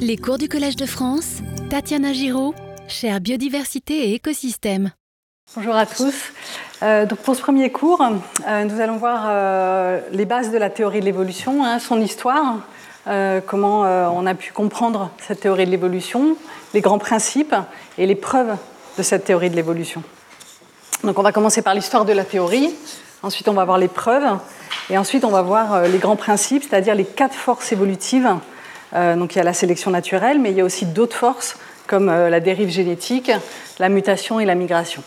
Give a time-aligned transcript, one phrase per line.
[0.00, 1.38] Les cours du Collège de France,
[1.70, 2.54] Tatiana Giraud,
[2.86, 4.92] chère biodiversité et écosystème.
[5.56, 6.14] Bonjour à tous.
[6.82, 10.70] Euh, donc pour ce premier cours, euh, nous allons voir euh, les bases de la
[10.70, 12.60] théorie de l'évolution, hein, son histoire,
[13.46, 16.36] comment on a pu comprendre cette théorie de l'évolution,
[16.74, 17.54] les grands principes
[17.96, 18.54] et les preuves
[18.98, 20.02] de cette théorie de l'évolution.
[21.04, 22.70] Donc on va commencer par l'histoire de la théorie,
[23.22, 24.38] ensuite on va voir les preuves,
[24.90, 28.28] et ensuite on va voir les grands principes, c'est-à-dire les quatre forces évolutives
[28.92, 31.56] donc il y a la sélection naturelle, mais il y a aussi d'autres forces
[31.88, 33.32] comme euh, la dérive génétique,
[33.80, 35.02] la mutation et la migration.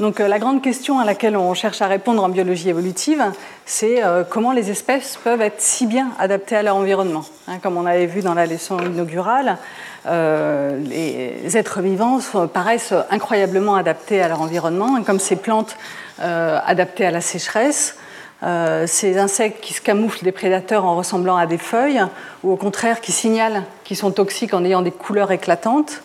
[0.00, 3.22] Donc euh, la grande question à laquelle on cherche à répondre en biologie évolutive,
[3.64, 7.24] c'est comment les espèces peuvent être si bien adaptées à leur environnement.
[7.46, 9.56] Hein, comme on avait vu dans la leçon inaugurale,
[10.04, 12.18] les êtres vivants
[12.52, 15.76] paraissent incroyablement adaptés à leur environnement, hein, comme ces plantes
[16.18, 17.96] adaptées à la sécheresse,
[18.42, 22.02] euh, ces insectes qui se camouflent des prédateurs en ressemblant à des feuilles,
[22.42, 26.02] ou au contraire qui signalent qu'ils sont toxiques en ayant des couleurs éclatantes.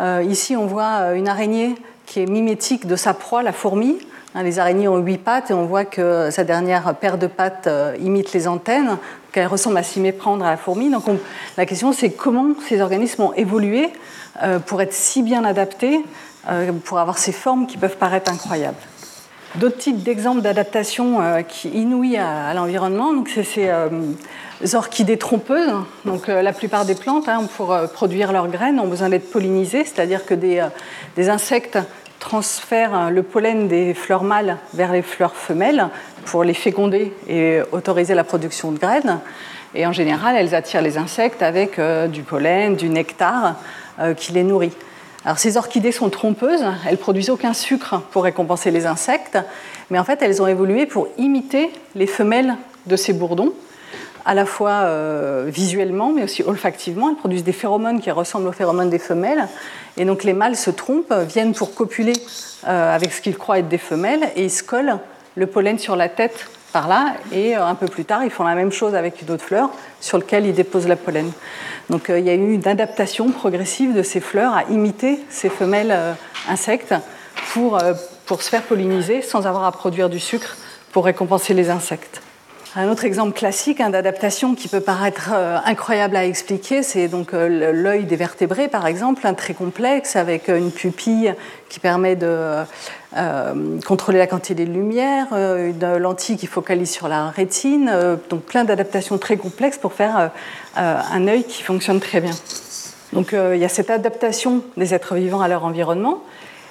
[0.00, 1.74] Euh, ici, on voit euh, une araignée
[2.06, 3.98] qui est mimétique de sa proie, la fourmi.
[4.34, 7.68] Hein, les araignées ont huit pattes et on voit que sa dernière paire de pattes
[8.00, 8.96] imite les antennes,
[9.32, 10.88] qu'elle ressemble à s'y méprendre à la fourmi.
[10.88, 11.04] Donc
[11.56, 13.90] la question, c'est comment ces organismes ont évolué
[14.66, 16.00] pour être si bien adaptés,
[16.84, 18.76] pour avoir ces formes qui peuvent paraître incroyables.
[19.56, 23.88] D'autres types d'exemples d'adaptation euh, qui inouïs à, l'environnement, donc c'est ces euh,
[24.74, 25.72] orchidées trompeuses.
[26.04, 29.84] Donc euh, la plupart des plantes, hein, pour produire leurs graines, ont besoin d'être pollinisées,
[29.84, 30.64] c'est-à-dire que des,
[31.16, 31.78] des, insectes
[32.20, 35.88] transfèrent le pollen des fleurs mâles vers les fleurs femelles
[36.26, 39.18] pour les féconder et autoriser la production de graines.
[39.74, 43.56] Et en général, elles attirent les insectes avec du pollen, du nectar
[44.16, 44.72] qui les nourrit.
[45.24, 49.38] Alors ces orchidées sont trompeuses, elles produisent aucun sucre pour récompenser les insectes,
[49.90, 53.52] mais en fait elles ont évolué pour imiter les femelles de ces bourdons,
[54.24, 57.10] à la fois euh, visuellement mais aussi olfactivement.
[57.10, 59.46] Elles produisent des phéromones qui ressemblent aux phéromones des femelles,
[59.98, 62.14] et donc les mâles se trompent, viennent pour copuler
[62.66, 64.98] euh, avec ce qu'ils croient être des femelles, et ils se collent
[65.34, 68.44] le pollen sur la tête par là, et euh, un peu plus tard, ils font
[68.44, 69.70] la même chose avec une autre fleur
[70.00, 71.30] sur laquelle ils déposent la pollen.
[71.88, 75.48] Donc euh, il y a eu une adaptation progressive de ces fleurs à imiter ces
[75.48, 76.12] femelles euh,
[76.48, 76.94] insectes
[77.52, 77.78] pour,
[78.26, 80.56] pour se faire polliniser sans avoir à produire du sucre
[80.92, 82.22] pour récompenser les insectes.
[82.76, 87.34] Un autre exemple classique hein, d'adaptation qui peut paraître euh, incroyable à expliquer, c'est donc
[87.34, 91.34] euh, l'œil des vertébrés, par exemple, un très complexe avec une pupille
[91.68, 92.62] qui permet de
[93.16, 97.92] euh, contrôler la quantité de lumière, une lentille qui focalise sur la rétine,
[98.28, 100.30] donc plein d'adaptations très complexes pour faire
[100.76, 102.34] un œil qui fonctionne très bien.
[103.12, 106.22] Donc il y a cette adaptation des êtres vivants à leur environnement.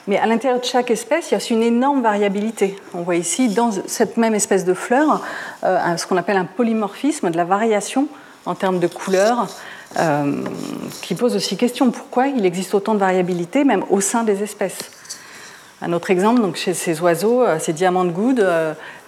[0.09, 2.75] Mais à l'intérieur de chaque espèce, il y a aussi une énorme variabilité.
[2.95, 5.21] On voit ici, dans cette même espèce de fleur,
[5.63, 8.07] euh, ce qu'on appelle un polymorphisme, de la variation
[8.47, 9.47] en termes de couleurs,
[9.99, 10.41] euh,
[11.03, 14.79] qui pose aussi question pourquoi il existe autant de variabilité, même au sein des espèces?
[15.83, 18.43] Un autre exemple, donc chez ces oiseaux, euh, ces diamants de goude,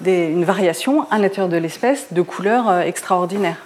[0.05, 3.57] une variation à l'intérieur de l'espèce de couleurs extraordinaires.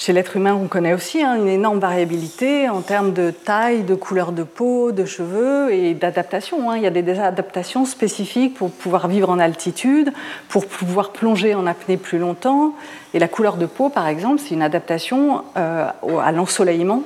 [0.00, 3.96] Chez l'être humain, on connaît aussi hein, une énorme variabilité en termes de taille, de
[3.96, 6.70] couleur de peau, de cheveux et d'adaptation.
[6.70, 6.76] Hein.
[6.76, 10.12] Il y a des adaptations spécifiques pour pouvoir vivre en altitude,
[10.48, 12.74] pour pouvoir plonger en apnée plus longtemps.
[13.12, 15.88] Et la couleur de peau, par exemple, c'est une adaptation euh,
[16.22, 17.02] à l'ensoleillement.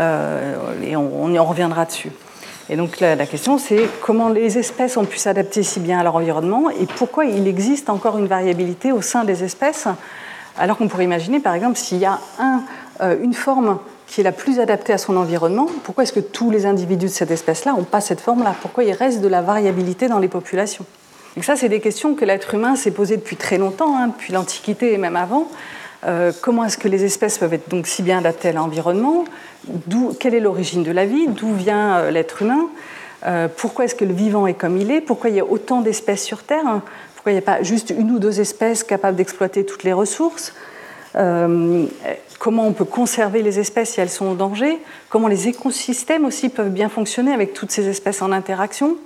[0.00, 2.12] Euh, et on, y en reviendra dessus.
[2.70, 6.02] Et donc la, la question, c'est comment les espèces ont pu s'adapter si bien à
[6.02, 9.86] leur environnement et pourquoi il existe encore une variabilité au sein des espèces
[10.58, 12.18] alors qu'on pourrait imaginer, par exemple, s'il y a
[13.00, 16.50] euh, une forme qui est la plus adaptée à son environnement, pourquoi est-ce que tous
[16.50, 18.54] les individus de cette espèce-là n'ont pas cette forme-là?
[18.60, 20.84] Pourquoi il reste de la variabilité dans les populations?
[21.36, 24.34] Et ça, c'est des questions que l'être humain s'est posées depuis très longtemps, hein, depuis
[24.34, 25.48] l'Antiquité et même avant.
[26.04, 29.24] Euh, comment est-ce que les espèces peuvent être donc si bien adaptées à l'environnement?
[30.20, 31.28] Quelle est l'origine de la vie?
[31.28, 32.66] D'où vient euh, l'être humain?
[33.56, 35.00] Pourquoi est-ce que le vivant est comme il est?
[35.00, 36.80] Pourquoi il y a autant d'espèces sur Terre?
[37.22, 40.54] Pourquoi il n'y a pas juste une ou deux espèces capables d'exploiter toutes les ressources
[41.14, 41.86] euh,
[42.40, 46.48] Comment on peut conserver les espèces si elles sont en danger Comment les écosystèmes aussi
[46.48, 48.96] peuvent bien fonctionner avec toutes ces espèces en interaction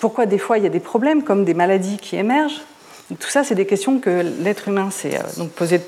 [0.00, 2.62] Pourquoi des fois il y a des problèmes comme des maladies qui émergent.
[3.20, 5.80] Tout ça, c'est des questions que l'être humain s'est euh, donc posé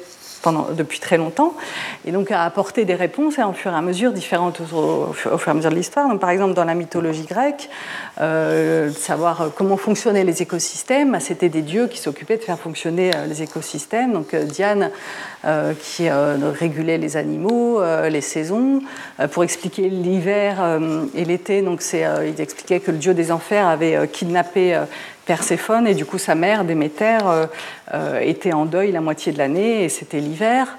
[0.52, 1.54] depuis très longtemps,
[2.04, 5.32] et donc à apporter des réponses hein, au fur et à mesure différentes au, fur
[5.32, 6.18] et à mesure de l'histoire.
[6.18, 7.68] par exemple, dans la mythologie grecque,
[8.20, 12.58] euh, savoir euh, comment fonctionnaient les écosystèmes, bah, c'était des dieux qui s'occupaient de faire
[12.58, 14.12] fonctionner euh, les écosystèmes.
[14.12, 14.90] Donc Diane
[15.80, 18.80] qui régulait les animaux, les saisons,
[19.30, 20.80] pour expliquer l'hiver
[21.14, 21.62] et l'été.
[21.62, 24.76] Donc il expliquait que le dieu des enfers avait kidnappé
[25.26, 27.46] Perséphone, et du coup sa mère, Déméter, euh,
[27.92, 30.78] euh, était en deuil la moitié de l'année, et c'était l'hiver.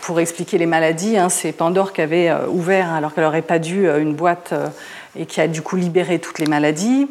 [0.00, 1.16] pour expliquer les maladies.
[1.16, 4.52] Hein, c'est Pandore qui avait ouvert, alors qu'elle n'aurait pas dû, une boîte
[5.16, 7.06] et qui a du coup libéré toutes les maladies.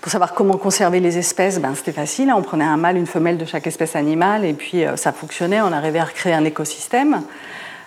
[0.00, 2.30] Pour savoir comment conserver les espèces, ben, c'était facile.
[2.30, 2.36] Hein.
[2.38, 5.60] On prenait un mâle, une femelle de chaque espèce animale, et puis euh, ça fonctionnait.
[5.60, 7.22] On arrivait à recréer un écosystème.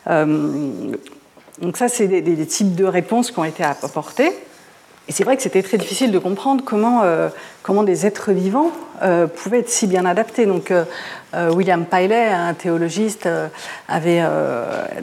[0.08, 0.92] Euh,
[1.60, 4.32] donc ça, c'est des, types de réponses qui ont été apportées.
[5.08, 7.30] Et c'est vrai que c'était très difficile de comprendre comment, euh,
[7.62, 8.72] comment des êtres vivants
[9.36, 10.46] pouvaient être si bien adaptés.
[10.46, 10.72] Donc
[11.34, 13.28] William Piley, un théologiste,
[13.90, 14.24] avait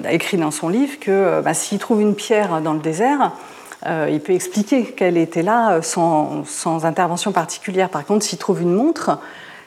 [0.08, 3.32] écrit dans son livre que ben, s'il trouve une pierre dans le désert,
[3.86, 7.88] euh, il peut expliquer qu'elle était là euh, sans, intervention particulière.
[7.88, 9.18] Par contre, s'il trouve une montre,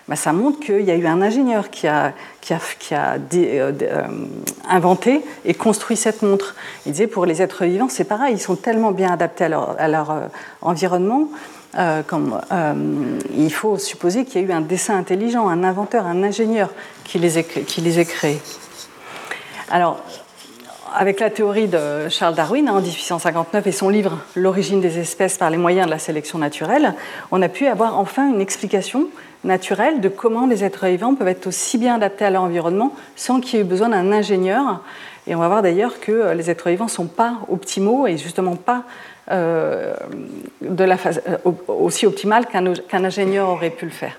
[0.07, 2.13] bah, ça montre qu'il y a eu un ingénieur qui a,
[2.51, 3.71] euh,
[4.69, 6.55] inventé et construit cette montre.
[6.85, 10.29] Il disait pour les êtres vivants, c'est pareil, ils sont tellement bien adaptés à leur,
[10.61, 11.29] environnement.
[12.07, 12.39] comme,
[13.35, 16.69] il faut supposer qu'il y a eu un dessin intelligent, un inventeur, un ingénieur
[17.05, 18.41] qui les, qui les ait créés.
[19.71, 19.99] Alors,
[20.95, 25.49] avec la théorie de Charles Darwin en 1859 et son livre L'origine des espèces par
[25.49, 26.93] les moyens de la sélection naturelle,
[27.31, 29.07] on a pu avoir enfin une explication
[29.43, 33.39] naturelle de comment les êtres vivants peuvent être aussi bien adaptés à leur environnement sans
[33.39, 34.81] qu'il y ait besoin d'un ingénieur.
[35.27, 38.55] Et on va voir d'ailleurs que les êtres vivants ne sont pas optimaux et justement
[38.55, 38.83] pas
[39.31, 39.93] euh,
[40.63, 41.35] euh,
[41.67, 44.17] aussi optimal qu'un ingénieur aurait pu le faire.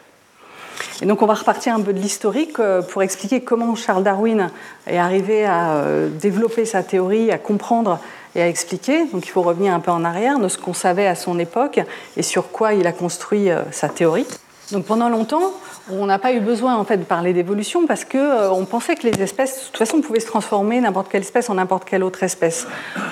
[1.03, 4.51] Et donc on va repartir un peu de l'historique euh, pour expliquer comment Charles Darwin
[4.87, 7.99] est arrivé à euh, développer sa théorie, à comprendre
[8.35, 9.05] et à expliquer.
[9.07, 11.81] Donc il faut revenir un peu en arrière de ce qu'on savait à son époque
[12.17, 14.27] et sur quoi il a construit euh, sa théorie.
[14.75, 15.53] Donc pendant longtemps,
[15.91, 19.07] on n'a pas eu besoin en fait de parler d'évolution parce que on pensait que
[19.07, 22.23] les espèces, de toute façon, pouvaient se transformer n'importe quelle espèce en n'importe quelle autre
[22.23, 22.67] espèce.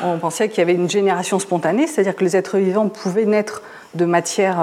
[0.05, 3.62] On pensait qu'il y avait une génération spontanée, c'est-à-dire que les êtres vivants pouvaient naître
[3.94, 4.59] de matière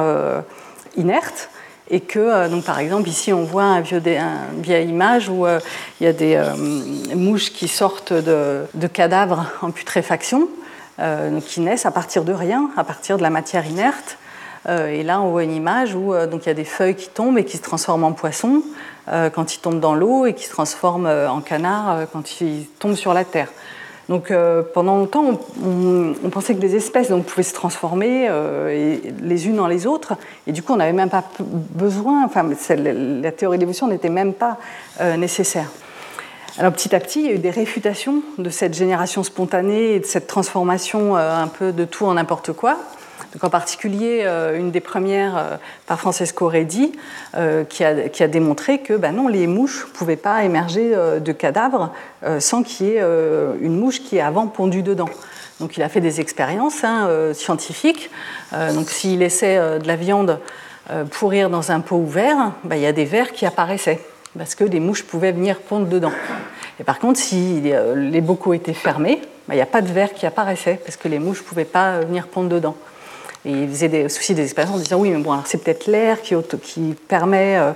[0.95, 1.49] inerte
[1.89, 5.59] et que, euh, par exemple, ici on voit un vieux, une vieille image où euh,
[5.99, 6.55] il y a des euh,
[7.15, 10.47] mouches qui sortent de, cadavres en putréfaction,
[11.47, 14.17] qui naissent à partir de rien, à partir de la matière inerte.
[14.69, 17.37] Et là, on voit une image où donc, il y a des feuilles qui tombent
[17.37, 18.61] et qui se transforment en poissons
[19.07, 23.13] quand ils tombent dans l'eau et qui se transforment en canards quand ils tombent sur
[23.13, 23.49] la terre.
[24.09, 29.55] Donc euh, pendant longtemps, on, pensait que des espèces pouvaient se transformer euh, les unes
[29.55, 30.15] dans les autres,
[30.47, 32.43] et du coup on n'avait même pas besoin, enfin
[32.75, 34.57] la théorie de l'évolution n'était même pas
[34.99, 35.69] euh, nécessaire.
[36.57, 39.99] Alors petit à petit, il y a eu des réfutations de cette génération spontanée et
[39.99, 42.77] de cette transformation un peu de tout en n'importe quoi
[43.41, 46.91] en particulier, euh, une des premières euh, par Francesco Redi,
[47.35, 51.91] euh, qui a, démontré que ben non, les mouches ne pouvaient pas émerger de cadavres
[52.39, 53.03] sans qu'il y ait
[53.61, 55.09] une mouche qui est avant pondue dedans.
[55.59, 58.11] Donc il a fait des expériences hein, scientifiques.
[58.51, 60.39] donc s'il laissait de la viande
[61.11, 63.99] pourrir dans un pot ouvert, ben, il y a des vers qui apparaissaient
[64.37, 66.13] parce que des mouches pouvaient venir pondre dedans.
[66.79, 67.61] Et par contre, si
[67.95, 71.07] les bocaux étaient fermés, ben, il n'y a pas de vers qui apparaissait parce que
[71.07, 72.75] les mouches ne pouvaient pas venir pondre dedans.
[73.45, 76.35] Et il faisait aussi des expériences en disant oui, mais bon, c'est peut-être l'air qui,
[77.07, 77.71] permet euh,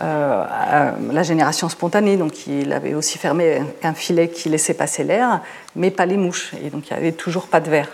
[0.00, 2.16] euh, la génération spontanée.
[2.16, 5.42] Donc il avait aussi fermé un filet qui laissait passer l'air,
[5.76, 6.52] mais pas les mouches.
[6.64, 7.88] Et donc il n'y avait toujours pas de verre.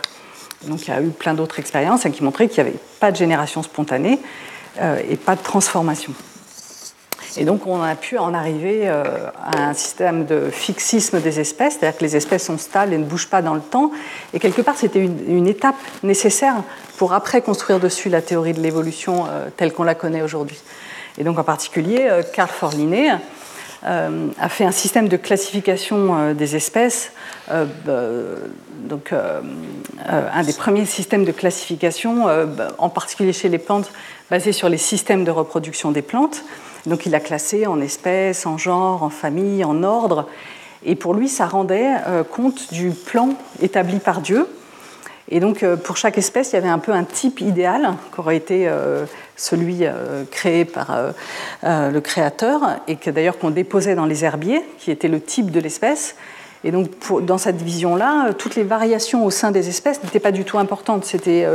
[0.67, 3.17] Donc il y a eu plein d'autres expériences qui montraient qu'il n'y avait pas de
[3.17, 4.21] génération spontanée
[4.81, 6.13] euh, et pas de transformation.
[7.37, 9.05] Et donc on a pu en arriver euh,
[9.43, 13.05] à un système de fixisme des espèces, c'est-à-dire que les espèces sont stables et ne
[13.05, 13.91] bougent pas dans le temps.
[14.33, 16.55] Et quelque part, c'était une, étape nécessaire
[16.97, 20.59] pour après construire dessus la théorie de l'évolution euh, telle qu'on la connaît aujourd'hui.
[21.19, 23.13] Et donc en particulier, euh, Carl Forliné
[23.85, 27.13] a fait un système de classification des espèces,
[27.49, 32.27] donc un des premiers systèmes de classification,
[32.79, 33.93] en particulier chez les plantes,
[34.33, 36.43] basé sur les systèmes de reproduction des plantes.
[36.89, 40.27] Donc il a classé en espèces, en genre, en famille, en ordre.
[40.85, 43.31] Et pour lui, ça rendait euh, compte du plan
[43.61, 44.49] établi par Dieu.
[45.31, 48.21] Et donc euh, pour chaque espèce, il y avait un peu un type idéal qui
[48.21, 49.05] aurait été euh,
[49.37, 49.85] celui
[50.31, 50.97] créé par
[51.63, 55.61] le créateur et que d'ailleurs qu'on déposait dans les herbiers, qui était le type de
[55.61, 56.17] l'espèce.
[56.65, 56.91] Et donc,
[57.23, 61.05] dans cette division-là, toutes les variations au sein des espèces n'étaient pas du tout importantes.
[61.05, 61.47] C'était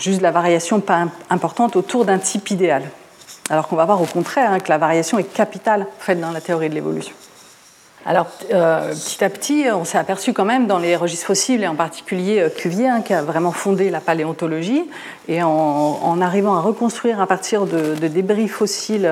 [0.00, 2.82] juste la variation pas importante autour d'un type idéal.
[3.50, 6.40] Alors qu'on va voir au contraire hein, que la variation est capitale faite dans la
[6.40, 7.14] théorie de l'évolution.
[8.06, 11.66] Alors, euh, petit à petit, on s'est aperçu quand même dans les registres fossiles, et
[11.66, 14.84] en particulier euh, Cuvier, hein, qui a vraiment fondé la paléontologie,
[15.28, 19.10] et en, arrivant à reconstruire à partir de, débris fossiles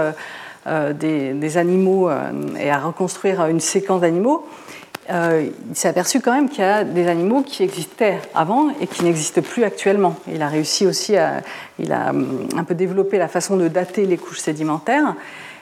[0.66, 2.10] euh, des, animaux
[2.58, 4.46] et à reconstruire une séquence d'animaux,
[5.10, 8.86] euh, il s'est aperçu quand même qu'il y a des animaux qui existaient avant et
[8.86, 10.16] qui n'existent plus actuellement.
[10.32, 11.42] Il a réussi aussi à,
[11.78, 15.14] il a hum, un peu développé la façon de dater les couches sédimentaires.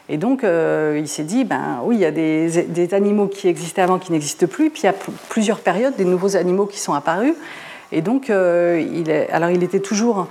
[0.09, 3.99] Et donc, il s'est dit, ben oui, il y a des, animaux qui existaient avant
[3.99, 4.95] qui n'existent plus, puis il y a
[5.31, 7.33] plusieurs périodes, des nouveaux animaux qui sont apparus.
[7.91, 10.27] Et donc, il est, alors il était toujours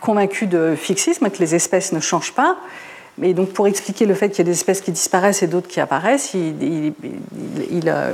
[0.00, 2.56] convaincu de fixisme, que les espèces ne changent pas.
[3.20, 5.66] Mais donc pour expliquer le fait qu'il y a des espèces qui disparaissent et d'autres
[5.66, 6.94] qui apparaissent, il,
[7.86, 8.12] euh,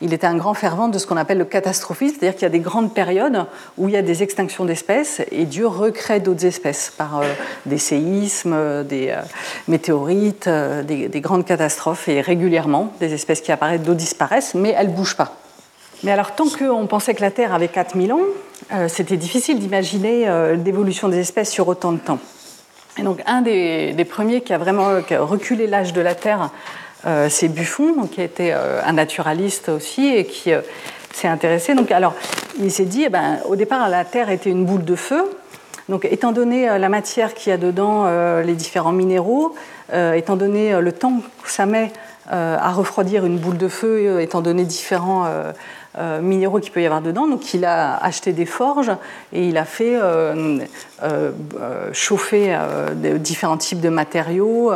[0.00, 2.60] était un grand fervent de ce qu'on appelle le catastrophisme, c'est-à-dire qu'il y a des
[2.60, 3.44] grandes périodes
[3.76, 7.24] où il y a des extinctions d'espèces et Dieu recrée d'autres espèces par euh,
[7.66, 9.20] des séismes, des euh,
[9.68, 14.88] météorites, des, des, grandes catastrophes et régulièrement des espèces qui apparaissent, d'autres disparaissent, mais elles
[14.88, 15.36] ne bougent pas.
[16.04, 18.20] Mais alors tant qu'on pensait que la Terre avait 4000 ans,
[18.88, 20.26] c'était difficile d'imaginer
[20.64, 22.18] l'évolution des espèces sur autant de temps.
[22.98, 26.50] Et donc, un des, premiers qui a vraiment reculé l'âge de la Terre,
[27.06, 30.60] euh, c'est Buffon, qui était euh, un naturaliste aussi et qui euh,
[31.12, 31.74] s'est intéressé.
[31.74, 32.14] Donc, alors,
[32.60, 35.24] il s'est dit, eh ben, au départ, la Terre était une boule de feu.
[35.88, 38.06] Donc, étant donné la matière qu'il y a dedans,
[38.40, 39.54] les différents minéraux,
[39.92, 41.92] étant donné le temps que ça met
[42.30, 45.52] à refroidir une boule de feu, étant donné différents euh,
[45.98, 47.26] minéraux qu'il peut y avoir dedans.
[47.26, 48.92] Donc il a acheté des forges
[49.32, 50.58] et il a fait euh,
[51.02, 51.30] euh,
[51.92, 52.56] chauffer
[53.18, 54.72] différents types de matériaux,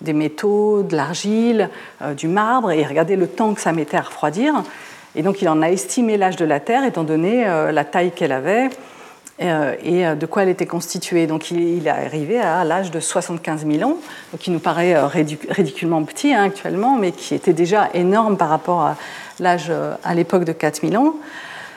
[0.00, 1.70] des métaux, de l'argile,
[2.16, 4.54] du marbre, et regardez le temps que ça mettait à refroidir.
[5.14, 8.32] Et donc il en a estimé l'âge de la Terre étant donné la taille qu'elle
[8.32, 8.68] avait
[9.38, 11.26] et de quoi elle était constituée.
[11.26, 13.96] Donc il est arrivé à l'âge de 75 000 ans,
[14.38, 18.96] qui nous paraît ridiculement petit hein, actuellement, mais qui était déjà énorme par rapport à
[19.40, 21.14] l'âge euh, à l'époque de 4000 ans.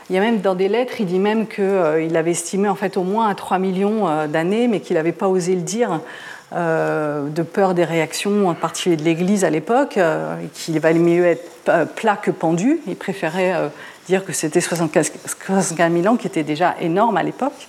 [0.10, 2.75] Il y a même dans des lettres, il dit même qu'il euh, avait estimé en
[2.75, 6.00] fait au moins à 3 millions euh, d'années, mais qu'il n'avait pas osé le dire
[6.51, 10.00] de peur des réactions, en particulier de l'Église à l'époque,
[10.56, 12.80] qu'il valait mieux être plat que pendu.
[12.88, 13.70] Il préférait
[14.08, 15.12] dire que c'était 75,
[15.78, 17.68] 000 ans, qui était déjà énorme à l'époque.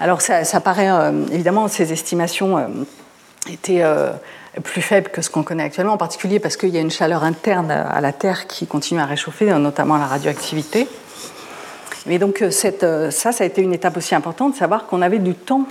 [0.00, 0.90] Alors ça, ça paraît,
[1.30, 2.58] évidemment, ces estimations
[3.52, 3.82] étaient
[4.62, 7.24] plus faible que ce qu'on connaît actuellement, en particulier parce qu'il y a une chaleur
[7.24, 10.88] interne à la Terre qui continue à réchauffer, notamment la radioactivité.
[12.06, 12.50] Mais donc euh,
[12.82, 15.66] euh, ça, ça a été une étape aussi importante, de savoir qu'on avait du temps.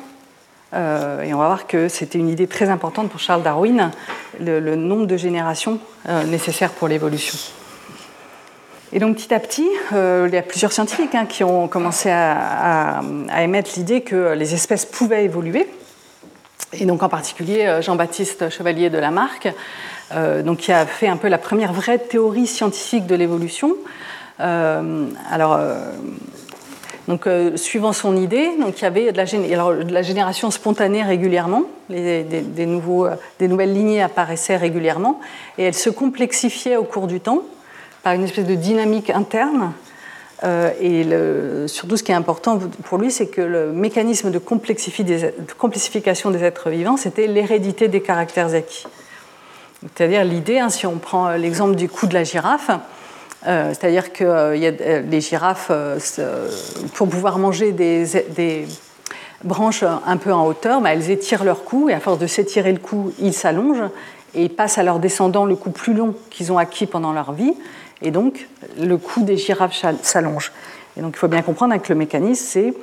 [0.73, 3.91] Euh, et on va voir que c'était une idée très importante pour Charles Darwin,
[4.39, 5.79] le, nombre de générations
[6.27, 7.37] nécessaires pour l'évolution.
[8.91, 13.01] Et donc petit à petit, il y a plusieurs scientifiques hein, qui ont commencé à
[13.41, 15.67] émettre l'idée que les espèces pouvaient évoluer
[16.73, 19.53] et donc en particulier euh, Jean-Baptiste Chevalier de Lamarck,
[20.13, 23.75] euh, donc, qui a fait un peu la première vraie théorie scientifique de l'évolution.
[24.39, 25.59] Euh, alors,
[27.07, 33.73] donc, suivant son idée, donc, il y avait de la, génération spontanée régulièrement, des, nouvelles
[33.73, 35.19] lignées apparaissaient régulièrement,
[35.57, 37.41] et elles se complexifiaient au cours du temps
[38.03, 39.71] par une espèce de dynamique interne
[40.43, 46.31] et le, surtout, ce qui est important pour lui, c'est que le mécanisme de, complexification
[46.31, 48.85] des êtres vivants, c'était l'hérédité des caractères acquis.
[49.81, 52.71] C'est-à-dire l'idée, hein, si on prend l'exemple du cou de la girafe,
[53.47, 55.71] euh, c'est-à-dire que euh, les girafes,
[56.93, 58.67] pour pouvoir manger des,
[59.43, 62.71] branches un peu en hauteur, bah, elles étirent leur cou, et à force de s'étirer
[62.71, 63.89] le cou, ils s'allongent,
[64.33, 67.31] et ils passent à leurs descendants le cou plus long qu'ils ont acquis pendant leur
[67.31, 67.53] vie.
[68.05, 68.47] Et donc,
[68.79, 70.51] le cou des girafes s'allonge.
[70.95, 72.73] Et donc, il faut bien comprendre que le mécanisme, c'est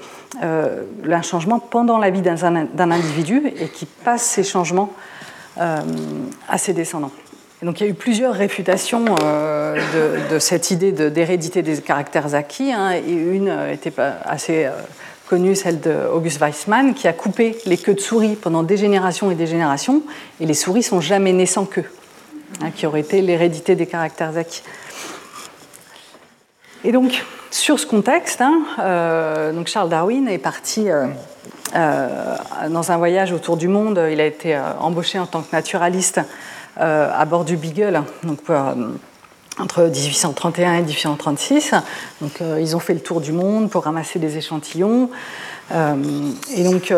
[0.42, 4.92] euh, un changement pendant la vie d'un individu et qui passe ces changements
[5.60, 5.80] euh,
[6.48, 7.12] à ses descendants.
[7.62, 9.78] Et donc, il y a eu plusieurs réfutations euh,
[10.28, 12.72] de, cette idée d'hérédité des caractères acquis.
[12.72, 13.92] Hein, et une était
[14.24, 14.68] assez
[15.28, 19.36] connue, celle d'August Weissmann, qui a coupé les queues de souris pendant des générations et
[19.36, 20.02] des générations.
[20.40, 21.84] Et les souris sont jamais nées sans queue,
[22.60, 24.64] hein, qui aurait été l'hérédité des caractères acquis.
[26.84, 31.06] Et donc, sur ce contexte, hein, euh, donc Charles Darwin est parti euh,
[31.76, 32.08] euh,
[32.70, 34.02] dans un voyage autour du monde.
[34.10, 36.20] Il a été embauché en tant que naturaliste
[36.76, 38.40] à bord du Beagle, donc
[39.58, 41.74] entre 1831 et 1836.
[42.22, 45.10] Donc, ils ont fait le tour du monde pour ramasser des échantillons.
[45.70, 46.92] et donc,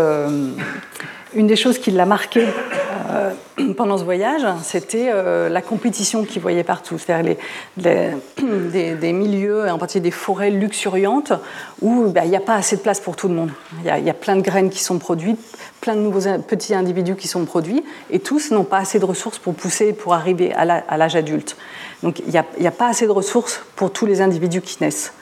[1.35, 2.47] une des choses qui l'a marqué
[3.11, 3.33] euh,
[3.77, 6.99] pendant ce voyage, c'était euh, la compétition qu'il voyait partout.
[6.99, 7.37] C'est-à-dire
[7.77, 11.33] des, milieux, en particulier des forêts luxuriantes,
[11.81, 13.51] où ben, il n'y a pas assez de place pour tout le monde.
[13.85, 15.39] Il y, a, plein de graines qui sont produites,
[15.81, 19.39] plein de nouveaux petits individus qui sont produits, et tous n'ont pas assez de ressources
[19.39, 21.57] pour pousser, pour arriver à l'âge adulte.
[22.03, 25.13] Donc il n'y a, pas assez de ressources pour tous les individus qui naissent.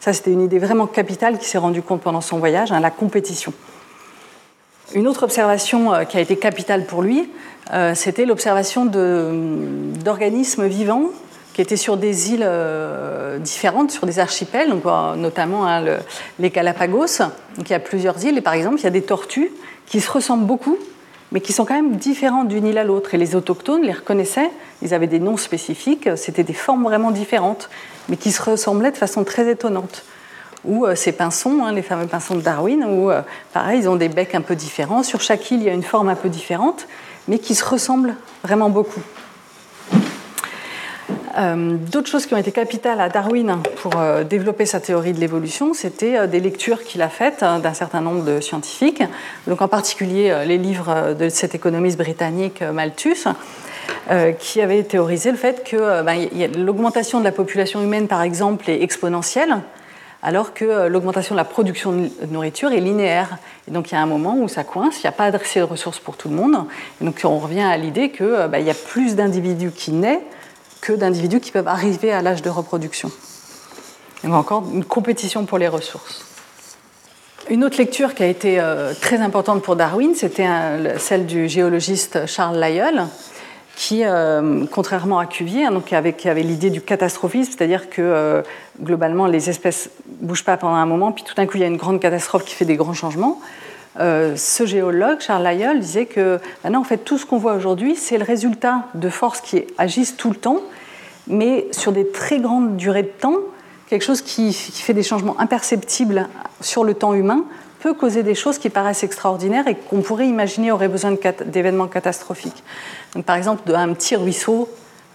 [0.00, 2.90] Ça, c'était une idée vraiment capitale qui s'est rendu compte pendant son voyage, hein, la
[2.90, 3.52] compétition.
[4.94, 7.30] Une autre observation euh, qui a été capitale pour lui,
[7.72, 11.06] euh, c'était l'observation d'organismes vivants
[11.54, 14.84] qui étaient sur des îles euh, différentes, sur des archipels, donc,
[15.16, 15.82] notamment hein,
[16.38, 17.18] les Galapagos.
[17.56, 19.50] Donc, il y a plusieurs îles, et par exemple, il y a des tortues
[19.86, 20.78] qui se ressemblent beaucoup,
[21.30, 23.14] mais qui sont quand même différentes d'une île à l'autre.
[23.14, 24.50] Et les autochtones les reconnaissaient,
[24.82, 27.68] ils avaient des noms spécifiques, c'était des formes vraiment différentes,
[28.08, 30.04] mais qui se ressemblaient de façon très étonnante.
[30.64, 33.96] Ou euh, ces pinsons, hein, les fameux pinsons de Darwin, où euh, pareil, ils ont
[33.96, 35.02] des becs un peu différents.
[35.02, 36.86] Sur chaque île, il y a une forme un peu différente,
[37.26, 38.14] mais qui se ressemblent
[38.44, 39.02] vraiment beaucoup.
[41.38, 43.94] Euh, d'autres choses qui ont été capitales à Darwin pour
[44.28, 48.22] développer sa théorie de l'évolution, c'était des lectures qu'il a faites hein, d'un certain nombre
[48.22, 49.02] de scientifiques,
[49.46, 53.24] donc en particulier les livres de cet économiste britannique Malthus,
[54.38, 58.82] qui avait théorisé le fait que ben, l'augmentation de la population humaine, par exemple, est
[58.82, 59.56] exponentielle,
[60.22, 63.38] alors que l'augmentation de la production de nourriture est linéaire.
[63.68, 65.60] Et donc il y a un moment où ça coince, il n'y a pas assez
[65.60, 66.64] de ressources pour tout le monde.
[67.00, 70.20] Et donc on revient à l'idée qu'il ben, y a plus d'individus qui naissent
[70.80, 73.10] que d'individus qui peuvent arriver à l'âge de reproduction.
[74.24, 76.24] A encore une compétition pour les ressources.
[77.50, 80.46] Une autre lecture qui a été euh, très importante pour Darwin, c'était
[80.98, 83.06] celle du géologiste Charles Lyell,
[83.76, 88.42] qui, euh, contrairement à Cuvier, hein, donc qui avait l'idée du catastrophisme, c'est-à-dire que euh,
[88.82, 91.64] globalement les espèces ne bougent pas pendant un moment, puis tout d'un coup il y
[91.64, 93.40] a une grande catastrophe qui fait des grands changements.
[93.98, 98.18] ce géologue, Charles Lyell, disait que maintenant, en fait, tout ce qu'on voit aujourd'hui, c'est
[98.18, 100.60] le résultat de forces qui agissent tout le temps
[101.26, 103.36] mais sur des très grandes durées de temps,
[103.88, 106.28] quelque chose qui, fait des changements imperceptibles
[106.60, 107.44] sur le temps humain
[107.82, 112.62] peut causer des choses qui paraissent extraordinaires et qu'on pourrait imaginer aurait besoin d'événements catastrophiques.
[113.26, 114.68] Par exemple, un petit ruisseau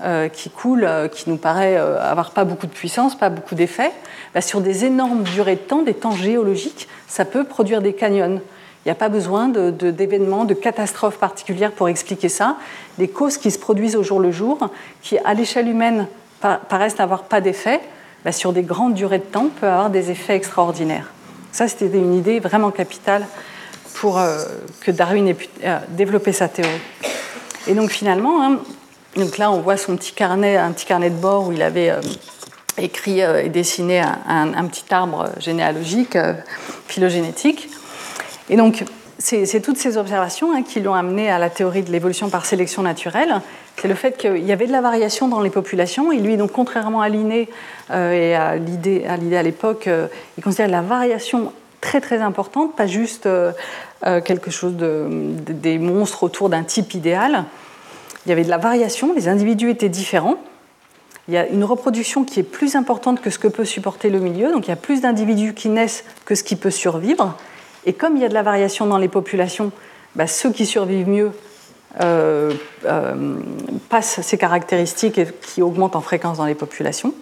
[0.03, 3.55] euh, qui coule, euh, qui nous paraît euh, avoir pas beaucoup de puissance, pas beaucoup
[3.55, 3.91] d'effet,
[4.35, 8.41] bah, sur des énormes durées de temps, des temps géologiques, ça peut produire des canyons.
[8.85, 12.57] Il n'y a pas besoin d'événements, de, de, catastrophes particulières pour expliquer ça.
[12.97, 14.69] Des causes qui se produisent au jour le jour,
[15.01, 16.07] qui à l'échelle humaine
[16.41, 17.79] paraissent n'avoir pas d'effet,
[18.25, 21.11] bah, sur des grandes durées de temps peuvent avoir des effets extraordinaires.
[21.57, 23.25] Ça, c'était une idée vraiment capitale
[23.95, 24.45] pour euh,
[24.79, 26.69] que Darwin ait pu euh, développer sa théorie.
[27.65, 28.59] Et donc finalement, hein,
[29.15, 31.89] donc là on voit son petit carnet, un petit carnet de bord où il avait
[31.89, 31.99] euh,
[32.77, 36.15] écrit et dessiné un, un, petit arbre généalogique,
[36.87, 37.69] phylogénétique.
[38.51, 38.85] Et donc,
[39.19, 42.83] c'est toutes ces observations hein, qui l'ont amené à la théorie de l'évolution par sélection
[42.83, 43.41] naturelle.
[43.81, 46.11] C'est le fait qu'il y avait de la variation dans les populations.
[46.11, 47.49] Et lui, donc, contrairement à Linné
[47.91, 51.51] euh, et à l'idée à l'époque, euh, il considère la variation
[51.81, 53.51] très très importante, pas juste euh,
[54.01, 57.45] quelque chose de, des monstres autour d'un type idéal.
[58.25, 60.37] Il y avait de la variation, les individus étaient différents.
[61.27, 64.19] Il y a une reproduction qui est plus importante que ce que peut supporter le
[64.19, 67.37] milieu, donc il y a plus d'individus qui naissent que ce qui peut survivre.
[67.87, 69.71] Et comme il y a de la variation dans les populations,
[70.15, 71.31] bah, ceux qui survivent mieux
[72.01, 72.53] euh,
[72.85, 73.35] euh,
[73.89, 77.13] passent ces caractéristiques qui augmentent en fréquence dans les populations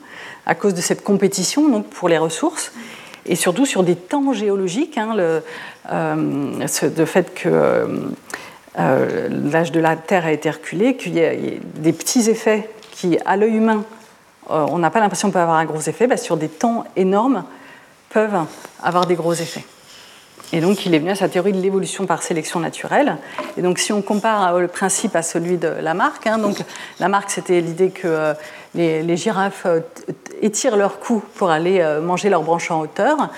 [0.48, 2.72] à cause de cette compétition pour les ressources
[3.28, 4.98] et surtout sur des temps géologiques.
[4.98, 5.44] Hein, le,
[5.92, 8.12] euh, fait que
[8.76, 11.32] l'âge de la Terre a été reculé, qu'il y, a
[11.76, 13.84] des petits effets qui, à l'œil humain,
[14.50, 17.44] on n'a pas l'impression qu'on peut avoir un gros effet, bah, sur des temps énormes,
[18.10, 18.46] peuvent
[18.82, 19.64] avoir des gros effets.
[20.56, 23.18] Et donc, il est venu à sa théorie de l'évolution par sélection naturelle.
[23.58, 26.56] Et donc, si on compare le principe à celui de Lamarck, hein, donc
[27.02, 28.34] Lamarck, c'était l'idée que euh,
[28.74, 29.82] les, girafes euh,
[30.42, 33.32] étirent leur cou pour aller euh, manger leurs branches en hauteur.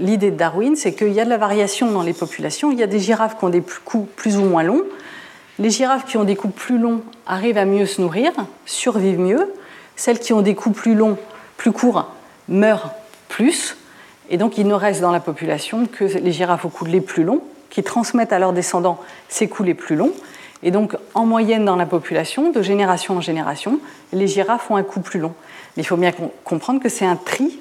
[0.00, 2.72] L'idée de Darwin, c'est qu'il y a de la variation dans les populations.
[2.72, 4.82] Il y a des girafes qui ont des coups plus ou moins longs.
[5.60, 8.32] Les girafes qui ont des coups plus longs arrivent à mieux se nourrir,
[8.66, 9.48] survivent mieux.
[9.94, 11.18] Celles qui ont des coups plus longs,
[11.56, 12.10] plus courts,
[12.48, 12.90] meurent
[13.28, 13.76] plus.
[14.32, 17.42] Et donc, il ne reste dans la population que les girafes aux les plus longs,
[17.68, 20.12] qui transmettent à leurs descendants ces coups les plus longs.
[20.62, 23.78] Et donc, en moyenne dans la population, de génération en génération,
[24.14, 25.34] les girafes ont un coup plus long.
[25.76, 26.12] Mais il faut bien
[26.44, 27.58] comprendre que c'est un tri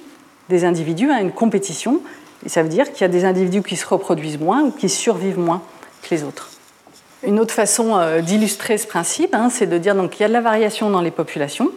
[0.47, 1.99] des individus, hein, une compétition.
[2.45, 4.87] Et ça veut dire qu'il y a des individus qui se reproduisent moins ou qui
[4.87, 5.61] survivent moins
[6.01, 6.51] que les autres.
[7.23, 10.33] Une autre façon euh, d'illustrer ce principe, hein, c'est de dire qu'il y a de
[10.33, 11.69] la variation dans les populations.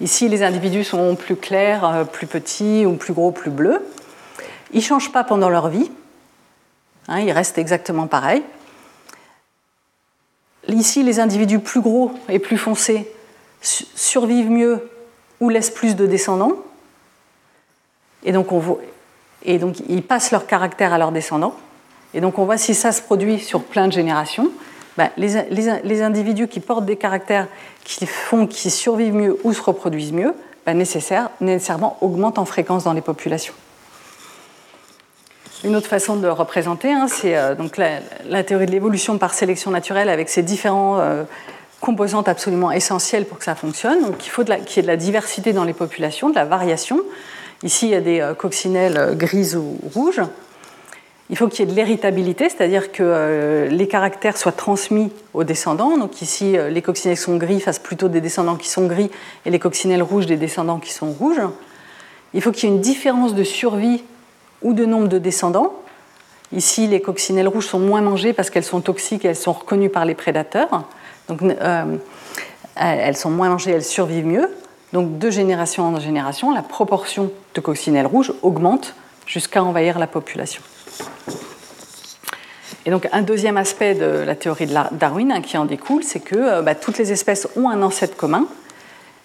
[0.00, 3.82] Ici, les individus sont plus clairs, euh, plus petits, ou plus gros, plus bleus.
[4.72, 5.90] Ils ne changent pas pendant leur vie,
[7.08, 8.42] hein, ils restent exactement pareils.
[10.68, 13.10] Ici, les individus plus gros et plus foncés
[13.60, 14.88] survivent mieux
[15.40, 16.52] ou laissent plus de descendants.
[18.24, 18.48] Et donc,
[19.88, 21.54] ils passent leur caractère à leurs descendants.
[22.12, 24.50] Et donc, on voit si ça se produit sur plein de générations.
[24.96, 27.46] Ben, les, individus qui portent des caractères
[27.84, 30.34] qui font qu'ils survivent mieux ou se reproduisent mieux,
[30.66, 33.54] ben, nécessairement augmentent en fréquence dans les populations.
[35.62, 39.34] Une autre façon de le représenter, hein, c'est euh, donc la, théorie de l'évolution par
[39.34, 41.24] sélection naturelle avec ses différentes euh,
[41.82, 44.02] composantes absolument essentielles pour que ça fonctionne.
[44.02, 47.02] Donc il faut qu'il y ait de la diversité dans les populations, de la variation.
[47.62, 50.22] Ici, il y a des euh, coccinelles grises ou rouges.
[51.28, 55.96] Il faut qu'il y ait de l'héritabilité, c'est-à-dire que les caractères soient transmis aux descendants.
[55.96, 59.12] Donc ici, les coccinelles sont gris fassent plutôt des descendants qui sont gris
[59.46, 61.40] et les coccinelles rouges des descendants qui sont rouges.
[62.34, 64.02] Il faut qu'il y ait une différence de survie
[64.62, 65.74] ou de nombre de descendants.
[66.52, 69.88] Ici, les coccinelles rouges sont moins mangées parce qu'elles sont toxiques et elles sont reconnues
[69.88, 70.84] par les prédateurs.
[71.30, 71.96] Euh,
[72.76, 74.48] elles sont moins mangées, elles survivent mieux.
[74.92, 78.94] Donc, de génération en génération, la proportion de coccinelles rouges augmente
[79.26, 80.62] jusqu'à envahir la population.
[82.86, 86.20] Et donc, un deuxième aspect de la théorie de Darwin hein, qui en découle, c'est
[86.20, 88.46] que euh, bah, toutes les espèces ont un ancêtre commun,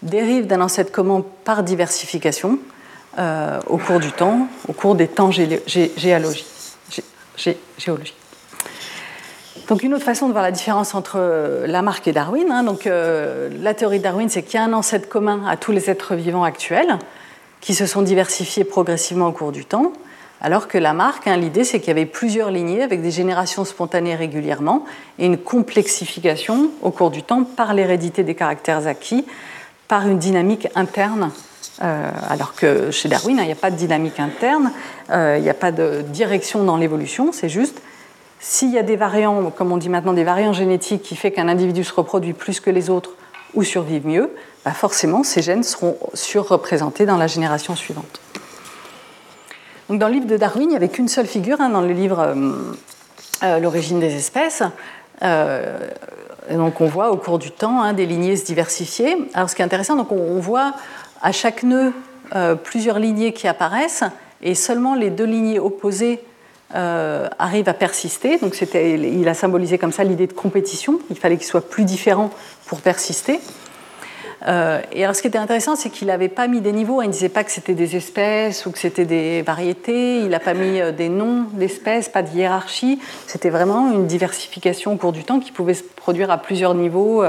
[0.03, 2.59] dérivent d'un ancêtre commun par diversification
[3.17, 6.45] euh, au cours du temps, au cours des temps géologiques.
[9.67, 12.85] Donc une autre façon de voir la différence entre euh, Lamarck et Darwin, hein, donc,
[12.85, 15.89] euh, la théorie de Darwin, c'est qu'il y a un ancêtre commun à tous les
[15.89, 16.99] êtres vivants actuels
[17.61, 19.93] qui se sont diversifiés progressivement au cours du temps,
[20.39, 24.13] alors que Lamarck, hein, l'idée c'est qu'il y avait plusieurs lignées avec des générations spontanées
[24.13, 24.85] régulièrement
[25.17, 29.25] et une complexification au cours du temps par l'hérédité des caractères acquis,
[29.87, 31.31] par une dynamique interne
[31.81, 34.71] euh, alors que chez Darwin, hein, il n'y a pas de dynamique interne,
[35.09, 37.81] euh, il n'y a pas de direction dans l'évolution, c'est juste
[38.39, 41.47] s'il y a des variants, comme on dit maintenant, des variants génétiques qui fait qu'un
[41.47, 43.11] individu se reproduit plus que les autres
[43.55, 44.31] ou survive mieux,
[44.63, 48.19] bah forcément ces gènes seront surreprésentés dans la génération suivante.
[49.89, 51.91] Donc dans le livre de Darwin, il n'y avait qu'une seule figure hein, dans le
[51.93, 52.35] livre
[53.43, 54.63] euh, L'origine des espèces.
[55.21, 59.29] donc on voit au cours du temps hein, des lignées se diversifier.
[59.33, 60.73] Alors ce qui est intéressant, donc on voit
[61.25, 61.91] à chaque nœud
[62.35, 64.03] euh, plusieurs lignées qui apparaissent
[64.43, 66.19] et seulement les deux lignées opposées
[66.75, 68.37] euh, arrivent à persister.
[68.37, 70.99] Donc il a symbolisé comme ça l'idée de compétition.
[71.09, 72.29] Il fallait qu'il soit plus différent
[72.67, 73.39] pour persister.
[74.47, 77.01] Euh, et alors ce qui était intéressant, c'est qu'il n'avait pas mis des niveaux.
[77.01, 80.19] Il ne disait pas que c'était des espèces ou que c'était des variétés.
[80.19, 82.99] Il n'a pas mis des noms d'espèces, pas de hiérarchie.
[83.25, 87.23] C'était vraiment une diversification au cours du temps qui pouvait se produire à plusieurs niveaux,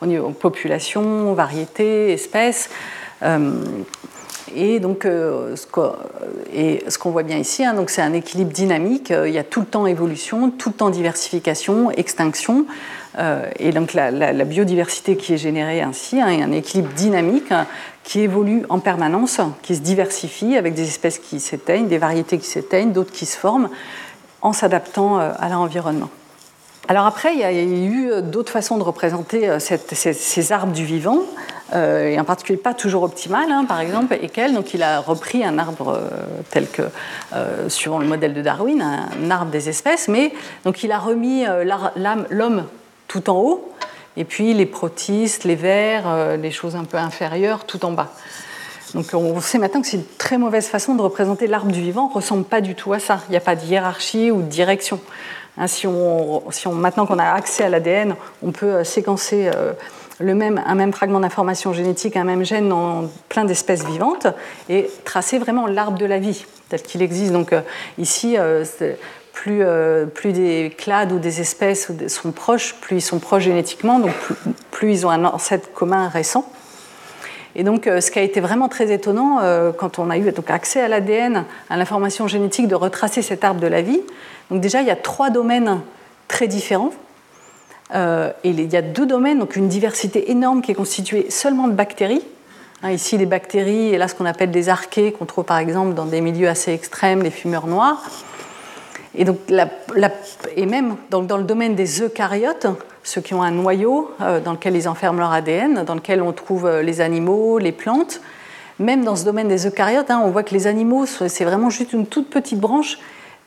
[0.00, 2.70] au niveau population, variété, espèces.
[3.22, 3.64] Euh,
[4.54, 9.10] et donc, euh, ce qu'on voit bien ici, hein, c'est un équilibre dynamique.
[9.10, 12.66] Euh, il y a tout le temps évolution, tout le temps diversification, extinction.
[13.58, 17.66] et donc, la, biodiversité qui est générée ainsi, hein, un équilibre dynamique hein,
[18.04, 22.48] qui évolue en permanence, qui se diversifie avec des espèces qui s'éteignent, des variétés qui
[22.48, 23.68] s'éteignent, d'autres qui se forment,
[24.40, 26.10] en s'adaptant à l'environnement.
[26.88, 31.20] Alors après, il y a eu d'autres façons de représenter ces, arbres du vivant.
[31.74, 35.42] Euh, et en particulier pas toujours optimal, hein, par exemple, Ekel, donc il a repris
[35.42, 36.10] un arbre euh,
[36.50, 36.82] tel que,
[37.34, 41.44] euh, suivant le modèle de Darwin, un, arbre des espèces, mais donc il a remis
[42.30, 42.66] l'homme
[43.08, 43.72] tout en haut,
[44.18, 48.12] et puis les protistes, les vers, les choses un peu inférieures tout en bas.
[48.94, 52.08] Donc on sait maintenant que c'est une très mauvaise façon de représenter l'arbre du vivant,
[52.08, 53.20] ne ressemble pas du tout à ça.
[53.28, 55.00] Il n'y a pas de hiérarchie ou de direction.
[55.58, 59.50] Hein, si on, maintenant qu'on a accès à l'ADN, on peut séquencer
[60.18, 64.26] le même, un même fragment d'information génétique, un même gène dans plein d'espèces vivantes
[64.68, 67.32] et tracer vraiment l'arbre de la vie tel qu'il existe.
[67.32, 67.60] Donc euh,
[67.98, 68.64] ici, euh,
[69.32, 73.98] plus, euh, plus, des clades ou des espèces sont proches, plus ils sont proches génétiquement,
[73.98, 74.12] donc
[74.70, 76.50] plus, ils ont un ancêtre commun récent.
[77.54, 79.40] Et donc, ce qui a été vraiment très étonnant
[79.76, 83.60] quand on a eu donc, accès à l'ADN, à l'information génétique, de retracer cet arbre
[83.60, 84.00] de la vie.
[84.50, 85.80] Donc déjà, il y a trois domaines
[86.28, 86.92] très différents.
[87.94, 91.68] Euh, et il y a deux domaines, donc une diversité énorme qui est constituée seulement
[91.68, 92.22] de bactéries.
[92.82, 95.94] Hein, ici, les bactéries, et là, ce qu'on appelle des archées, qu'on trouve par exemple
[95.94, 98.02] dans des milieux assez extrêmes, les fumeurs noirs.
[99.14, 99.38] Et, donc,
[100.56, 102.66] et même dans, dans, le domaine des eucaryotes,
[103.04, 106.32] ceux qui ont un noyau euh, dans lequel ils enferment leur ADN, dans lequel on
[106.32, 108.20] trouve euh, les animaux, les plantes,
[108.78, 111.92] même dans ce domaine des eucaryotes, hein, on voit que les animaux, c'est vraiment juste
[111.92, 112.98] une toute petite branche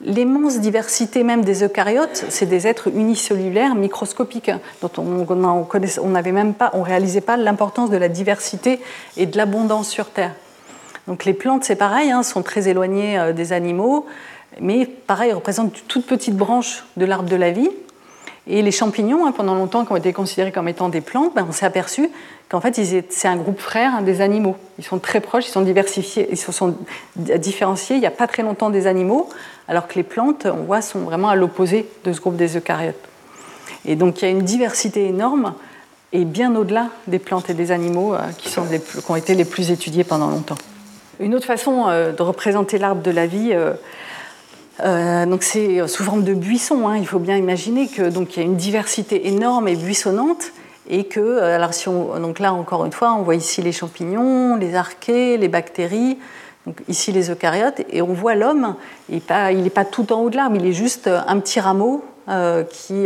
[0.01, 6.69] L'immense diversité même des eucaryotes, c'est des êtres unicellulaires microscopiques dont on n'avait même pas,
[6.73, 8.81] on réalisait pas l'importance de la diversité
[9.15, 10.33] et de l'abondance sur Terre.
[11.07, 14.05] Donc les plantes, c'est pareil, hein, sont très éloignées euh, des animaux,
[14.59, 17.69] mais pareil, représentent une toute petite branche de l'arbre de la vie.
[18.47, 21.45] Et les champignons, hein, pendant longtemps, qui ont été considérés comme étant des plantes, ben,
[21.49, 22.09] on s'est aperçu
[22.47, 22.79] qu'en fait,
[23.09, 24.55] c'est un groupe frère des animaux.
[24.77, 26.75] Ils sont très proches, ils sont diversifiés, ils se sont
[27.15, 29.29] différenciés il n'y a pas très longtemps des animaux,
[29.67, 32.95] alors que les plantes, on voit, sont vraiment à l'opposé de ce groupe des eucaryotes.
[33.85, 35.53] Et donc, il y a une diversité énorme
[36.13, 39.45] et bien au-delà des plantes et des animaux euh, qui, sont qui ont été les
[39.45, 40.57] plus étudiés pendant longtemps.
[41.19, 43.73] Une autre façon euh, de représenter l'arbre de la vie, euh,
[44.83, 46.87] euh, donc c'est sous forme de buisson.
[46.87, 46.97] Hein.
[46.97, 50.51] Il faut bien imaginer que donc il y a une diversité énorme et buissonnante
[50.89, 53.71] et que euh, alors si on, donc là encore une fois on voit ici les
[53.71, 56.17] champignons, les archées, les bactéries,
[56.87, 58.75] ici les eucaryotes, et on voit l'homme,
[59.09, 59.21] il
[59.61, 62.03] n'est pas, tout en haut de l'arbre, il est juste un petit rameau
[62.71, 63.05] qui,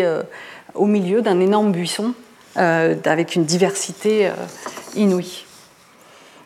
[0.75, 2.13] au milieu d'un énorme buisson
[2.55, 4.31] avec une diversité
[4.95, 5.43] inouïe.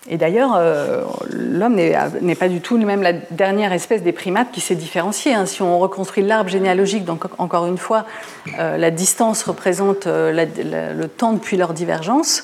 [0.10, 4.60] Et d'ailleurs, euh, l'homme n'est pas du tout même la dernière espèce des primates qui
[4.60, 5.34] s'est différenciée.
[5.34, 5.46] Hein.
[5.46, 8.06] Si on reconstruit l'arbre généalogique, donc encore une fois,
[8.60, 12.44] euh, la distance représente euh, le temps depuis leur divergence,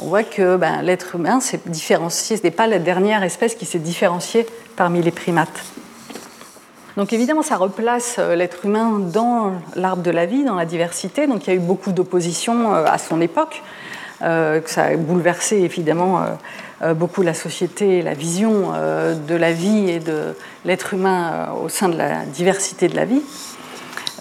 [0.00, 3.66] on voit que ben, l'être humain s'est différencié, ce n'est pas la dernière espèce qui
[3.66, 5.62] s'est différenciée parmi les primates.
[6.96, 11.26] Donc évidemment, ça replace l'être humain dans l'arbre de la vie, dans la diversité.
[11.26, 13.62] Donc il y a eu beaucoup d'opposition à son époque,
[14.20, 16.20] que ça a bouleversé évidemment
[16.92, 20.34] beaucoup la société, la vision euh, de la vie et de
[20.66, 23.22] l'être humain euh, au sein de la diversité de la vie.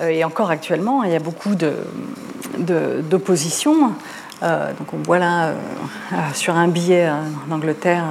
[0.02, 1.54] Et encore actuellement, il y a beaucoup
[2.58, 3.91] d'opposition.
[4.41, 5.52] donc on voit là
[6.34, 7.12] sur un billet
[7.47, 8.06] d'Angleterre,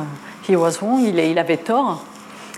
[0.49, 2.05] He was wrong, il, avait tort.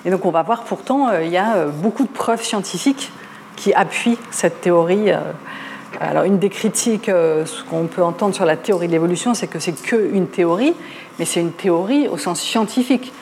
[0.04, 3.11] Et donc on va voir pourtant, il y a beaucoup de preuves scientifiques
[3.57, 5.11] qui appuient cette théorie.
[6.00, 9.59] Alors une des critiques, ce qu'on peut entendre sur la théorie de l'évolution, c'est que
[9.59, 10.74] c'est qu'une théorie,
[11.18, 13.12] mais c'est une théorie au sens scientifique,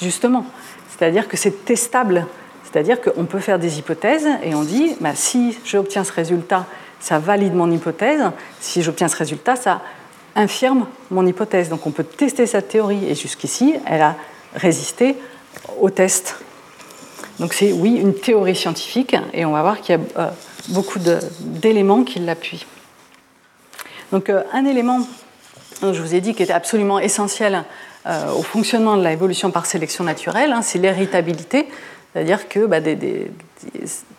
[0.00, 0.46] justement.
[0.88, 2.26] C'est-à-dire que c'est testable.
[2.64, 6.66] C'est-à-dire qu'on peut faire des hypothèses et on dit, bah, si j'obtiens ce résultat,
[7.00, 8.22] ça valide mon hypothèse.
[8.60, 9.82] Si j'obtiens ce résultat, ça
[10.34, 11.68] infirme mon hypothèse.
[11.68, 13.04] Donc on peut tester cette théorie.
[13.08, 14.16] Et jusqu'ici, elle a
[14.54, 15.16] résisté
[15.80, 16.36] au test.
[17.40, 20.30] Donc c'est, oui, une théorie scientifique et on va voir qu'il y a euh,
[20.68, 20.98] beaucoup
[21.40, 22.66] d'éléments qui l'appuient.
[24.12, 25.00] Donc euh, un élément
[25.92, 27.64] je vous ai dit, qui était absolument essentiel
[28.06, 31.66] euh, au fonctionnement de l'évolution par sélection naturelle, hein, c'est l'héritabilité.
[32.12, 32.78] C'est-à-dire que bah,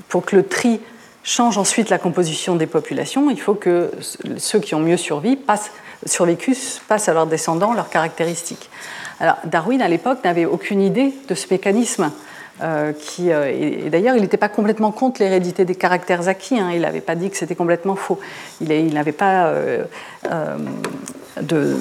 [0.10, 0.82] pour que le tri
[1.24, 3.92] change ensuite la composition des populations, il faut que
[4.38, 5.72] ceux qui ont mieux survécu passent,
[6.06, 6.56] survécu
[6.88, 8.70] passent à leurs descendants leurs caractéristiques.
[9.20, 12.12] Alors Darwin, à l'époque, n'avait aucune idée de ce mécanisme.
[12.62, 16.60] Euh, qui, euh, et, d'ailleurs, il n'était pas complètement contre l'hérédité des caractères acquis.
[16.60, 16.70] Hein.
[16.74, 18.20] il n'avait pas dit que c'était complètement faux.
[18.62, 19.52] Il n'avait pas
[21.42, 21.78] de,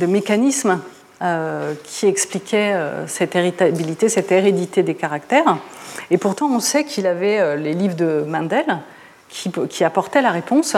[0.00, 0.80] de mécanismes
[1.20, 3.36] euh, qui expliquaient euh, cette
[4.08, 5.58] cette hérédité des caractères.
[6.12, 8.78] Et pourtant, on sait qu'il avait euh, les livres de Mendel
[9.28, 10.76] qui, apportaient la réponse.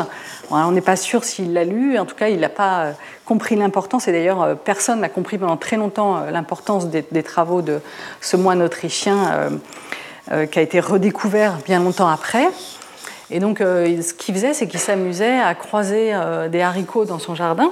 [0.50, 2.92] on n'est pas sûr s'il l'a lu, en tout cas, il n'a pas
[3.24, 7.80] compris l'importance, et d'ailleurs, personne n'a compris pendant très longtemps l'importance des, des, travaux de
[8.20, 9.50] ce moine autrichien
[10.50, 12.48] qui a été redécouvert bien longtemps après.
[13.30, 16.12] Et donc, ce qu'il faisait, c'est qu'il s'amusait à croiser
[16.50, 17.70] des haricots dans son jardin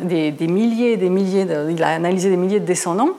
[0.00, 3.10] des, milliers et des milliers, il a analysé des milliers de descendants.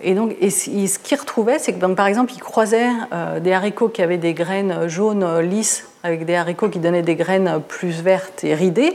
[0.00, 3.88] Et donc, ce qu'il retrouvait, c'est que donc, par exemple, il croisait euh, des haricots
[3.88, 8.02] qui avaient des graines jaunes euh, lisses avec des haricots qui donnaient des graines plus
[8.02, 8.94] vertes et ridées.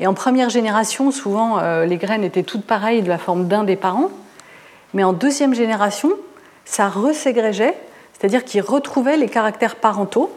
[0.00, 3.64] Et en première génération, souvent, euh, les graines étaient toutes pareilles de la forme d'un
[3.64, 4.10] des parents.
[4.92, 6.10] Mais en deuxième génération,
[6.66, 7.74] ça reségrégeait,
[8.12, 10.30] c'est-à-dire qu'il retrouvait les caractères parentaux.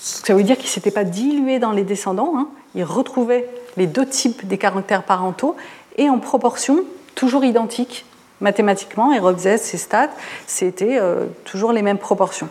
[0.00, 2.48] Ça veut dire qu'il ne s'était pas dilué dans les descendants, hein.
[2.74, 5.56] il retrouvait les deux types des caractères parentaux
[5.96, 8.06] et en proportion toujours identiques
[8.44, 9.12] mathématiquement.
[9.12, 10.10] Et refaisait ces stats,
[10.46, 12.48] c'était euh, toujours les mêmes proportions.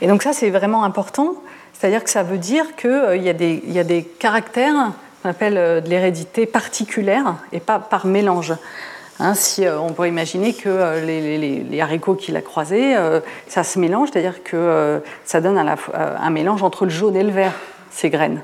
[0.00, 1.34] Et donc ça, c'est vraiment important.
[1.74, 5.90] C'est-à-dire que ça veut dire qu'il euh, y, a des caractères qu'on appelle euh, de
[5.90, 8.54] l'hérédité particulière et pas par mélange.
[9.18, 12.96] Hein, si, on pourrait imaginer que les, haricots qu'il a croisés,
[13.46, 17.52] ça se mélange, c'est-à-dire que ça donne un mélange entre le jaune et le vert,
[17.92, 18.42] ces graines.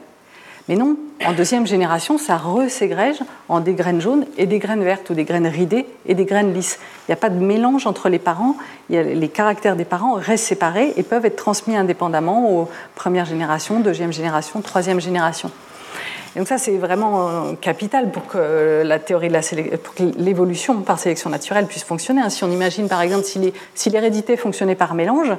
[0.69, 5.09] Mais non, en deuxième génération, ça reségrège en des graines jaunes et des graines vertes,
[5.09, 6.79] ou des graines ridées et des graines lisses.
[7.09, 8.55] Il n'y a pas de mélange entre les parents,
[8.91, 14.13] les caractères des parents restent séparés et peuvent être transmis indépendamment aux premières générations, deuxième
[14.13, 15.51] génération, troisième génération.
[16.37, 21.65] donc ça, c'est vraiment euh, capital pour que la théorie de l'évolution par sélection naturelle
[21.65, 22.21] puisse fonctionner.
[22.29, 25.33] Si on imagine par exemple si l'hérédité fonctionnait par mélange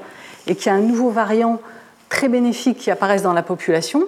[0.47, 1.61] et qu'il y a un nouveau variant
[2.09, 4.07] très bénéfique qui apparaisse dans la population,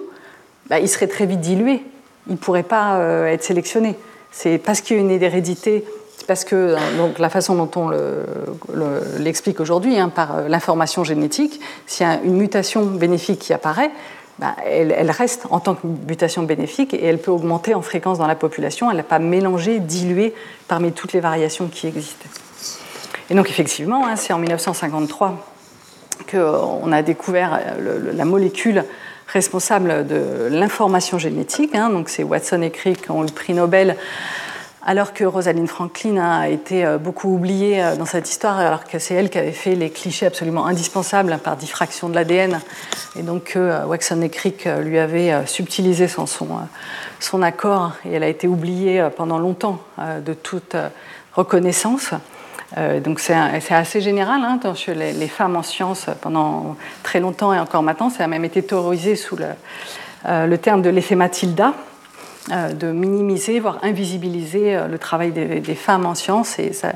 [0.72, 1.84] bah, il serait très vite dilué.
[2.28, 3.98] Il ne pourrait pas euh, être sélectionné.
[4.32, 5.84] C'est parce qu'il y a une hérédité,
[6.16, 7.92] c'est parce que euh, donc, la façon dont on
[9.20, 13.92] l'explique aujourd'hui, hein, par euh, l'information génétique, s'il y a une mutation bénéfique qui apparaît,
[14.40, 18.28] bah, elle, reste en tant que mutation bénéfique et elle peut augmenter en fréquence dans
[18.28, 18.90] la population.
[18.90, 20.34] Elle n'a pas mélangé, dilué
[20.70, 22.28] parmi toutes les variations qui existent.
[23.30, 25.48] Et donc effectivement, hein, c'est en 1953
[26.32, 27.60] qu'on a découvert
[28.14, 28.86] la molécule
[29.32, 31.76] responsable de l'information génétique.
[31.76, 33.96] Hein, donc c'est Watson et Crick qui ont le prix Nobel,
[34.84, 39.00] alors que Rosalind Franklin a été euh, beaucoup oubliée euh, dans cette histoire, alors que
[39.00, 42.60] c'est elle qui avait fait les clichés absolument indispensables par diffraction de l'ADN,
[43.16, 46.48] et donc que euh, Watson et Crick lui avaient subtilisé son, son,
[47.20, 50.76] son, accord, et elle a été oubliée pendant longtemps de toute
[51.34, 52.14] reconnaissance.
[53.04, 53.34] Donc c'est
[53.72, 54.42] assez général.
[54.44, 58.46] Hein, les, les, femmes en sciences, pendant très longtemps et encore maintenant, ça a même
[58.46, 59.48] été théorisé sous le,
[60.26, 61.74] le terme de l'effet Matilda,
[62.50, 66.60] de minimiser, voire invisibiliser le travail des, femmes en sciences.
[66.60, 66.94] Et ça,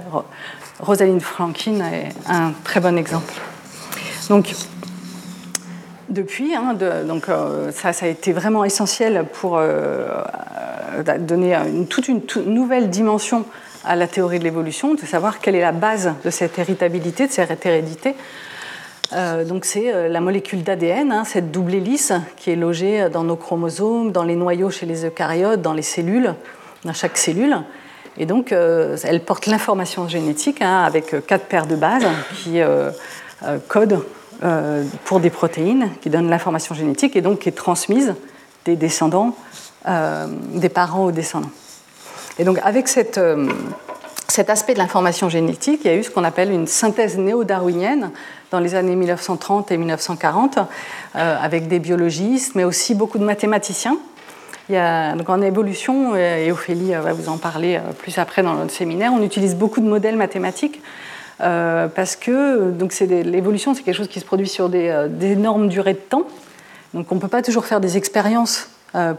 [0.80, 3.34] Rosalind Franklin est un très bon exemple.
[4.30, 4.54] Donc,
[6.10, 10.08] depuis, hein, donc, euh, ça, a été vraiment essentiel pour euh,
[11.08, 11.58] euh, donner
[11.90, 13.46] toute une nouvelle dimension
[13.86, 17.32] à la théorie de l'évolution, de savoir quelle est la base de cette héritabilité, de
[17.32, 18.16] cette hérédité.
[19.48, 24.12] donc c'est la molécule d'ADN, hein, cette double hélice qui est logée dans nos chromosomes,
[24.12, 26.34] dans les noyaux chez les eucaryotes, dans les cellules,
[26.84, 27.58] dans chaque cellule.
[28.18, 32.62] Et donc, euh, elle porte l'information génétique hein, avec euh, quatre paires de bases qui
[32.62, 32.92] euh,
[33.68, 34.04] codent
[35.06, 38.16] pour des protéines, qui donnent l'information génétique et donc qui est transmise
[38.66, 39.34] des descendants,
[39.88, 41.52] des parents aux descendants.
[42.40, 43.20] Et donc, avec cette,
[44.28, 48.12] cet aspect de l'information génétique, il y a eu ce qu'on appelle une synthèse néo-darwinienne
[48.52, 50.60] dans les années 1930 et 1940,
[51.14, 53.98] avec des biologistes, mais aussi beaucoup de mathématiciens
[54.70, 58.42] il y a, donc en évolution, et Ophélie va vous en parler euh, plus après
[58.42, 60.82] dans notre séminaire, on utilise beaucoup de modèles mathématiques
[61.42, 62.74] euh, parce que
[63.24, 66.24] l'évolution, c'est quelque chose qui se produit sur des, énormes euh, durées de temps.
[66.94, 68.70] Donc on ne peut pas toujours faire des expériences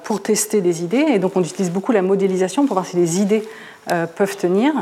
[0.04, 3.20] pour tester des idées, et donc on utilise beaucoup la modélisation pour voir si les
[3.20, 3.46] idées
[4.16, 4.72] peuvent tenir.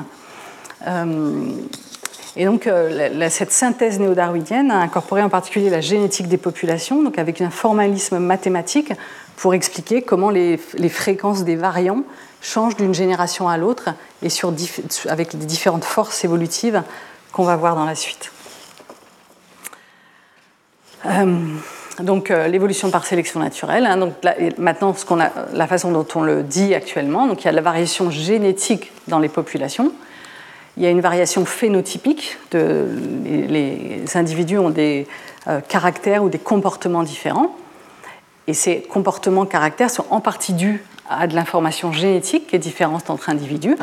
[2.36, 2.68] Et donc,
[3.30, 8.18] cette synthèse néo-darwinienne a incorporé en particulier la génétique des populations, donc avec un formalisme
[8.18, 8.92] mathématique
[9.36, 12.02] pour expliquer comment les, fréquences des variants
[12.40, 13.90] changent d'une génération à l'autre
[14.22, 14.52] et sur,
[15.08, 16.82] avec les différentes forces évolutives
[17.32, 18.30] qu'on va voir dans la suite.
[21.06, 21.56] Euh,
[22.00, 23.86] donc euh, l'évolution par sélection naturelle.
[23.86, 24.14] Hein, donc
[24.58, 28.10] maintenant, a, la façon dont on le dit actuellement, donc il y a la variation
[28.10, 29.92] génétique dans les populations.
[30.76, 32.36] Il y a une variation phénotypique.
[32.50, 32.86] De,
[33.24, 35.06] les, individus ont des
[35.46, 37.54] euh, caractères ou des comportements différents.
[38.48, 43.08] Et ces comportements, caractères sont en partie dus à de l'information génétique qui est différente
[43.08, 43.76] entre individus.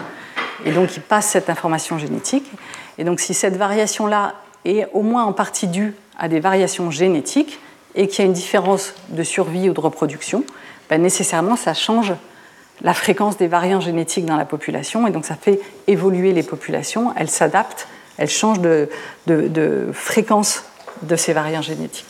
[0.65, 2.52] Et donc, ils passent cette information génétique.
[2.97, 4.34] Et donc, si cette variation-là
[4.65, 7.60] est au moins en partie due à des variations génétiques
[7.96, 10.44] et qu'il y a une différence de survie ou de reproduction,
[10.90, 12.14] ben nécessairement, ça change
[12.82, 15.08] la fréquence des variants génétiques dans la population.
[15.08, 17.14] Et donc, ça fait évoluer les populations.
[17.16, 18.90] Elles s'adaptent, elles changent de,
[19.94, 20.64] fréquence
[21.04, 22.06] de ces variants génétiques.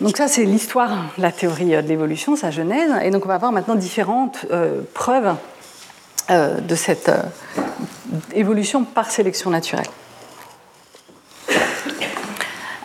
[0.00, 2.90] Donc ça, c'est l'histoire, la théorie de l'évolution, sa genèse.
[3.02, 5.34] Et donc on va voir maintenant différentes euh, preuves
[6.30, 7.22] euh, de cette euh,
[8.34, 9.86] évolution par sélection naturelle.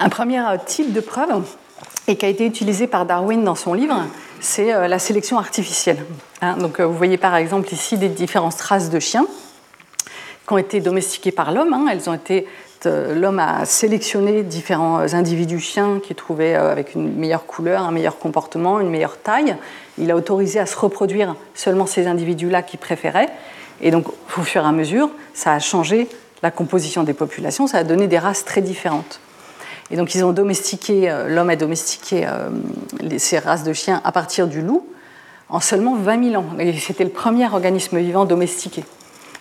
[0.03, 1.29] Un premier type de preuve,
[2.07, 3.95] et qui a été utilisé par Darwin dans son livre,
[4.39, 6.03] c'est la sélection artificielle.
[6.41, 9.25] Hein, donc vous voyez par exemple ici des différentes races de chiens
[10.47, 11.73] qui ont été domestiquées par l'homme.
[11.73, 11.85] Hein.
[11.91, 12.47] elles ont été
[12.85, 17.91] euh, l'homme a sélectionné différents individus chiens qu'il trouvait euh, avec une meilleure couleur, un
[17.91, 19.55] meilleur comportement, une meilleure taille.
[19.97, 23.29] Il a autorisé à se reproduire seulement ces individus-là qu'il préférait.
[23.81, 26.07] Et donc, au fur et à mesure, ça a changé
[26.41, 29.19] la composition des populations, ça a donné des races très différentes.
[29.91, 32.27] Et donc, ils ont domestiqué, euh, l'homme a domestiqué
[33.17, 34.85] ces races de chiens à partir du loup
[35.49, 36.45] en seulement 20 000 ans.
[36.79, 38.83] C'était le premier organisme vivant domestiqué.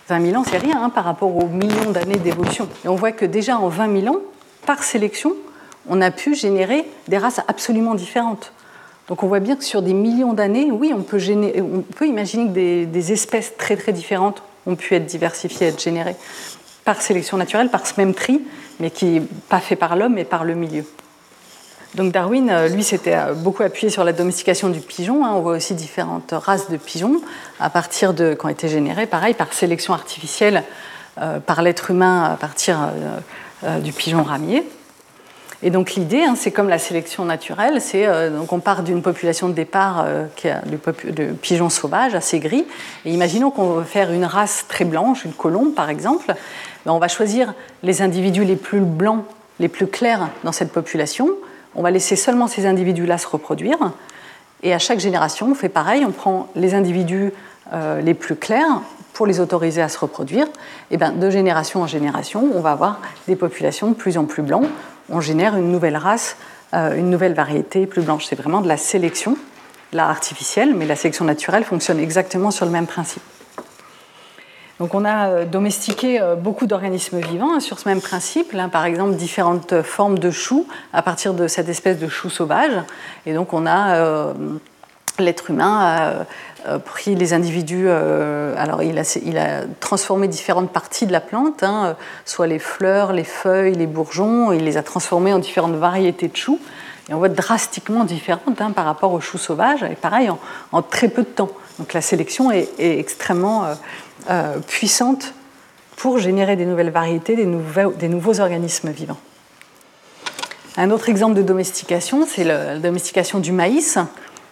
[0.09, 2.67] 20 000 ans, c'est rien hein, par rapport aux millions d'années d'évolution.
[2.83, 4.19] Et on voit que déjà en 20 000 ans,
[4.65, 5.33] par sélection,
[5.87, 8.51] on a pu générer des races absolument différentes.
[9.07, 11.19] Donc on voit bien que sur des millions d'années, oui, on peut,
[11.59, 16.15] on peut imaginer que des, espèces très très différentes ont pu être diversifiées, être générées
[16.85, 18.41] par sélection naturelle, par ce même tri,
[18.79, 20.85] mais qui n'est pas fait par l'homme, mais par le milieu.
[21.95, 25.25] Donc Darwin, euh, lui, s'était euh, beaucoup appuyé sur la domestication du pigeon.
[25.25, 25.31] Hein.
[25.33, 27.21] On voit aussi différentes races de pigeons
[27.59, 30.63] à partir de, qui ont été générées, pareil, par sélection artificielle
[31.19, 32.77] euh, par l'être humain à partir
[33.83, 34.63] du pigeon ramier.
[35.61, 39.47] Et donc l'idée, hein, c'est comme la sélection naturelle, c'est donc on part d'une population
[39.47, 42.65] de départ qui a de, pigeons sauvages assez gris.
[43.05, 46.33] Et imaginons qu'on veut faire une race très blanche, une colombe par exemple.
[46.85, 49.23] Ben, on va choisir les individus les plus blancs,
[49.59, 51.29] les plus clairs dans cette population
[51.75, 53.77] on va laisser seulement ces individus-là se reproduire.
[54.63, 57.31] Et à chaque génération, on fait pareil, on prend les individus
[57.73, 58.81] euh, les plus clairs
[59.13, 60.47] pour les autoriser à se reproduire.
[60.91, 64.43] Et bien, de génération en génération, on va avoir des populations de plus en plus
[64.43, 64.67] blanches.
[65.09, 66.35] On génère une nouvelle race,
[66.73, 68.25] euh, une nouvelle variété plus blanche.
[68.25, 69.37] C'est vraiment de la sélection,
[69.93, 73.23] là artificielle, mais la sélection naturelle fonctionne exactement sur le même principe.
[74.79, 78.85] Donc on a euh, domestiqué euh, beaucoup d'organismes vivants hein, sur ce même principe, par
[78.85, 82.73] exemple différentes formes de choux à partir de cette espèce de chou sauvage.
[83.25, 84.33] Et donc on a euh,
[85.19, 86.25] l'être humain
[86.85, 91.95] pris les individus, alors il a, transformé différentes parties de la plante, hein,
[92.25, 96.35] soit les fleurs, les feuilles, les bourgeons, il les a transformés en différentes variétés de
[96.35, 96.59] choux.
[97.09, 100.31] Et on voit drastiquement différentes hein, par rapport aux choux sauvages, et pareil,
[100.71, 101.49] en, très peu de temps.
[101.77, 103.65] Donc la sélection est, extrêmement
[104.67, 105.33] puissante
[105.97, 109.19] pour générer des nouvelles variétés, des nouveaux organismes vivants.
[110.77, 113.97] Un autre exemple de domestication, c'est la domestication du maïs.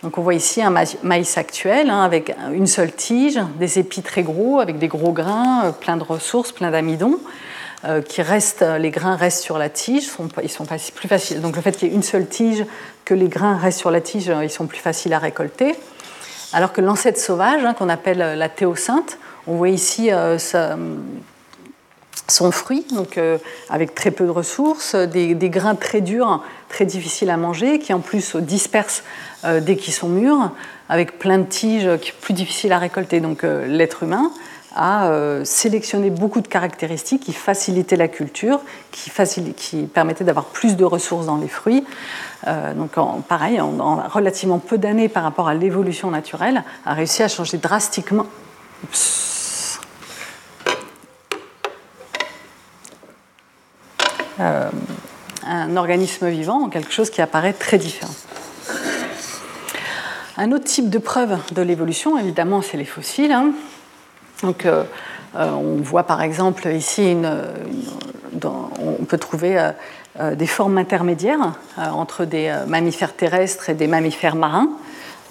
[0.03, 4.23] Donc on voit ici un maïs actuel hein, avec une seule tige, des épis très
[4.23, 7.19] gros, avec des gros grains, euh, plein de ressources, plein d'amidon.
[7.85, 10.09] Euh, qui restent, les grains restent sur la tige,
[10.43, 11.39] ils sont plus faciles.
[11.39, 12.65] Donc le fait qu'il y ait une seule tige,
[13.05, 15.75] que les grains restent sur la tige, euh, ils sont plus faciles à récolter.
[16.51, 19.17] Alors que l'ancêtre sauvage, hein, qu'on appelle la théocinthe,
[19.49, 20.11] on voit ici
[22.31, 23.37] son fruit, donc euh,
[23.69, 27.99] avec très peu de ressources, des, grains très durs, très difficiles à manger, qui en
[27.99, 29.03] plus dispersent
[29.45, 30.51] euh, dès qu'ils sont mûrs,
[30.87, 31.89] avec plein de tiges
[32.21, 33.19] plus difficiles à récolter.
[33.19, 34.31] Donc euh, l'être humain
[34.75, 35.11] a
[35.45, 39.11] sélectionné beaucoup de caractéristiques qui facilitaient la culture, qui,
[39.57, 41.83] qui permettaient d'avoir plus de ressources dans les fruits.
[42.75, 42.91] donc
[43.27, 48.27] pareil, en, relativement peu d'années par rapport à l'évolution naturelle, a réussi à changer drastiquement.
[54.39, 54.69] Euh,
[55.45, 58.13] un organisme vivant en quelque chose qui apparaît très différent.
[60.37, 63.31] Un autre type de preuve de l'évolution, évidemment, c'est les fossiles.
[63.31, 63.51] Hein.
[64.43, 64.83] Donc, euh,
[65.35, 67.17] euh, on voit par exemple ici,
[68.43, 69.71] on peut trouver
[70.33, 74.69] des formes intermédiaires entre des mammifères terrestres et des mammifères marins.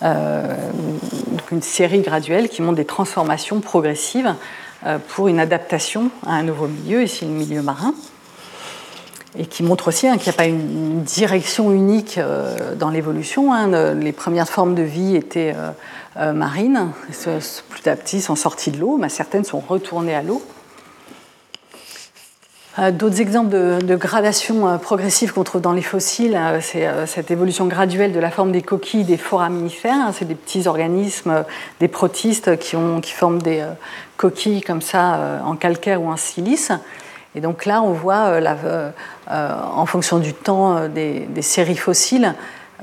[0.02, 4.34] donc une série graduelle qui montre des transformations progressives
[5.08, 7.94] pour une adaptation à un nouveau milieu, ici le milieu marin
[9.36, 13.52] et qui montre aussi hein, qu'il n'y a pas une direction unique euh, dans l'évolution.
[13.52, 13.94] Hein.
[13.94, 15.70] Les premières formes de vie étaient euh,
[16.18, 20.42] euh, marines, petit à petit sont sorties de l'eau, mais certaines sont retournées à l'eau.
[22.92, 28.20] D'autres exemples de, gradation progressive qu'on trouve dans les fossiles, c'est cette évolution graduelle de
[28.20, 29.96] la forme des coquilles des foraminifères.
[29.96, 30.12] Hein.
[30.16, 31.44] C'est des petits organismes,
[31.80, 32.76] des protistes qui
[33.12, 33.64] forment des
[34.16, 36.70] coquilles comme ça en calcaire ou en silice.
[37.38, 38.90] Et donc là, on voit, euh, euh,
[39.30, 42.34] euh, en fonction du temps des, séries fossiles,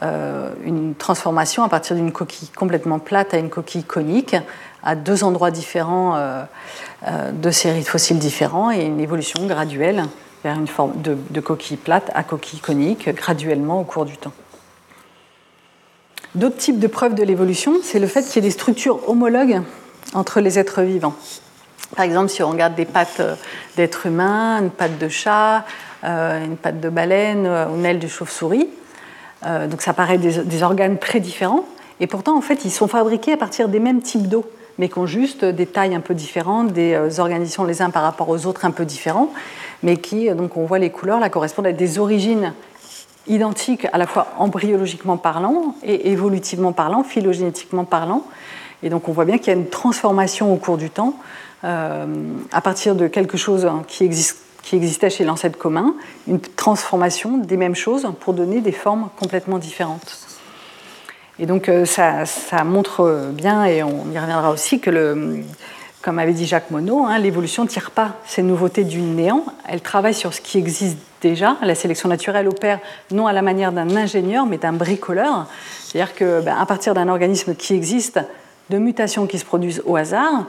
[0.02, 4.34] une transformation à partir d'une coquille complètement plate à une coquille conique,
[4.82, 6.18] à deux endroits différents,
[7.34, 10.04] deux séries de fossiles différents, et une évolution graduelle
[10.46, 14.34] vers une forme de, de coquille plate à coquille conique, graduellement au cours du temps.
[16.34, 19.62] D'autres types de preuves de l'évolution, c'est le fait qu'il y ait des structures homologues
[20.14, 21.16] entre les êtres vivants.
[21.96, 23.36] Par exemple, si on regarde des pattes euh,
[23.78, 25.64] d'êtres humains, une patte de chat,
[26.04, 28.70] euh, une patte de baleine euh, ou une aile de chauve-souris,
[29.70, 31.66] donc ça paraît des, organes très différents.
[32.00, 34.44] Et pourtant, en fait, ils sont fabriqués à partir des mêmes types d'eau,
[34.80, 38.28] mais qui ont juste des tailles un peu différentes, des organisations les uns par rapport
[38.30, 39.30] aux autres un peu différents,
[39.84, 42.54] mais qui, donc on voit les couleurs, là, correspondent à des origines
[43.28, 48.24] identiques à la fois embryologiquement parlant et évolutivement parlant, phylogénétiquement parlant.
[48.82, 51.14] Et donc on voit bien qu'il y a une transformation au cours du temps
[51.66, 55.96] à partir de quelque chose qui, existait chez l'ancêtre commun,
[56.28, 60.18] une transformation des mêmes choses pour donner des formes complètement différentes.
[61.40, 62.26] Et donc euh, ça,
[62.64, 65.42] montre bien, et on y reviendra aussi, que
[66.02, 69.82] comme avait dit Jacques Monod, hein, l'évolution ne tire pas ces nouveautés du néant, elle
[69.82, 71.58] travaille sur ce qui existe déjà.
[71.64, 75.48] La sélection naturelle opère non à la manière d'un ingénieur, mais d'un bricoleur.
[75.84, 78.20] C'est-à-dire qu'à ben, partir d'un organisme qui existe,
[78.70, 80.46] de mutations qui se produisent au hasard,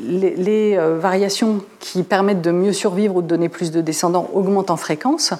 [0.00, 4.70] les, euh, variations qui permettent de mieux survivre ou de donner plus de descendants augmentent
[4.70, 5.32] en fréquence,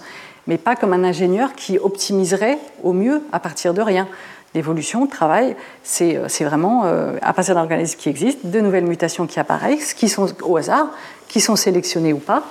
[0.47, 4.09] mais pas comme un ingénieur qui optimiserait au mieux à partir de rien.
[4.55, 8.87] L'évolution, le travail, c'est euh, vraiment euh, à partir d'un organisme qui existe, de nouvelles
[8.87, 10.89] mutations qui apparaissent, qui sont au hasard,
[11.29, 12.45] qui sont sélectionnées ou pas.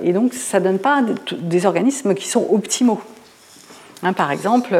[0.00, 1.04] et donc, ça ne donne pas
[1.38, 3.00] des organismes qui sont optimaux.
[4.02, 4.74] Hein, par exemple,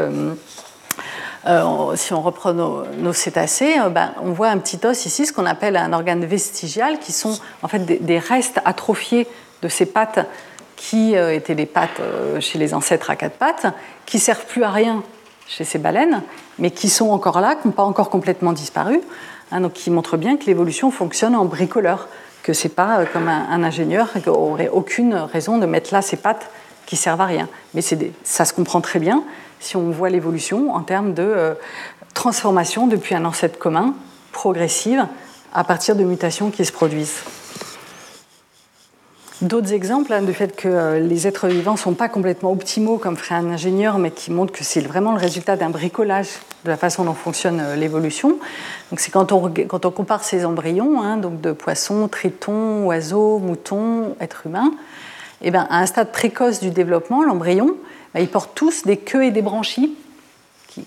[1.46, 5.32] euh, si on reprend nos, cétacés, euh, ben, on voit un petit os ici, ce
[5.32, 9.26] qu'on appelle un organe vestigial, qui sont en fait des, restes atrophiés
[9.62, 10.20] de ces pattes
[10.76, 12.00] qui euh, étaient les pattes
[12.40, 13.66] chez les ancêtres à quatre pattes,
[14.06, 15.02] qui servent plus à rien
[15.48, 16.22] chez ces baleines,
[16.58, 19.00] mais qui sont encore là, qui n'ont pas encore complètement disparu,
[19.50, 22.08] hein, donc qui montrent bien que l'évolution fonctionne en bricoleur,
[22.44, 26.50] que c'est pas comme un, ingénieur qui aurait aucune raison de mettre là ces pattes
[26.86, 27.48] qui servent à rien.
[27.74, 27.82] Mais
[28.24, 29.24] ça se comprend très bien
[29.62, 31.54] si on voit l'évolution en termes de euh,
[32.14, 33.94] transformation depuis un ancêtre commun
[34.32, 35.06] progressive
[35.54, 37.22] à partir de mutations qui se produisent.
[39.40, 43.16] d'autres exemples hein, du fait que les êtres vivants ne sont pas complètement optimaux comme
[43.16, 46.28] ferait un ingénieur, mais qui montrent que c'est vraiment le résultat d'un bricolage
[46.64, 48.38] de la façon dont fonctionne l'évolution.
[48.90, 53.38] Donc c'est quand on, quand on compare ces embryons, hein, donc de poissons, tritons, oiseaux,
[53.38, 54.72] moutons, êtres humains,
[55.42, 57.74] et eh bien, à un stade précoce du développement, l'embryon,
[58.14, 59.96] ben, ils portent tous des queues et des branchies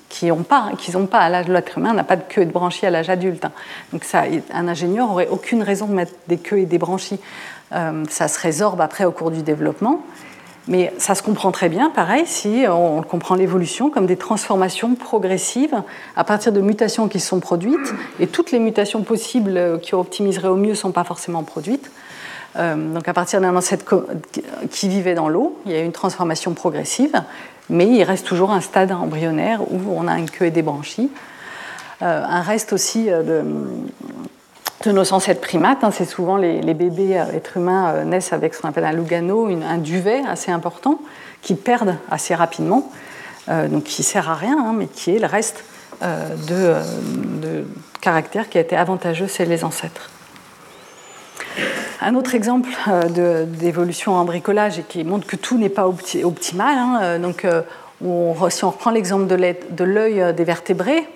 [0.09, 2.45] qui n'ont pas, qu'ils pas à l'âge de l'être humain, n'a pas de queue et
[2.45, 3.45] de branchies à l'âge adulte.
[3.93, 7.19] Donc ça, un ingénieur n'aurait aucune raison de mettre des queues et des branchies.
[7.73, 10.01] Euh, ça se résorbe après au cours du développement.
[10.67, 15.83] Mais ça se comprend très bien, pareil, si on comprend l'évolution comme des transformations progressives
[16.15, 20.55] à partir de mutations qui sont produites, et toutes les mutations possibles qui optimiseraient au
[20.55, 21.91] mieux ne sont pas forcément produites.
[22.57, 24.05] Euh, donc à partir d'un ancêtre
[24.71, 27.21] qui vivait dans l'eau, il y a une transformation progressive,
[27.69, 31.11] mais il reste toujours un stade embryonnaire où on a une queue et des branchies.
[32.01, 33.43] Euh, un reste aussi euh,
[34.85, 38.69] de, nos ancêtres primates, hein, c'est souvent les, bébés êtres humains naissent avec ce qu'on
[38.69, 40.99] appelle un lugano, un duvet assez important,
[41.41, 42.91] qui perdent assez rapidement,
[43.47, 45.63] donc qui sert à rien, hein, mais qui est le reste
[46.03, 46.75] de,
[47.41, 47.65] de
[47.99, 50.11] caractère qui a été avantageux chez les ancêtres.
[52.01, 56.77] Un autre exemple euh, d'évolution en bricolage et qui montre que tout n'est pas optimal.
[56.77, 57.61] Hein, euh, donc, euh,
[58.49, 61.07] si on reprend l'exemple de l'œil des vertébrés,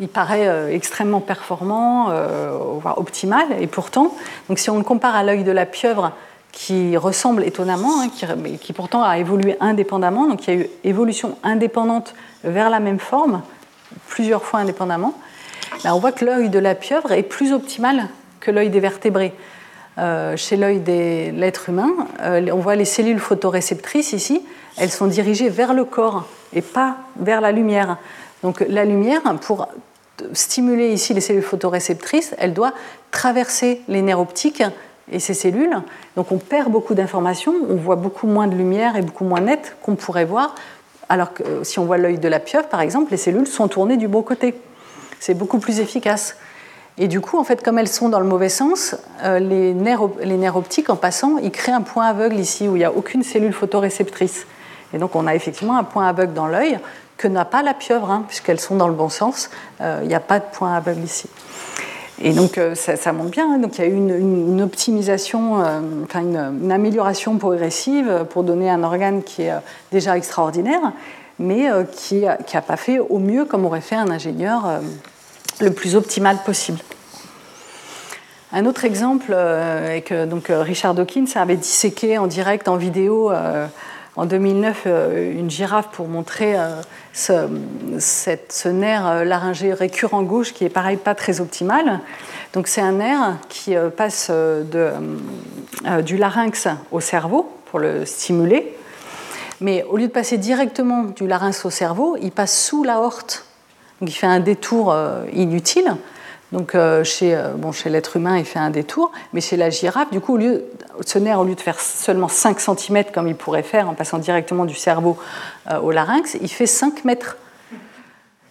[0.00, 2.12] il paraît extrêmement performant,
[2.80, 4.14] voire optimal, et pourtant,
[4.48, 6.12] donc si on le compare à l'œil de la pieuvre,
[6.52, 8.08] qui ressemble étonnamment, hein,
[8.60, 13.00] qui, pourtant a évolué indépendamment, donc il y a eu évolution indépendante vers la même
[13.00, 13.42] forme,
[14.06, 15.14] plusieurs fois indépendamment,
[15.84, 19.34] on voit que l'œil de la pieuvre est plus optimal que l'œil des vertébrés.
[19.98, 21.90] Euh, chez l'œil de l'être humain,
[22.22, 24.42] euh, on voit les cellules photoréceptrices ici,
[24.76, 27.98] elles sont dirigées vers le corps et pas vers la lumière.
[28.44, 29.66] Donc la lumière, pour
[30.34, 32.72] stimuler ici les cellules photoréceptrices, elle doit
[33.10, 34.62] traverser les nerfs optiques
[35.10, 35.76] et ces cellules.
[36.16, 39.76] Donc on perd beaucoup d'informations, on voit beaucoup moins de lumière et beaucoup moins net
[39.82, 40.54] qu'on pourrait voir.
[41.08, 43.66] Alors que euh, si on voit l'œil de la pieuvre, par exemple, les cellules sont
[43.66, 44.54] tournées du bon côté.
[45.18, 46.36] C'est beaucoup plus efficace.
[47.00, 50.00] Et du coup, en fait, comme elles sont dans le mauvais sens, euh, les, nerfs,
[50.20, 52.92] les, nerfs, optiques, en passant, ils créent un point aveugle ici où il n'y a
[52.92, 54.46] aucune cellule photoréceptrice.
[54.92, 56.80] Et donc, on a effectivement un point aveugle dans l'œil
[57.16, 59.50] que n'a pas la pieuvre, hein, puisqu'elles sont dans le bon sens.
[59.80, 61.28] Euh, il n'y a pas de point aveugle ici.
[62.20, 63.54] Et donc, euh, ça, montre bien.
[63.54, 63.58] Hein.
[63.58, 65.62] donc, il y a eu une, optimisation,
[66.02, 69.52] enfin, une, amélioration progressive pour donner un organe qui est
[69.92, 70.92] déjà extraordinaire,
[71.38, 74.80] mais qui n'a pas fait au mieux comme aurait fait un ingénieur
[75.60, 76.78] le plus optimal possible.
[78.50, 82.76] Un autre exemple euh, est que donc, euh, Richard Dawkins avait disséqué en direct, en
[82.76, 83.66] vidéo, euh,
[84.16, 84.86] en 2009,
[85.32, 86.56] une girafe pour montrer
[87.12, 92.00] ce, nerf laryngé récurrent gauche qui est pareil pas très optimal.
[92.52, 94.90] Donc c'est un nerf qui passe de,
[96.02, 98.76] du larynx au cerveau pour le stimuler.
[99.60, 103.47] Mais au lieu de passer directement du larynx au cerveau, il passe sous l'aorte
[104.00, 105.96] donc il fait un détour euh, inutile.
[106.52, 109.70] Donc euh, chez, euh, bon, chez l'être humain, il fait un détour, mais chez la
[109.70, 110.64] girafe, du coup, au lieu,
[111.04, 114.18] ce nerf, au lieu de faire seulement 5 cm comme il pourrait faire en passant
[114.18, 115.18] directement du cerveau
[115.82, 117.36] au larynx, il fait 5 mètres.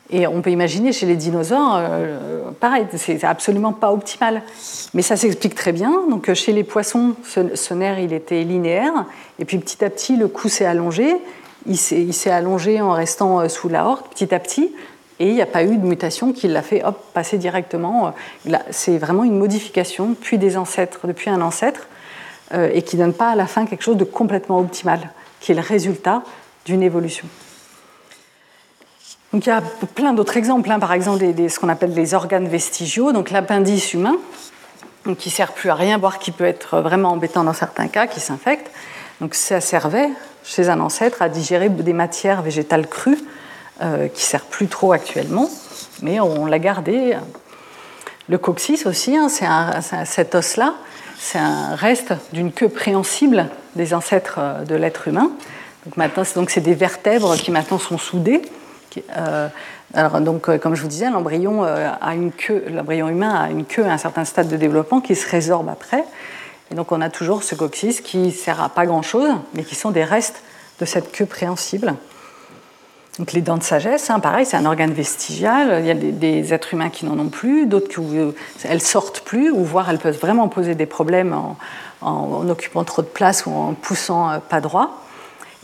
[0.10, 1.82] Et on peut imaginer chez les dinosaures,
[2.62, 4.41] pareil, c'est absolument pas optimal.
[4.93, 5.91] Mais ça s'explique très bien.
[6.10, 9.06] Donc chez les poissons, ce, nerf, il était linéaire,
[9.38, 11.18] et puis petit à petit, le cou s'est allongé.
[11.66, 14.72] Il s'est allongé en restant sous la horte, petit à petit.
[15.20, 18.13] Et il n'y a pas eu de mutation qui l'a fait hop, passer directement.
[18.70, 21.88] C'est vraiment une modification depuis des ancêtres, depuis un ancêtre,
[22.53, 25.51] euh, et qui ne donne pas à la fin quelque chose de complètement optimal, qui
[25.51, 26.24] est le résultat
[26.65, 27.28] d'une évolution.
[29.34, 29.61] Donc il y a
[29.95, 30.80] plein d'autres exemples, hein.
[30.80, 34.15] par exemple ce qu'on appelle les organes vestigiaux, donc l'appendice humain,
[35.18, 38.07] qui ne sert plus à rien, voire qui peut être vraiment embêtant dans certains cas,
[38.07, 38.72] qui s'infecte.
[39.20, 40.09] Donc ça servait
[40.43, 43.20] chez un ancêtre à digérer des matières végétales crues
[43.82, 45.49] euh, qui sert plus trop actuellement,
[46.01, 47.15] mais on l'a gardé.
[48.30, 49.45] Le coccyx aussi, hein, c'est
[50.05, 50.73] cet os-là,
[51.19, 55.32] c'est un reste d'une queue préhensible des ancêtres euh, de l'être humain.
[55.86, 58.41] Donc maintenant, donc c'est des vertèbres qui maintenant sont soudées.
[59.15, 59.47] Euh,
[59.93, 63.86] alors donc, comme je vous disais, l'embryon a une queue, l'embryon humain a une queue
[63.86, 66.03] à un certain stade de développement qui se résorbe après.
[66.71, 69.91] Et donc on a toujours ce coccyx qui sert à pas grand-chose, mais qui sont
[69.91, 70.41] des restes
[70.80, 71.93] de cette queue préhensible.
[73.20, 75.80] Donc les dents de sagesse, hein, pareil, c'est un organe vestigial.
[75.80, 78.32] Il y a des, êtres humains qui n'en ont plus, d'autres qui euh,
[78.63, 81.36] elles sortent plus, ou voire elles peuvent vraiment poser des problèmes
[82.01, 85.01] en, occupant trop de place ou en poussant euh, pas droit,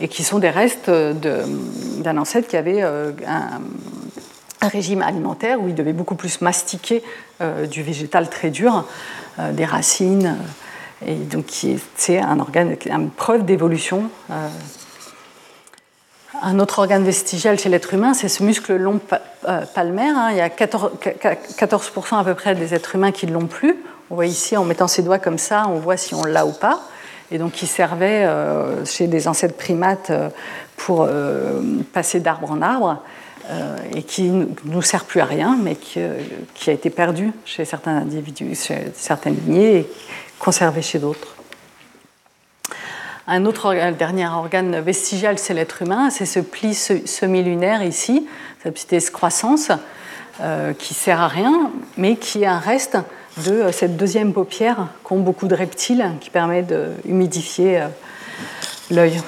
[0.00, 3.60] et qui sont des restes d'un ancêtre qui avait euh, un,
[4.66, 7.02] régime alimentaire où il devait beaucoup plus mastiquer
[7.70, 8.86] du végétal très dur,
[9.52, 10.38] des racines,
[11.06, 11.44] Et donc,
[11.96, 14.08] c'est un organe, une preuve d'évolution.
[16.46, 19.00] Un autre organe vestigial chez l'être humain, c'est ce muscle long
[19.74, 20.14] palmaire.
[20.16, 20.28] Hein.
[20.32, 23.76] Il y a 14%, à peu près des êtres humains qui ne l'ont plus.
[24.10, 26.52] On voit ici, en mettant ses doigts comme ça, on voit si on l'a ou
[26.52, 26.80] pas.
[27.30, 28.28] Et donc, qui servait
[28.84, 30.12] chez des ancêtres primates
[30.76, 31.08] pour
[31.94, 33.00] passer d'arbre en arbre.
[33.50, 36.18] Euh, et qui ne nous sert plus à rien, mais qui, euh,
[36.66, 39.92] a été perdu chez certains individus, chez certaines lignées, et
[40.38, 41.33] conservé chez d'autres.
[43.26, 48.26] Un autre dernier organe vestigial, c'est l'être humain, c'est ce pli semi-lunaire ici,
[48.62, 49.70] cette petite excroissance,
[50.40, 52.98] euh, qui sert à rien, mais qui est un reste
[53.46, 57.84] de cette deuxième paupière qu'ont beaucoup de reptiles, qui permet d'humidifier
[58.90, 59.20] l'œil.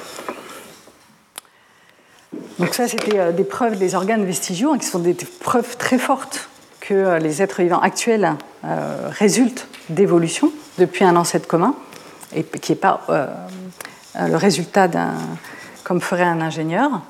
[2.58, 5.98] Donc ça, c'était euh, des preuves des organes vestigiaux, hein, qui sont des preuves très
[5.98, 6.48] fortes
[6.80, 8.34] que euh, les êtres vivants actuels
[8.64, 11.74] euh, résultent d'évolution depuis un ancêtre commun,
[12.34, 13.06] et qui n'est pas
[14.18, 15.14] le résultat d'un,
[15.84, 17.02] comme ferait un ingénieur.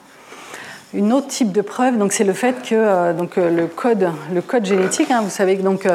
[0.95, 5.11] Une autre type de preuve, c'est le fait que donc, le, code, le code génétique,
[5.11, 5.87] hein, vous savez que donc,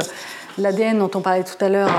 [0.58, 1.90] l'ADN dont on parlait tout à l'heure,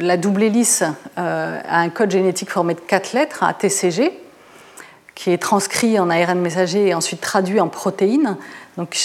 [0.00, 0.82] la double hélice
[1.16, 4.12] a un code génétique formé de quatre lettres, un TCG,
[5.20, 8.36] qui est transcrit en ARN messager et ensuite traduit en protéines.
[8.78, 8.96] Donc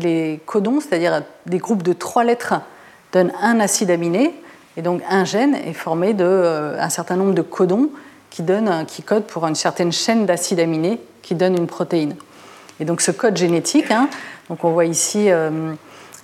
[0.00, 2.54] les codons, c'est-à-dire des groupes de trois lettres,
[3.12, 4.32] donnent un acide aminé,
[4.76, 7.90] et donc un gène est formé d'un euh, certain nombre de codons
[8.34, 12.16] qui, donnent, qui codent pour une certaine chaîne d'acides aminés qui donne une protéine.
[12.80, 14.08] Et donc ce code génétique, hein,
[14.48, 15.72] donc on voit ici euh,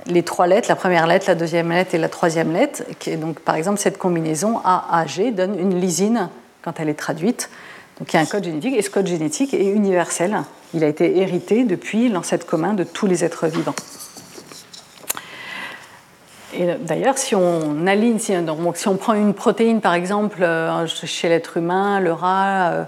[0.06, 2.82] les trois lettres, la première lettre, la deuxième lettre et la troisième lettre.
[2.98, 6.30] Qui est donc par exemple cette combinaison AAG donne une lysine
[6.62, 7.48] quand elle est traduite.
[8.00, 10.36] Donc il y a un code génétique, et ce code génétique est universel.
[10.74, 13.76] Il a été hérité depuis l'ancêtre commun de tous les êtres vivants.
[16.52, 18.34] Et d'ailleurs, si on aligne, si,
[18.86, 22.84] on prend une protéine par exemple euh, chez l'être humain, le rat, euh,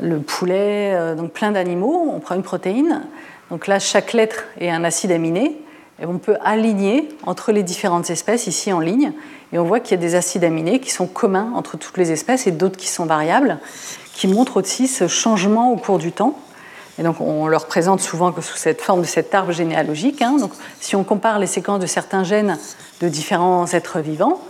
[0.00, 3.02] le poulet, euh, donc plein d'animaux, on prend une protéine.
[3.50, 5.58] Donc là, chaque lettre est un acide aminé.
[6.00, 9.12] Et on peut aligner entre les différentes espèces ici en ligne.
[9.52, 12.10] Et on voit qu'il y a des acides aminés qui sont communs entre toutes les
[12.10, 13.58] espèces et d'autres qui sont variables
[14.14, 16.38] qui montrent aussi ce changement au cours du temps.
[17.02, 20.22] Donc on le représente souvent sous cette forme de cet arbre généalogique.
[20.22, 20.36] Hein.
[20.38, 22.58] Donc, si on compare les séquences de certains gènes
[23.00, 24.40] de différents êtres vivants,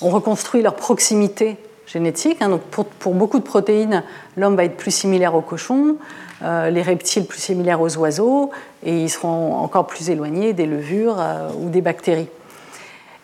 [0.00, 1.56] on reconstruit leur proximité
[1.86, 2.38] génétique.
[2.40, 2.50] Hein.
[2.50, 4.02] Donc, pour, beaucoup de protéines,
[4.36, 5.96] l'homme va être plus similaire au cochon,
[6.42, 8.50] euh, les reptiles plus similaires aux oiseaux,
[8.84, 12.28] et ils seront encore plus éloignés des levures euh, ou des bactéries.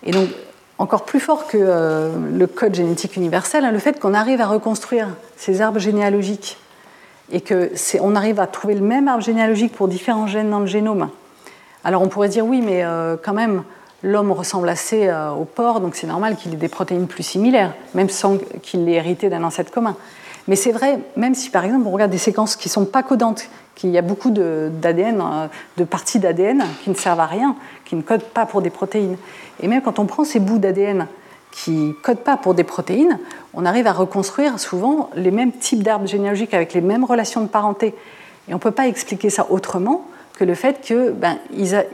[0.02, 0.28] Et donc
[0.78, 4.46] encore plus fort que euh, le code génétique universel, hein, le fait qu'on arrive à
[4.46, 6.58] reconstruire ces arbres généalogiques
[7.32, 11.08] et qu'on arrive à trouver le même arbre généalogique pour différents gènes dans le génome.
[11.84, 13.62] Alors on pourrait dire oui, mais euh, quand même,
[14.02, 17.74] l'homme ressemble assez euh, au porc, donc c'est normal qu'il ait des protéines plus similaires,
[17.94, 19.96] même sans qu'il l'ait hérité d'un ancêtre commun.
[20.46, 23.02] Mais c'est vrai, même si par exemple on regarde des séquences qui ne sont pas
[23.02, 27.56] codantes, qu'il y a beaucoup d'ADN, de, de, parties d'ADN qui ne servent à rien,
[27.84, 29.16] qui ne codent pas pour des protéines.
[29.60, 31.08] Et même quand on prend ces bouts d'ADN
[31.54, 33.20] qui codent pas pour des protéines,
[33.54, 37.46] on arrive à reconstruire souvent les mêmes types d'arbres généalogiques avec les mêmes relations de
[37.46, 37.94] parenté.
[38.48, 40.04] Et on ne peut pas expliquer ça autrement
[40.36, 41.36] que le fait qu'ils ben,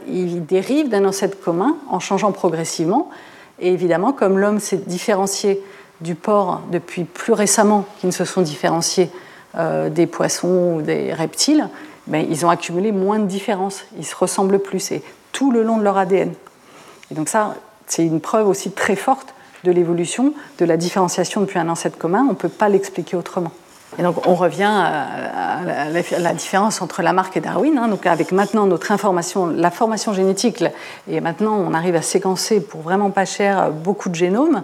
[0.07, 3.11] dérivent d'un ancêtre commun en changeant progressivement.
[3.59, 5.61] Et évidemment, comme l'homme s'est différencié
[6.01, 9.11] du porc depuis plus récemment, qui ne se sont différenciés
[9.59, 11.69] euh, des poissons ou des reptiles,
[12.07, 13.83] ben, ils ont accumulé moins de différences.
[13.95, 16.33] Ils se ressemblent plus, et tout le long de leur ADN.
[17.11, 17.53] Et donc ça,
[17.85, 22.25] c'est une preuve aussi très forte de l'évolution, de la différenciation depuis un ancêtre commun.
[22.27, 23.51] On ne peut pas l'expliquer autrement.
[23.99, 27.77] Et donc on revient à la différence entre Lamarck et Darwin.
[27.77, 27.89] Hein.
[27.89, 30.63] donc avec maintenant notre information, la formation génétique,
[31.09, 34.63] et maintenant on arrive à séquencer pour vraiment pas cher beaucoup de génomes.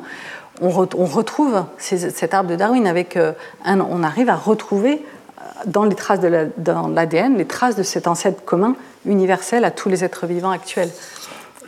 [0.62, 3.34] On, retrouve cet arbre de Darwin avec euh,
[3.66, 5.06] on arrive à retrouver
[5.40, 8.76] euh, dans les traces de l'ADN les traces de cet ancêtre commun
[9.06, 10.90] universel à tous les êtres vivants actuels.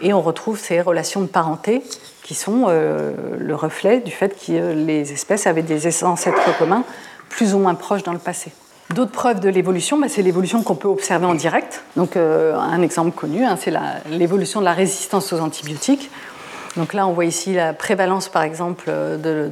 [0.01, 1.83] Et on retrouve ces relations de parenté
[2.29, 6.83] qui sont euh, le reflet du fait que les espèces avaient des ancêtres communs
[7.27, 8.51] plus ou moins proches dans le passé.
[8.93, 11.81] D'autres preuves de l'évolution, bah, c'est l'évolution qu'on peut observer en direct.
[11.95, 13.73] Donc, euh, un exemple connu, hein, c'est
[14.11, 16.11] l'évolution de la résistance aux antibiotiques.
[16.77, 18.91] Donc là, on voit ici la prévalence, par exemple,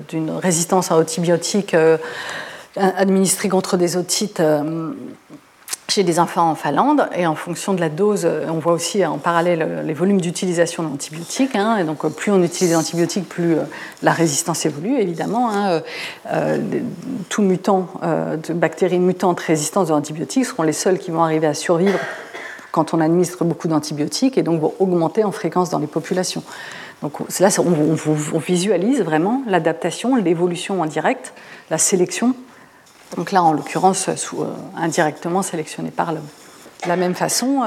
[0.08, 1.98] d'une résistance à antibiotiques euh,
[2.76, 4.40] administrée contre des otites
[5.90, 9.06] chez des enfants en Finlande, et en fonction de la dose, euh, on voit aussi
[9.06, 11.56] en parallèle euh, les volumes d'utilisation d'antibiotiques.
[11.56, 13.56] Hein, et donc, euh, plus on utilise d'antibiotiques, plus
[14.04, 15.50] la résistance évolue, évidemment.
[15.50, 15.82] Hein,
[17.30, 21.54] tout mutant, de bactéries mutantes résistantes aux antibiotiques seront les seuls qui vont arriver à
[21.54, 22.00] survivre
[22.72, 26.44] quand on administre beaucoup d'antibiotiques et donc vont augmenter en fréquence dans les populations.
[27.02, 31.34] Donc là, on, visualise vraiment l'adaptation, l'évolution en direct,
[31.70, 32.36] la sélection.
[33.16, 34.10] Donc là, en l'occurrence,
[34.76, 36.28] indirectement sélectionné par l'homme.
[36.84, 37.62] De la même façon,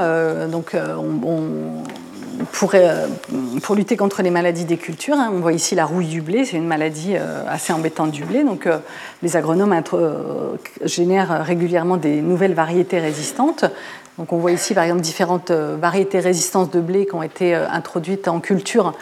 [0.51, 1.83] donc, on,
[2.75, 3.07] euh,
[3.63, 6.45] pour lutter contre les maladies des cultures, hein, on voit ici la rouille du blé,
[6.45, 8.45] c'est une maladie euh, assez embêtante du blé.
[8.45, 8.79] Donc, euh,
[9.23, 9.75] les agronomes
[10.85, 13.65] génèrent régulièrement des nouvelles variétés résistantes.
[14.19, 18.29] Donc, on voit ici, par exemple, différentes variétés résistantes de blé qui ont été introduites
[18.29, 18.93] en culture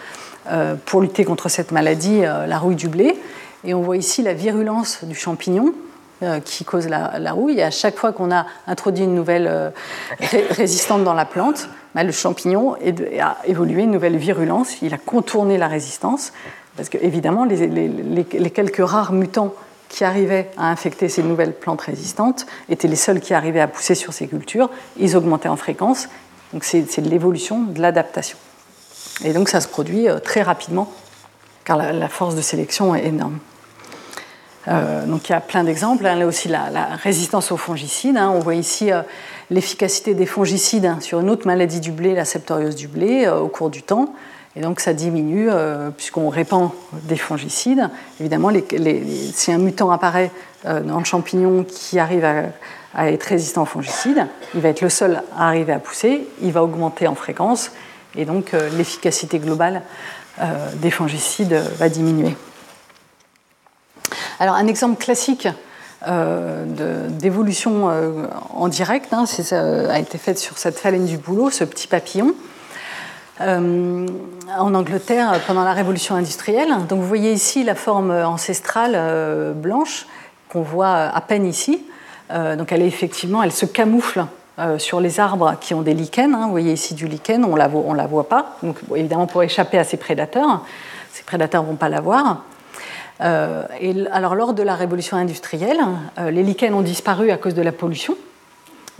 [0.86, 3.16] pour lutter contre cette maladie, la rouille du blé.
[3.64, 5.74] Et on voit ici la virulence du champignon
[6.44, 7.62] qui cause la, rouille.
[7.62, 9.72] À chaque fois qu'on a introduit une nouvelle
[10.50, 12.76] résistante dans la plante, bah, le champignon
[13.20, 16.32] a évolué une nouvelle virulence, il a contourné la résistance,
[16.76, 19.52] parce que évidemment les, quelques rares mutants
[19.88, 23.96] qui arrivaient à infecter ces nouvelles plantes résistantes étaient les seuls qui arrivaient à pousser
[23.96, 26.08] sur ces cultures, ils augmentaient en fréquence,
[26.52, 28.38] donc c'est l'évolution de l'adaptation.
[29.24, 30.92] Et donc ça se produit euh, très rapidement,
[31.64, 33.38] car la, force de sélection est énorme.
[34.68, 36.06] Euh, donc il y a plein d'exemples.
[36.06, 36.16] Hein.
[36.16, 36.68] Là aussi la,
[37.02, 38.16] résistance aux fongicides.
[38.16, 38.32] Hein.
[38.34, 39.02] On voit ici euh,
[39.50, 43.48] l'efficacité des fongicides sur une autre maladie du blé, la septoriose du blé, euh, au
[43.48, 44.14] cours du temps.
[44.56, 45.50] Et donc ça diminue
[45.96, 46.70] puisqu'on répand
[47.04, 47.90] des fongicides.
[48.18, 48.50] Évidemment,
[49.32, 50.32] si un mutant apparaît
[50.64, 55.22] dans le champignon qui arrive à, être résistant aux fongicides, il va être le seul
[55.36, 57.70] à arriver à pousser, il va augmenter en fréquence
[58.16, 59.82] et donc l'efficacité globale
[60.76, 62.34] des fongicides va diminuer.
[64.40, 65.48] Alors un exemple classique
[66.06, 66.64] euh,
[67.08, 71.64] d'évolution euh, en direct hein, ça a été fait sur cette phalène du boulot, ce
[71.64, 72.34] petit papillon.
[73.40, 74.06] Euh,
[74.56, 76.70] en Angleterre pendant la révolution industrielle.
[76.88, 80.06] Donc vous voyez ici la forme ancestrale blanche
[80.48, 81.84] qu'on voit à peine ici.
[82.30, 84.24] donc elle effectivement, elle se camoufle
[84.78, 86.34] sur les arbres qui ont des lichens.
[86.34, 86.46] Hein.
[86.46, 88.56] Vous voyez ici du lichen, on la la voit pas.
[88.64, 90.64] Donc évidemment pour échapper à ces prédateurs,
[91.12, 92.42] ces prédateurs vont pas la voir.
[93.20, 93.64] Euh,
[94.12, 95.80] alors, lors de la révolution industrielle,
[96.18, 98.16] euh, les lichens ont disparu à cause de la pollution.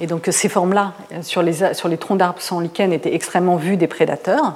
[0.00, 0.92] Et donc, ces formes-là,
[1.22, 4.54] sur les, sur les troncs d'arbres sans lichen, étaient extrêmement vues des prédateurs.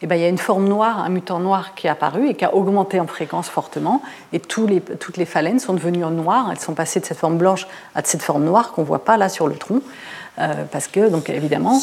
[0.00, 2.34] Et ben, il y a une forme noire, un mutant noir qui est apparu et
[2.34, 4.00] qui a augmenté en fréquence fortement.
[4.32, 6.48] Et toutes les phalènes sont devenues noires.
[6.50, 9.16] Elles sont passées de cette forme blanche à cette forme noire qu'on ne voit pas
[9.16, 9.82] là sur le tronc.
[10.38, 11.80] Euh, parce que, donc, évidemment,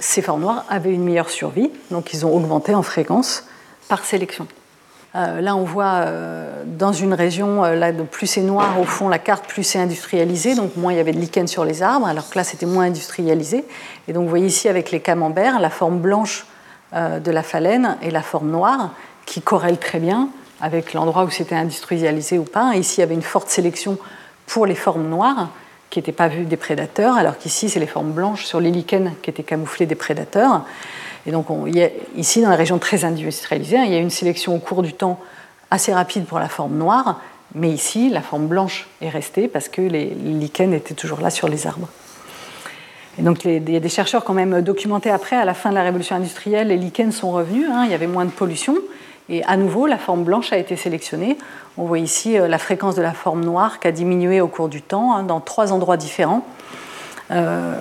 [0.00, 1.70] ces formes noires avaient une meilleure survie.
[1.90, 3.44] Donc, ils ont augmenté en fréquence
[3.88, 4.46] par sélection.
[5.14, 9.08] Euh, là, on voit euh, dans une région, euh, là, plus c'est noir au fond,
[9.08, 12.06] la carte, plus c'est industrialisé, donc moins il y avait de lichen sur les arbres,
[12.06, 13.64] alors que là, c'était moins industrialisé.
[14.06, 16.46] Et donc, vous voyez ici avec les camemberts, la forme blanche
[16.94, 18.92] de la phalène et la forme noire,
[19.26, 20.30] qui corrèlent très bien
[20.62, 22.76] avec l'endroit où c'était industrialisé ou pas.
[22.76, 23.98] ici, il y avait une forte sélection
[24.46, 25.50] pour les formes noires,
[25.90, 29.12] qui n'étaient pas vues des prédateurs, alors qu'ici, c'est les formes blanches sur les lichens
[29.22, 30.62] qui étaient camouflées des prédateurs.
[31.28, 31.48] Et donc,
[32.16, 35.20] ici, dans la région très industrialisée, il y a une sélection au cours du temps
[35.70, 37.20] assez rapide pour la forme noire,
[37.54, 41.46] mais ici, la forme blanche est restée parce que les lichens étaient toujours là sur
[41.46, 41.88] les arbres.
[43.18, 45.74] Et donc, il y a des chercheurs quand même documenté après, à la fin de
[45.74, 48.76] la révolution industrielle, les lichens sont revenus, hein, il y avait moins de pollution,
[49.28, 51.36] et à nouveau, la forme blanche a été sélectionnée.
[51.76, 54.70] On voit ici euh, la fréquence de la forme noire qui a diminué au cours
[54.70, 56.46] du temps hein, dans trois endroits différents.
[57.30, 57.74] Euh,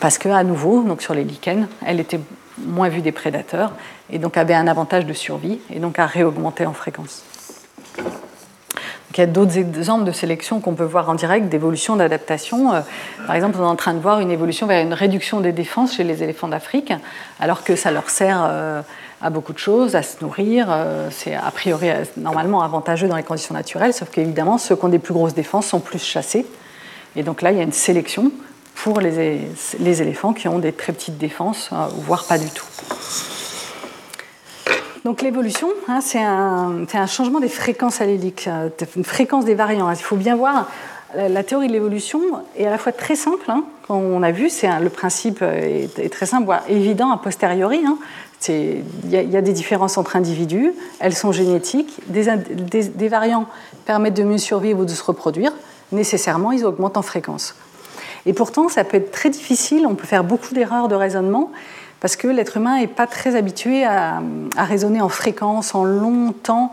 [0.00, 2.20] parce qu'à nouveau, donc sur les lichens, elle était
[2.58, 3.72] moins vue des prédateurs
[4.10, 7.22] et donc avait un avantage de survie et donc a réaugmenté en fréquence.
[9.12, 12.74] il y a d'autres exemples de sélection qu'on peut voir en direct, d'évolution, d'adaptation.
[12.74, 12.80] Euh,
[13.26, 15.94] par exemple, on est en train de voir une évolution vers une réduction des défenses
[15.94, 16.92] chez les éléphants d'Afrique,
[17.40, 18.82] alors que ça leur sert euh,
[19.20, 20.66] à beaucoup de choses, à se nourrir.
[20.70, 24.88] Euh, c'est a priori normalement avantageux dans les conditions naturelles, sauf qu'évidemment, ceux qui ont
[24.88, 26.46] des plus grosses défenses sont plus chassés.
[27.16, 28.32] Et donc là, il y a une sélection
[28.74, 29.48] pour les,
[29.80, 32.66] éléphants qui ont des très petites défenses, euh, voire pas du tout.
[35.04, 39.90] Donc l'évolution, hein, c'est un, un, changement des fréquences alléliques, euh, une fréquence des variants.
[39.90, 40.68] Il faut bien voir,
[41.14, 42.20] la, théorie de l'évolution
[42.56, 46.10] est à la fois très simple, hein, quand on a vu, c'est le principe est,
[46.10, 47.80] très simple, voire évident a posteriori.
[47.86, 47.98] Hein.
[48.48, 53.46] Il y, a des différences entre individus, elles sont génétiques, des variants
[53.84, 55.52] permettent de mieux survivre ou de se reproduire,
[55.92, 57.54] nécessairement ils augmentent en fréquence.
[58.26, 61.50] Et pourtant, ça peut être très difficile, on peut faire beaucoup d'erreurs de raisonnement,
[62.00, 64.20] parce que l'être humain n'est pas très habitué à,
[64.56, 66.72] raisonner en fréquence, en long temps.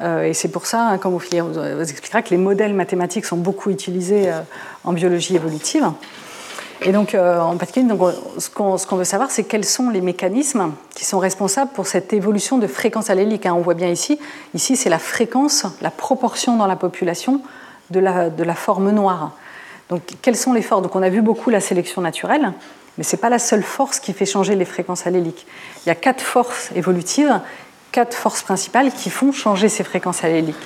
[0.00, 3.36] Euh, et c'est pour ça, hein, comme vous, vous expliquera, que les modèles mathématiques sont
[3.36, 4.40] beaucoup utilisés euh,
[4.84, 5.86] en biologie évolutive.
[6.82, 8.00] Et donc, euh, en particulier, donc,
[8.38, 12.56] ce qu'on veut savoir, c'est quels sont les mécanismes qui sont responsables pour cette évolution
[12.56, 13.44] de fréquence allélique.
[13.44, 13.54] Hein.
[13.54, 14.18] On voit bien ici,
[14.54, 17.42] ici c'est la fréquence, la proportion dans la population
[17.90, 19.32] de la, de la forme noire.
[19.90, 20.82] Donc, quelles sont les forces?
[20.82, 22.52] Donc, on a vu beaucoup la sélection naturelle,
[22.96, 25.46] mais ce n'est pas la seule force qui fait changer les fréquences alléliques.
[25.84, 27.40] Il y a quatre forces évolutives
[27.92, 30.56] quatre forces principales qui font changer ces fréquences alléliques.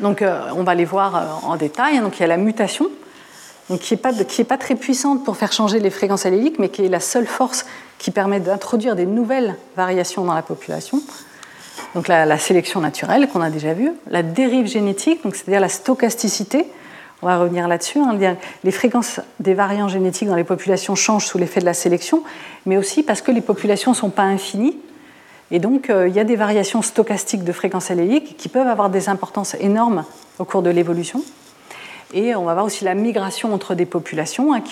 [0.00, 0.22] Donc,
[0.54, 2.00] on va les voir en détail.
[2.00, 2.88] Donc, il y a la mutation,
[3.80, 7.00] qui n'est pas, très puissante pour faire changer les fréquences alléliques, mais qui est la
[7.00, 7.66] seule force
[7.98, 11.00] qui permet d'introduire des nouvelles variations dans la population.
[11.94, 16.66] Donc la, sélection naturelle qu'on a déjà vue, la dérive génétique, c'est-à-dire la stochasticité,
[17.22, 17.98] on va revenir là-dessus.
[17.98, 22.22] Hein, les fréquences des variants génétiques dans les populations changent sous l'effet de la sélection,
[22.66, 24.76] mais aussi parce que les populations ne sont pas infinies.
[25.50, 28.90] Et donc, euh, il y a des variations stochastiques de fréquences alléliques qui peuvent avoir
[28.90, 30.04] des importances énormes
[30.38, 31.22] au cours de l'évolution.
[32.12, 34.54] Et on va voir aussi la migration entre des populations.
[34.54, 34.62] Hein,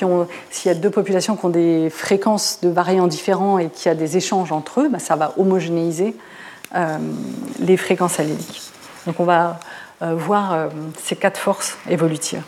[0.50, 3.92] s'il y a deux populations qui ont des fréquences de variants différents et qu'il y
[3.92, 6.14] a des échanges entre eux, bah, ça va homogénéiser
[6.74, 6.98] euh,
[7.60, 8.62] les fréquences alléliques.
[9.06, 9.58] Donc on va
[10.00, 10.68] voir euh,
[11.02, 12.42] ces quatre forces évolutives.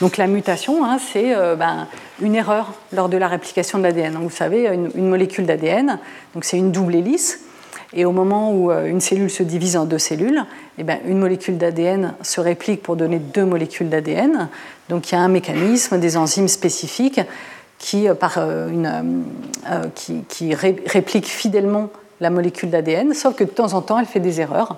[0.00, 1.88] Donc la mutation, hein, c'est ben,
[2.22, 4.14] une erreur lors de la réplication de l'ADN.
[4.14, 5.98] Vous savez, une, molécule d'ADN,
[6.34, 7.40] donc c'est une double hélice.
[7.94, 10.44] Et au moment où euh, une cellule se divise en deux cellules,
[10.76, 14.48] eh bien, une molécule d'ADN se réplique pour donner deux molécules d'ADN.
[14.88, 17.20] Donc il y a un mécanisme, des enzymes spécifiques
[17.78, 19.24] qui, euh, par euh, une,
[20.28, 24.40] qui, répliquent fidèlement la molécule d'ADN, sauf que de temps en temps, elle fait des
[24.40, 24.76] erreurs.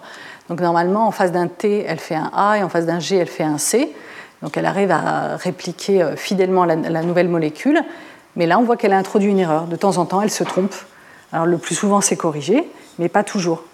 [0.50, 3.16] Donc normalement, en face d'un T, elle fait un A et en face d'un G,
[3.16, 3.94] elle fait un C.
[4.42, 7.80] Donc elle arrive à répliquer fidèlement la, la nouvelle molécule.
[8.36, 9.64] Mais là, on voit qu'elle a introduit une erreur.
[9.64, 10.74] De temps en temps, elle se trompe.
[11.32, 12.68] Alors le plus souvent, c'est corrigé
[13.00, 13.64] mais pas toujours.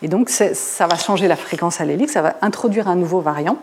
[0.00, 3.58] Et donc, ça va changer la fréquence allélique, ça va introduire un nouveau variant.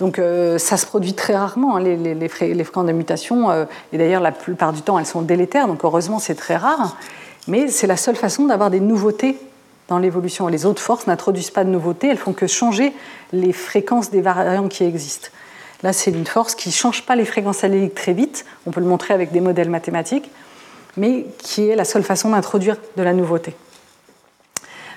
[0.00, 4.20] Donc, euh, ça se produit très rarement, hein, les, fréquences de mutation, euh, et d'ailleurs,
[4.20, 6.96] la plupart du temps, elles sont délétères, donc heureusement, c'est très rare.
[7.46, 9.38] Mais c'est la seule façon d'avoir des nouveautés
[9.88, 10.46] dans l'évolution.
[10.48, 12.92] Les autres forces n'introduisent pas de nouveautés, elles font que changer
[13.32, 15.28] les fréquences des variants qui existent.
[15.82, 18.80] Là, c'est une force qui ne change pas les fréquences alléliques très vite, on peut
[18.80, 20.30] le montrer avec des modèles mathématiques,
[20.96, 23.54] mais qui est la seule façon d'introduire de la nouveauté.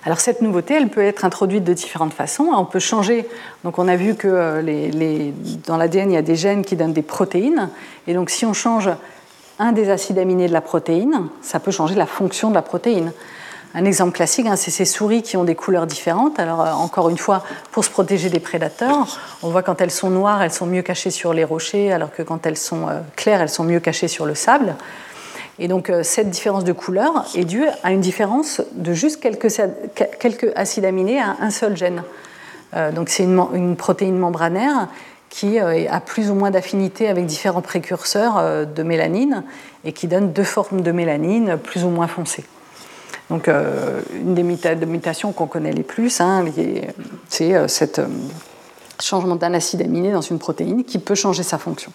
[0.07, 2.49] Alors cette nouveauté, elle peut être introduite de différentes façons.
[2.53, 3.27] On peut changer.
[3.65, 5.31] Donc on a vu que euh,
[5.65, 7.69] dans l'ADN, il y a des gènes qui donnent des protéines.
[8.07, 8.89] Et donc si on change
[9.59, 13.11] un des acides aminés de la protéine, ça peut changer la fonction de la protéine.
[13.77, 16.39] Un exemple classique, hein, c'est ces souris qui ont des couleurs différentes.
[16.39, 20.09] Alors euh, encore une fois, pour se protéger des prédateurs, on voit quand elles sont
[20.09, 23.39] noires, elles sont mieux cachées sur les rochers, alors que quand elles sont euh, claires,
[23.39, 24.73] elles sont mieux cachées sur le sable.
[25.59, 30.53] Et donc euh, cette différence de couleur est due à une différence de juste quelques,
[30.55, 32.01] acides aminés à un seul gène.
[32.95, 34.87] Donc c'est une, protéine membranaire
[35.29, 39.43] qui a plus ou moins d'affinité avec différents précurseurs de mélanine
[39.85, 42.43] et qui donne deux formes de mélanine plus ou moins foncées.
[43.29, 46.45] Donc une des mutations qu'on connaît les plus, hein,
[47.27, 48.01] c'est ce
[49.01, 51.91] changement d'un acide aminé dans une protéine qui peut changer sa fonction.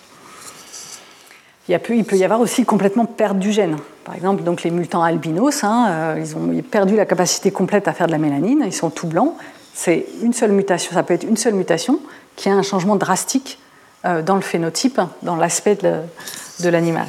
[1.68, 3.76] Il, peut y avoir aussi complètement perte du gène.
[4.04, 7.92] Par exemple, donc les mutants albinos, hein, euh, ils ont perdu la capacité complète à
[7.92, 9.34] faire de la mélanine, ils sont tout blancs.
[9.72, 12.00] C'est une seule mutation, ça peut être une seule mutation
[12.34, 13.60] qui a un changement drastique
[14.04, 17.06] euh, dans le phénotype, dans l'aspect de, l'animal.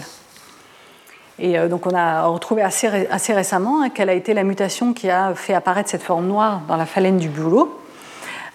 [1.39, 2.88] Et euh, donc on a retrouvé assez,
[3.34, 6.77] récemment hein, quelle a été la mutation qui a fait apparaître cette forme noire dans
[6.77, 7.79] la phalène du boulot.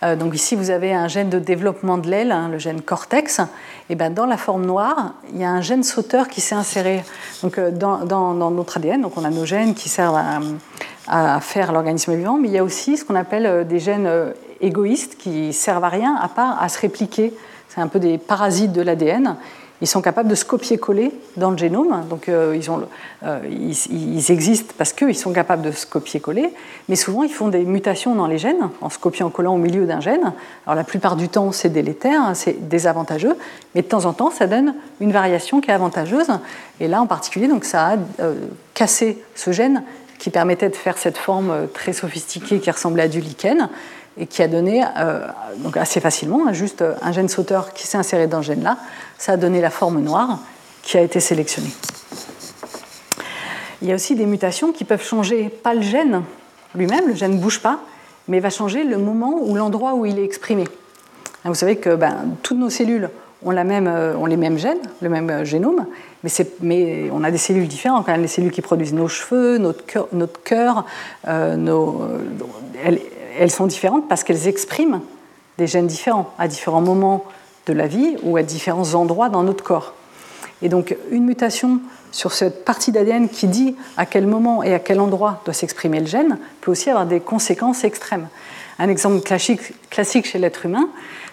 [0.05, 3.41] Euh, donc ici, vous avez un gène de développement de l'aile, hein, le gène cortex.
[3.91, 7.03] Et ben, dans la forme noire, il y a un gène sauteur qui s'est inséré
[7.59, 9.03] euh, dans, notre ADN.
[9.03, 10.21] Donc on a nos gènes qui servent
[11.09, 14.09] à, faire l'organisme vivant, mais il y a aussi ce qu'on appelle des gènes
[14.61, 17.33] égoïstes qui servent à rien à part à se répliquer.
[17.69, 19.37] C'est un peu des parasites de l'ADN
[19.81, 22.05] ils sont capables de se copier-coller dans le génome.
[22.09, 22.69] Donc euh, ils,
[23.25, 26.53] euh, ils, existent parce qu'ils sont capables de se copier-coller,
[26.89, 30.01] mais souvent ils font des mutations dans les gènes en se copiant-collant au milieu d'un
[30.01, 30.33] gène.
[30.67, 33.37] Alors la plupart du temps c'est délétère, hein, c'est désavantageux,
[33.75, 36.29] mais de temps en temps ça donne une variation qui est avantageuse.
[36.81, 38.35] Et là en particulier, donc ça a euh,
[38.75, 39.85] cassé ce gène
[40.19, 43.69] qui permettait de faire cette forme très sophistiquée qui ressemblait à du lichen
[44.19, 45.27] et qui a donné, euh,
[45.59, 48.77] donc assez facilement, hein, juste un gène sauteur qui s'est inséré dans ce gène-là,
[49.17, 50.41] ça a donné la forme noire
[50.83, 51.71] qui a été sélectionnée.
[53.81, 56.23] Il y a aussi des mutations qui peuvent changer pas le gène
[56.75, 57.79] lui-même, le gène ne bouge pas,
[58.27, 60.65] mais va changer le moment ou l'endroit où il est exprimé.
[61.45, 63.09] Vous savez que ben, toutes nos cellules
[63.47, 65.87] euh, ont, les mêmes gènes, le même euh, génome,
[66.61, 68.05] mais, on a des cellules différentes.
[68.05, 69.85] Quand même, les cellules qui produisent nos cheveux, notre
[70.43, 70.85] cœur,
[71.27, 72.03] nos,
[73.51, 75.01] sont différentes parce qu'elles expriment
[75.59, 77.25] des gènes différents à différents moments
[77.67, 79.95] de la vie ou à différents endroits dans notre corps.
[80.63, 81.81] Et donc une mutation
[82.11, 86.01] sur cette partie d'ADN qui dit à quel moment et à quel endroit doit s'exprimer
[86.01, 88.29] le gène peut aussi avoir des conséquences extrêmes.
[88.79, 90.89] Un exemple classique, chez l'être humain,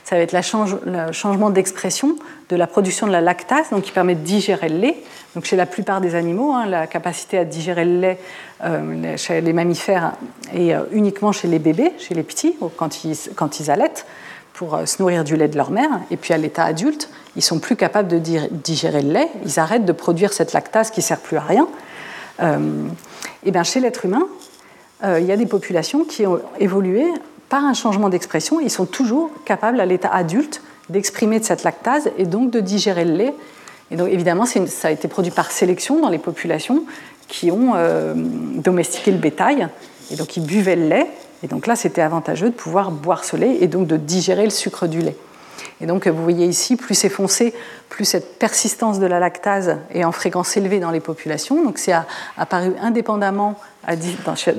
[0.06, 2.16] ça va être le changement d'expression
[2.50, 4.98] de la production de la lactase, donc qui permet de digérer le lait.
[5.34, 8.20] Donc chez la plupart des animaux, hein, la capacité à digérer le lait
[8.64, 10.14] euh, chez les mammifères
[10.54, 14.06] et euh, uniquement chez les bébés, chez les petits, quand ils, quand allaitent
[14.54, 15.90] pour euh, se nourrir du lait de leur mère.
[16.12, 18.20] Et puis à l'état adulte, ils sont plus capables de
[18.52, 21.68] digérer le lait, ils arrêtent de produire cette lactase qui sert plus à rien.
[23.44, 24.28] et bien chez l'être humain,
[25.04, 27.06] il y a des populations qui ont évolué
[27.50, 32.12] par un changement d'expression, ils sont toujours capables à l'état adulte d'exprimer de cette lactase
[32.18, 33.34] et donc de digérer le lait.
[33.92, 36.84] Et donc évidemment, ça a été produit par sélection dans les populations
[37.28, 39.68] qui ont euh, domestiqué le bétail
[40.12, 41.08] et donc ils buvaient le lait.
[41.44, 44.50] Et donc là, c'était avantageux de pouvoir boire ce lait et donc de digérer le
[44.50, 45.16] sucre du lait.
[45.82, 47.54] Et donc vous voyez ici, plus c'est foncé,
[47.90, 51.64] plus cette persistance de la lactase est en fréquence élevée dans les populations.
[51.64, 51.94] Donc c'est
[52.38, 53.60] apparu indépendamment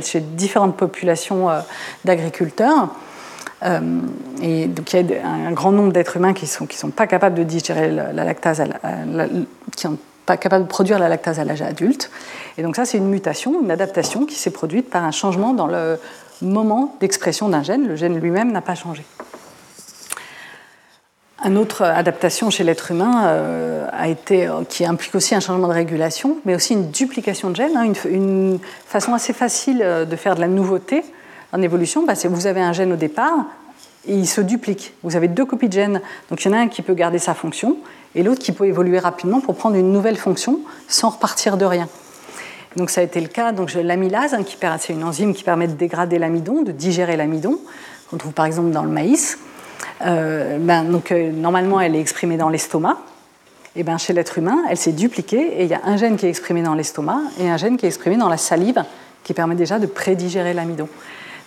[0.00, 1.60] chez différentes populations euh,
[2.04, 2.88] d'agriculteurs.
[3.62, 4.00] Euh,
[4.42, 7.36] et donc il y a un grand nombre d'êtres humains qui ne sont pas capables
[7.36, 8.62] de digérer la, lactase,
[9.74, 12.10] qui sont pas capables de produire la lactase à l'âge adulte.
[12.58, 15.66] Et donc ça, c'est une mutation, une adaptation qui s'est produite par un changement dans
[15.66, 15.98] le
[16.42, 17.86] moment d'expression d'un gène.
[17.86, 19.04] Le gène lui-même n'a pas changé.
[21.46, 25.68] Une autre adaptation chez l'être humain euh, a été, euh, qui implique aussi un changement
[25.68, 27.76] de régulation, mais aussi une duplication de gènes.
[27.76, 31.04] Hein, une, façon assez facile euh, de faire de la nouveauté
[31.52, 33.46] en évolution, bah, c'est vous avez un gène au départ
[34.08, 34.94] et il se duplique.
[35.04, 37.20] Vous avez deux copies de gènes, donc il y en a un qui peut garder
[37.20, 37.76] sa fonction
[38.16, 41.88] et l'autre qui peut évoluer rapidement pour prendre une nouvelle fonction sans repartir de rien.
[42.74, 43.52] Donc ça a été le cas.
[43.52, 44.40] Donc l'amylase, hein,
[44.80, 47.60] c'est une enzyme qui permet de dégrader l'amidon, de digérer l'amidon,
[48.10, 49.38] qu'on trouve par exemple dans le maïs.
[50.02, 52.98] Euh, ben, donc, euh, normalement, elle est exprimée dans l'estomac.
[53.74, 56.24] Et ben, chez l'être humain, elle s'est dupliquée et il y a un gène qui
[56.24, 58.82] est exprimé dans l'estomac et un gène qui est exprimé dans la salive
[59.22, 60.88] qui permet déjà de prédigérer l'amidon.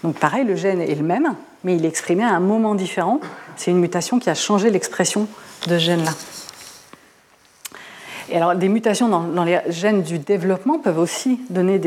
[0.03, 1.33] Donc pareil, le gène est le même,
[1.63, 3.19] mais il est exprimé à un moment différent.
[3.55, 5.27] C'est une mutation qui a changé l'expression
[5.67, 6.11] de ce gène-là.
[8.31, 11.81] Et alors, des mutations dans, les gènes du développement peuvent aussi donner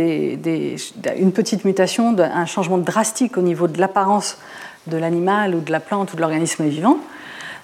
[1.16, 4.38] une petite mutation, un changement drastique au niveau de l'apparence
[4.86, 6.98] de l'animal ou de la plante ou de l'organisme vivant.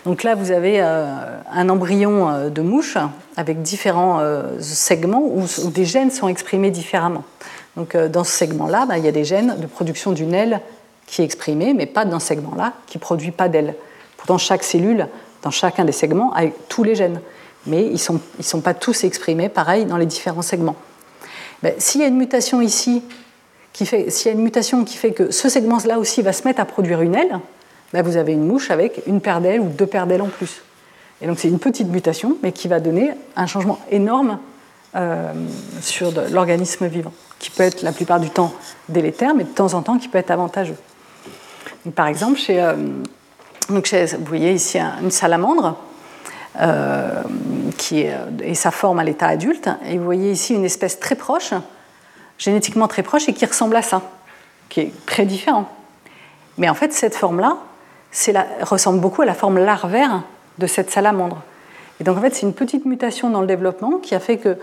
[0.05, 1.07] Donc là, vous avez euh,
[1.53, 2.97] un embryon euh, de mouche
[3.37, 7.25] avec différents euh, segments où, des gènes sont exprimés différemment.
[7.77, 10.61] Donc dans ce segment-là, bah, il y a des gènes de production d'une aile
[11.07, 13.75] qui est exprimée, mais pas dans ce segment-là, qui ne produit pas d'aile.
[14.17, 15.07] Pourtant, chaque cellule,
[15.43, 17.21] dans chacun des segments, a tous les gènes,
[17.67, 20.75] mais ils ne sont, ils sont pas tous exprimés pareil dans les différents segments.
[21.63, 23.03] Ben, S'il y a une mutation ici
[23.73, 26.65] s'il y a une mutation qui fait que ce segment-là aussi va se mettre à
[26.65, 27.39] produire une aile,
[27.93, 30.63] ben vous avez une mouche avec une paire d'ailes ou deux paires d'ailes en plus.
[31.21, 34.39] Et donc c'est une petite mutation, mais qui va donner un changement énorme
[34.95, 35.33] euh,
[35.81, 38.53] sur l'organisme vivant, qui peut être la plupart du temps
[38.89, 40.77] délétère, mais de temps en temps qui peut être avantageux.
[41.95, 42.75] par exemple, euh,
[43.69, 45.77] donc vous voyez ici une salamandre,
[46.61, 47.23] euh,
[47.77, 51.17] qui est, et sa forme à l'état adulte, et vous voyez ici une espèce très
[51.17, 51.53] proche,
[52.39, 54.03] génétiquement très proche et qui ressemble à ça,
[54.69, 55.69] qui est très différent.
[56.57, 57.59] Mais en fait, cette forme-là
[58.63, 60.23] ressemble beaucoup à la forme larvaire
[60.59, 61.43] de cette salamandre.
[62.01, 64.57] Et donc en fait, c'est une petite mutation dans le développement qui a fait que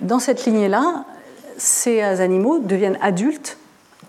[0.00, 1.04] dans cette lignée-là,
[1.56, 3.56] ces animaux deviennent adultes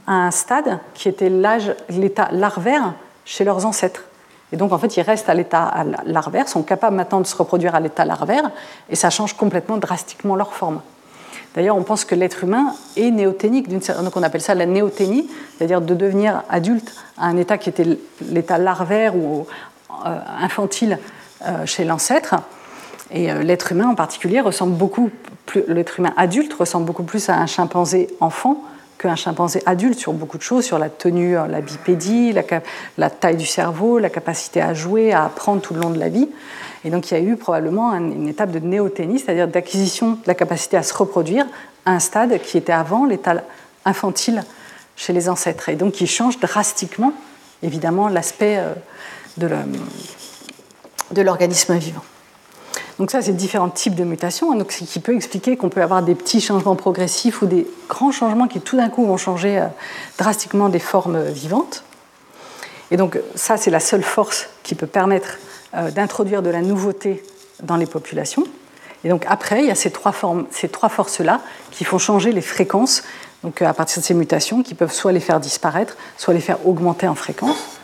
[0.06, 2.94] à un stade qui était l'état larvaire
[3.26, 4.04] chez leurs ancêtres.
[4.52, 7.76] Et donc en fait, ils restent à l'état larvaire, sont capables maintenant de se reproduire
[7.76, 8.50] à l'état larvaire,
[8.90, 10.82] et ça change complètement drastiquement leur forme.
[11.58, 15.28] D'ailleurs, on pense que l'être humain est néoténique, donc on appelle ça la néoténie,
[15.58, 17.98] c'est-à-dire de devenir adulte à un état qui était
[18.30, 19.48] l'état larvaire ou
[20.06, 21.00] euh, infantile
[21.48, 22.36] euh, chez l'ancêtre.
[23.10, 25.10] Et euh, l'être humain en particulier ressemble beaucoup
[25.68, 28.62] l'être humain adulte ressemble beaucoup plus à un chimpanzé enfant
[28.98, 32.34] qu'un chimpanzé adulte sur beaucoup de choses, sur la tenue, la bipédie,
[32.98, 36.10] la, taille du cerveau, la capacité à jouer, à apprendre tout le long de la
[36.10, 36.28] vie.
[36.84, 40.36] Et donc il y a eu probablement une étape de néoténie, c'est-à-dire d'acquisition de la
[40.36, 41.46] capacité à se reproduire
[41.86, 43.44] à un stade qui était avant l'état
[43.86, 44.44] infantile
[44.96, 45.70] chez les ancêtres.
[45.70, 47.14] Et donc qui change drastiquement,
[47.62, 48.74] évidemment, l'aspect euh,
[51.12, 52.04] de l'organisme vivant.
[53.00, 56.02] Donc ça, c'est différents types de mutations, donc ce qui peut expliquer qu'on peut avoir
[56.02, 59.68] des petits changements progressifs ou des grands changements qui tout d'un coup vont changer euh,
[60.18, 61.84] drastiquement des formes vivantes.
[62.90, 65.38] Et donc ça, c'est la seule force qui peut permettre
[65.76, 67.24] euh, d'introduire de la nouveauté
[67.62, 68.46] dans les populations.
[69.04, 71.42] Et donc après, il y a ces trois, forces-là
[71.72, 73.04] qui font changer les fréquences,
[73.46, 76.66] euh, à partir de ces mutations, qui peuvent soit les faire disparaître, soit les faire
[76.68, 77.77] augmenter en fréquence.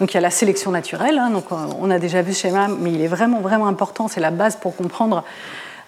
[0.00, 2.68] Donc il y a la sélection naturelle, hein, donc on a déjà vu ce schéma,
[2.68, 5.24] mais il est vraiment important, c'est la base pour comprendre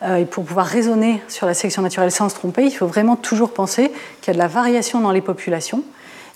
[0.04, 3.52] et pour pouvoir raisonner sur la sélection naturelle sans se tromper, il faut vraiment toujours
[3.54, 3.90] penser
[4.20, 5.82] qu'il y a de la variation dans les populations.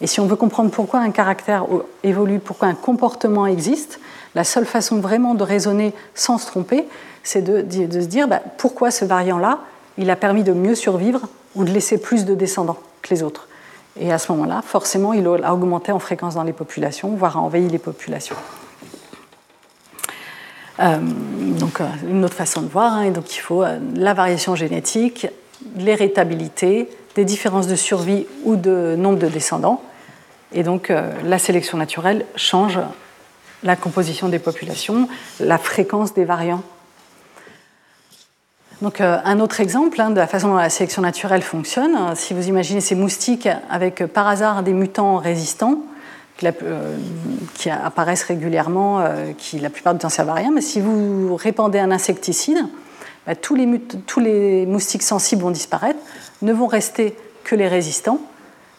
[0.01, 1.67] Et si on veut comprendre pourquoi un caractère
[2.03, 3.99] évolue, pourquoi un comportement existe,
[4.35, 6.87] la seule façon vraiment de raisonner sans se tromper,
[7.23, 9.61] c'est de, se dire bah, pourquoi ce variant-là,
[9.99, 11.23] il a permis de mieux survivre
[11.55, 13.49] ou de laisser plus de descendants que les autres.
[13.99, 17.41] Et à ce moment-là, forcément, il a augmenté en fréquence dans les populations, voire a
[17.41, 18.37] envahi les populations.
[20.81, 20.99] Euh,
[21.59, 25.27] donc, euh, une autre façon de voir, hein, donc il faut euh, la variation génétique,
[25.77, 29.81] l'héritabilité, des différences de survie ou de nombre de descendants.
[30.53, 30.93] Et donc,
[31.25, 32.79] la sélection naturelle change
[33.63, 35.09] la composition des populations,
[35.41, 36.63] la fréquence des variants
[38.83, 42.15] donc, euh, un autre exemple hein, de la façon dont la sélection naturelle fonctionne, euh,
[42.15, 45.81] si vous imaginez ces moustiques avec euh, par hasard des mutants résistants,
[47.55, 49.03] qui apparaissent régulièrement,
[49.39, 52.59] qui la plupart du temps servent à rien, mais si vous répandez un insecticide,
[53.27, 55.99] bah, tous, les moustiques sensibles vont disparaître,
[56.43, 58.21] ne vont rester que les résistants,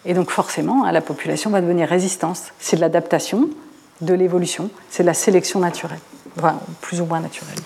[0.05, 2.53] et donc forcément hein, la population va devenir résistante.
[2.59, 3.49] C'est de l'adaptation,
[4.01, 5.97] de l'évolution, c'est de la sélection naturelle,
[6.81, 7.57] plus ou moins naturelle.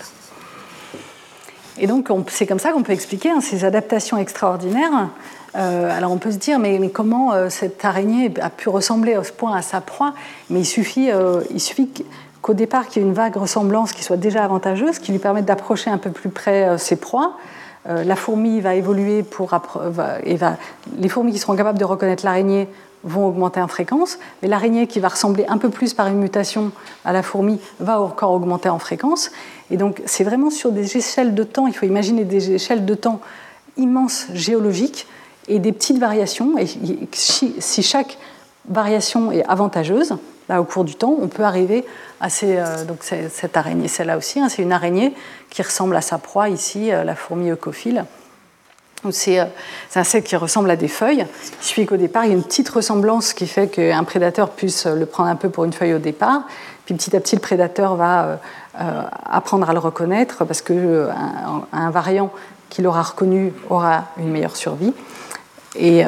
[1.78, 5.08] Et donc, c'est comme ça qu'on peut expliquer hein, ces adaptations extraordinaires.
[5.54, 9.24] Euh, alors, on peut se dire, mais, comment euh, cette araignée a pu ressembler à
[9.24, 10.14] ce point à sa proie?
[10.50, 11.88] Mais il suffit, euh, il suffit
[12.40, 15.44] qu'au départ, qu'il y ait une vague ressemblance qui soit déjà avantageuse, qui lui permette
[15.44, 17.36] d'approcher un peu plus près ses proies.
[17.86, 19.54] La fourmi va évoluer pour.
[20.98, 22.68] les fourmis qui seront capables de reconnaître l'araignée
[23.04, 26.70] vont augmenter en fréquence, mais l'araignée qui va ressembler un peu plus par une mutation
[27.04, 29.30] à la fourmi va encore augmenter en fréquence.
[29.70, 32.94] Et donc c'est vraiment sur des échelles de temps, il faut imaginer des échelles de
[32.94, 33.20] temps
[33.76, 35.06] immenses géologiques
[35.48, 36.56] et des petites variations.
[36.58, 36.66] Et
[37.12, 38.18] si chaque
[38.68, 40.16] variation est avantageuse,
[40.48, 41.84] là au cours du temps, on peut arriver
[42.20, 43.88] à euh, donc cette araignée.
[43.88, 45.14] Celle-là aussi, hein, c'est une araignée
[45.50, 48.04] qui ressemble à sa proie ici, euh, la fourmi eucophile.
[49.04, 49.48] Euh, c'est un
[49.96, 51.26] insecte qui ressemble à des feuilles.
[51.60, 54.86] Il suffit qu'au départ, il y ait une petite ressemblance qui fait qu'un prédateur puisse
[54.86, 56.42] le prendre un peu pour une feuille au départ.
[56.84, 58.40] Puis petit à petit, le prédateur va
[58.74, 61.08] apprendre à le reconnaître parce qu'un
[61.72, 62.30] un variant
[62.70, 64.94] qu'il aura reconnu aura une meilleure survie.
[65.76, 66.02] Et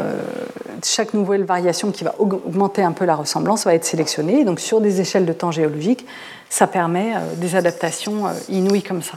[0.84, 4.44] chaque nouvelle variation qui va augmenter un peu la ressemblance va être sélectionnée.
[4.44, 6.04] Donc sur des échelles de temps géologiques,
[6.50, 9.14] ça permet des adaptations inouïes comme ça.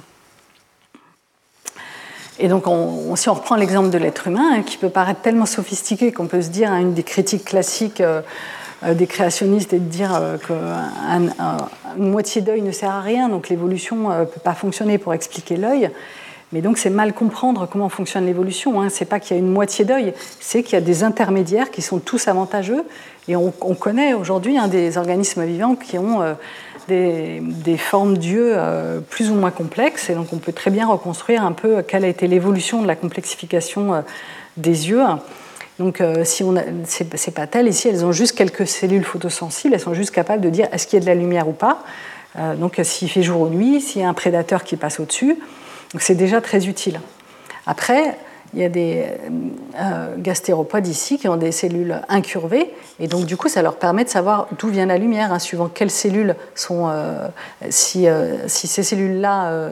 [2.39, 2.65] Et donc,
[3.15, 6.41] si on reprend l'exemple de l'être humain, hein, qui peut paraître tellement sophistiqué qu'on peut
[6.41, 8.21] se dire, hein, une des critiques classiques euh,
[8.83, 11.33] euh, des créationnistes est de dire euh, qu'une
[11.97, 15.89] moitié d'œil ne sert à rien, donc l'évolution ne peut pas fonctionner pour expliquer l'œil.
[16.53, 18.81] Mais donc, c'est mal comprendre comment fonctionne l'évolution.
[18.81, 18.89] Hein.
[18.89, 21.71] Ce n'est pas qu'il y a une moitié d'œil, c'est qu'il y a des intermédiaires
[21.71, 22.83] qui sont tous avantageux.
[23.27, 26.23] Et on, connaît aujourd'hui des organismes vivants qui ont
[26.87, 30.09] des, formes d'yeux euh, plus ou moins complexes.
[30.09, 32.95] Et donc on peut très bien reconstruire un peu quelle a été l'évolution de la
[32.95, 34.01] complexification euh,
[34.55, 35.03] des yeux.
[35.79, 39.79] Donc euh, si on c'est pas tel, ici elles ont juste quelques cellules photosensibles, elles
[39.79, 41.83] sont juste capables de dire est-ce qu'il y a de la lumière ou pas?
[42.59, 45.39] donc s'il fait jour ou nuit, s'il y a un prédateur qui passe au-dessus,
[45.99, 46.99] c'est déjà très utile.
[47.65, 48.17] Après,
[48.53, 49.03] il y a des
[49.77, 54.03] euh, gastéropodes ici qui ont des cellules incurvées, et donc du coup, ça leur permet
[54.03, 56.87] de savoir d'où vient la lumière, hein, suivant quelles cellules sont.
[56.89, 57.27] Euh,
[57.69, 59.71] si, euh, si, ces cellules-là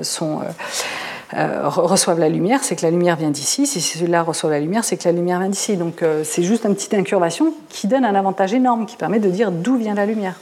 [1.32, 3.66] reçoivent la lumière, c'est que la lumière vient d'ici.
[3.66, 5.78] Si ces cellules-là reçoivent la lumière, c'est que la lumière vient d'ici.
[5.78, 9.52] Donc c'est juste une petite incurvation qui donne un avantage énorme, qui permet de dire
[9.52, 10.36] d'où vient la lumière.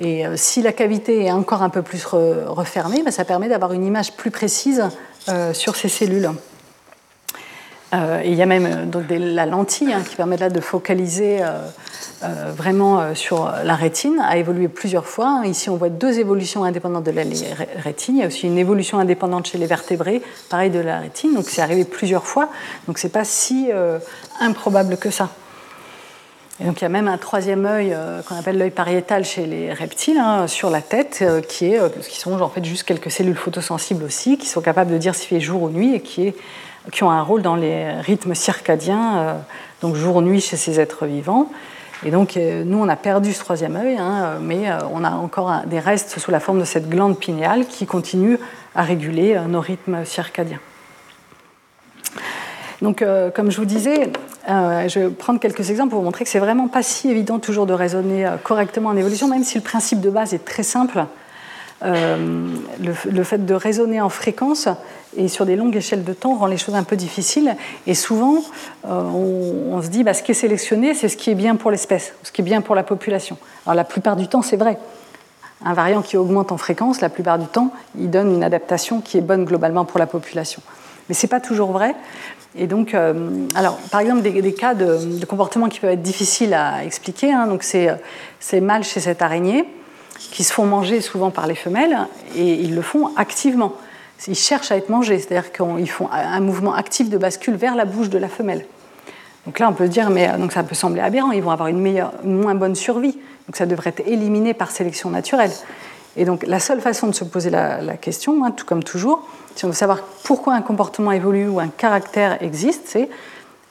[0.00, 3.84] Et si la cavité est encore un peu plus refermée, ben, ça permet d'avoir une
[3.84, 4.84] image plus précise
[5.52, 6.30] sur ces cellules.
[7.94, 11.38] Euh, il y a même euh, donc la lentille hein, qui permet là de focaliser
[11.40, 15.42] euh, vraiment sur la rétine, a évolué plusieurs fois.
[15.44, 17.22] Ici, on voit deux évolutions indépendantes de la
[17.82, 18.16] rétine.
[18.16, 20.20] Il y a aussi une évolution indépendante chez les vertébrés,
[20.50, 21.34] pareil de la rétine.
[21.34, 22.48] Donc c'est arrivé plusieurs fois.
[22.88, 23.70] Donc c'est pas si
[24.40, 25.30] improbable que ça.
[26.60, 27.96] Et donc il y a même un troisième œil
[28.26, 32.40] qu'on appelle l'œil pariétal chez les reptiles hein, sur la tête, qui, est, qui sont
[32.40, 35.62] en fait juste quelques cellules photosensibles aussi, qui sont capables de dire s'il fait jour
[35.62, 36.34] ou nuit et qui est
[36.92, 39.34] qui ont un rôle dans les rythmes circadiens, euh,
[39.82, 41.50] donc jour-nuit chez ces êtres vivants.
[42.04, 45.10] Et donc, euh, nous, on a perdu ce troisième œil, hein, mais euh, on a
[45.10, 48.38] encore des restes sous la forme de cette glande pinéale qui continue
[48.74, 50.60] à réguler nos rythmes circadiens.
[52.80, 53.04] Donc,
[53.34, 54.12] comme je vous disais,
[54.48, 57.66] je vais prendre quelques exemples pour vous montrer que c'est vraiment pas si évident toujours
[57.66, 61.04] de raisonner correctement en évolution, même si le principe de base est très simple.
[61.84, 64.68] Euh, le, fait de raisonner en fréquence
[65.16, 67.56] et sur des longues échelles de temps rend les choses un peu difficiles.
[67.86, 68.42] Et souvent,
[68.86, 71.70] euh, on, se dit, bah, ce qui est sélectionné, c'est ce qui est bien pour
[71.70, 73.38] l'espèce, ce qui est bien pour la population.
[73.64, 74.78] Alors la plupart du temps, c'est vrai.
[75.64, 79.18] Un variant qui augmente en fréquence, la plupart du temps, il donne une adaptation qui
[79.18, 80.62] est bonne globalement pour la population.
[81.08, 81.94] Mais ce n'est pas toujours vrai.
[82.56, 86.84] Et donc, euh, alors, par exemple, des, cas de, comportement qui peuvent être difficiles à
[86.84, 87.32] expliquer.
[87.32, 87.46] Hein.
[87.46, 87.88] donc, c'est
[88.40, 89.64] ces mâles chez cette araignée
[90.18, 91.96] qui se font manger souvent par les femelles
[92.36, 93.74] et ils le font activement.
[94.26, 97.84] Ils cherchent à être mangés, c'est-à-dire qu'ils font un mouvement actif de bascule vers la
[97.84, 98.66] bouche de la femelle.
[99.46, 101.68] Donc là, on peut se dire, mais donc ça peut sembler aberrant, ils vont avoir
[101.68, 103.12] une, meilleure, une moins bonne survie.
[103.46, 105.52] Donc ça devrait être éliminé par sélection naturelle.
[106.18, 109.64] Et donc la seule façon de se poser la, question, hein, tout comme toujours, si
[109.64, 113.08] on veut savoir pourquoi un comportement évolue ou un caractère existe, c'est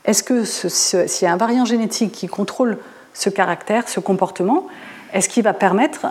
[0.06, 2.78] est-ce que s'il y a un variant génétique qui contrôle
[3.14, 4.68] ce caractère, ce comportement,
[5.11, 6.07] est-ce qu'il va permettre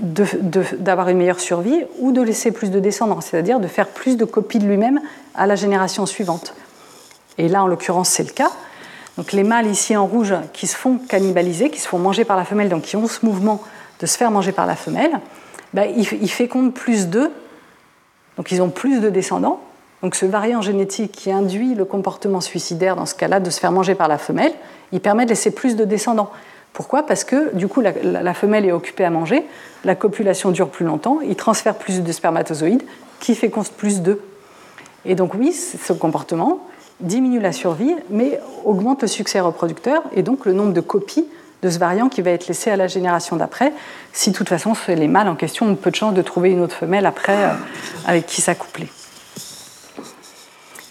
[0.00, 4.24] d'avoir une meilleure survie ou de laisser plus de descendants, c'est-à-dire de faire plus de
[4.24, 5.00] copies de lui-même
[5.36, 6.54] à la génération suivante?
[7.38, 8.50] Et là, en l'occurrence, c'est le cas.
[9.16, 12.36] Donc les mâles ici en rouge qui se font cannibaliser, qui se font manger par
[12.36, 13.62] la femelle, donc qui ont ce mouvement
[14.00, 15.20] de se faire manger par la femelle,
[15.76, 17.30] ben, ils, fécondent plus d'œufs,
[18.38, 19.60] donc ils ont plus de descendants.
[20.02, 23.72] Donc ce variant génétique qui induit le comportement suicidaire dans ce cas-là de se faire
[23.72, 24.54] manger par la femelle,
[24.92, 26.30] il permet de laisser plus de descendants.
[26.72, 27.04] Pourquoi?
[27.04, 29.44] Parce que du coup la, femelle est occupée à manger,
[29.84, 32.82] la copulation dure plus longtemps, il transfère plus de spermatozoïdes
[33.20, 34.18] qui féconde plus d'œufs.
[35.04, 36.60] Et donc oui, ce comportement
[37.00, 41.26] diminue la survie, mais augmente le succès reproducteur et donc le nombre de copies
[41.62, 43.72] de ce variant qui va être laissé à la génération d'après,
[44.12, 46.60] si de toute façon les mâles en question ont peu de chance de trouver une
[46.60, 47.52] autre femelle après euh,
[48.06, 48.88] avec qui s'accoupler.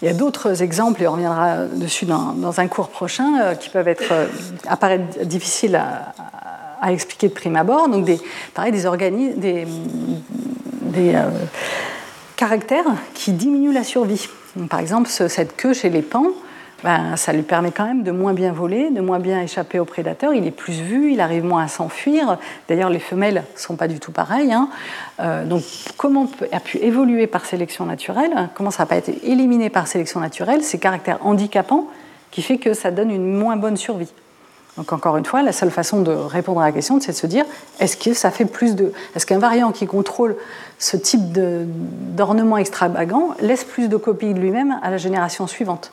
[0.02, 3.70] Il y a d'autres exemples, et on reviendra dessus dans, un cours prochain, euh, qui
[3.70, 4.26] peuvent être, euh,
[4.68, 7.88] apparaître difficiles à, expliquer de prime abord.
[7.88, 8.20] Donc, des,
[8.54, 9.66] pareil, des,
[12.36, 12.84] caractères
[13.14, 14.28] qui diminuent la survie.
[14.68, 16.28] par exemple, cette queue chez les pans,
[16.86, 19.84] ben, ça lui permet quand même de moins bien voler, de moins bien échapper aux
[19.84, 20.32] prédateurs.
[20.34, 22.38] Il est plus vu, il arrive moins à s'enfuir.
[22.68, 24.52] D'ailleurs, les femelles ne sont pas du tout pareilles.
[24.52, 24.68] Hein.
[25.18, 25.64] Euh, donc,
[25.96, 30.20] comment a pu évoluer par sélection naturelle Comment ça n'a pas été éliminé par sélection
[30.20, 31.88] naturelle Ces caractères handicapants
[32.30, 34.12] qui fait que ça donne une moins bonne survie.
[34.76, 37.26] Donc encore une fois, la seule façon de répondre à la question, c'est de se
[37.26, 37.46] dire
[37.80, 40.36] est-ce que ça fait plus de, est-ce qu'un variant qui contrôle
[40.78, 45.90] ce type d'ornement extravagant laisse plus de copies de lui-même à la génération suivante?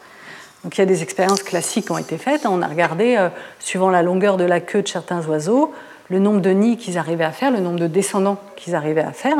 [0.64, 2.46] Donc il y a des expériences classiques qui ont été faites.
[2.46, 3.30] On a regardé, euh,
[3.60, 5.74] suivant la longueur de la queue de certains oiseaux,
[6.10, 9.12] le nombre de nids qu'ils arrivaient à faire, le nombre de descendants qu'ils arrivaient à
[9.12, 9.36] faire.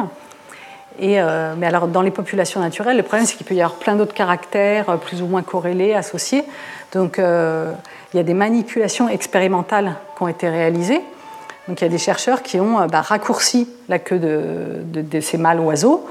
[1.02, 3.96] Euh, mais alors, dans les populations naturelles, le problème, c'est qu'il peut y avoir plein
[3.96, 6.44] d'autres caractères, euh, plus ou moins corrélés, associés.
[6.92, 11.02] Donc, il y a des manipulations expérimentales qui ont été réalisées.
[11.68, 15.60] Donc, il y a des chercheurs qui ont bah, raccourci la queue de ces mâles
[15.60, 16.06] oiseaux,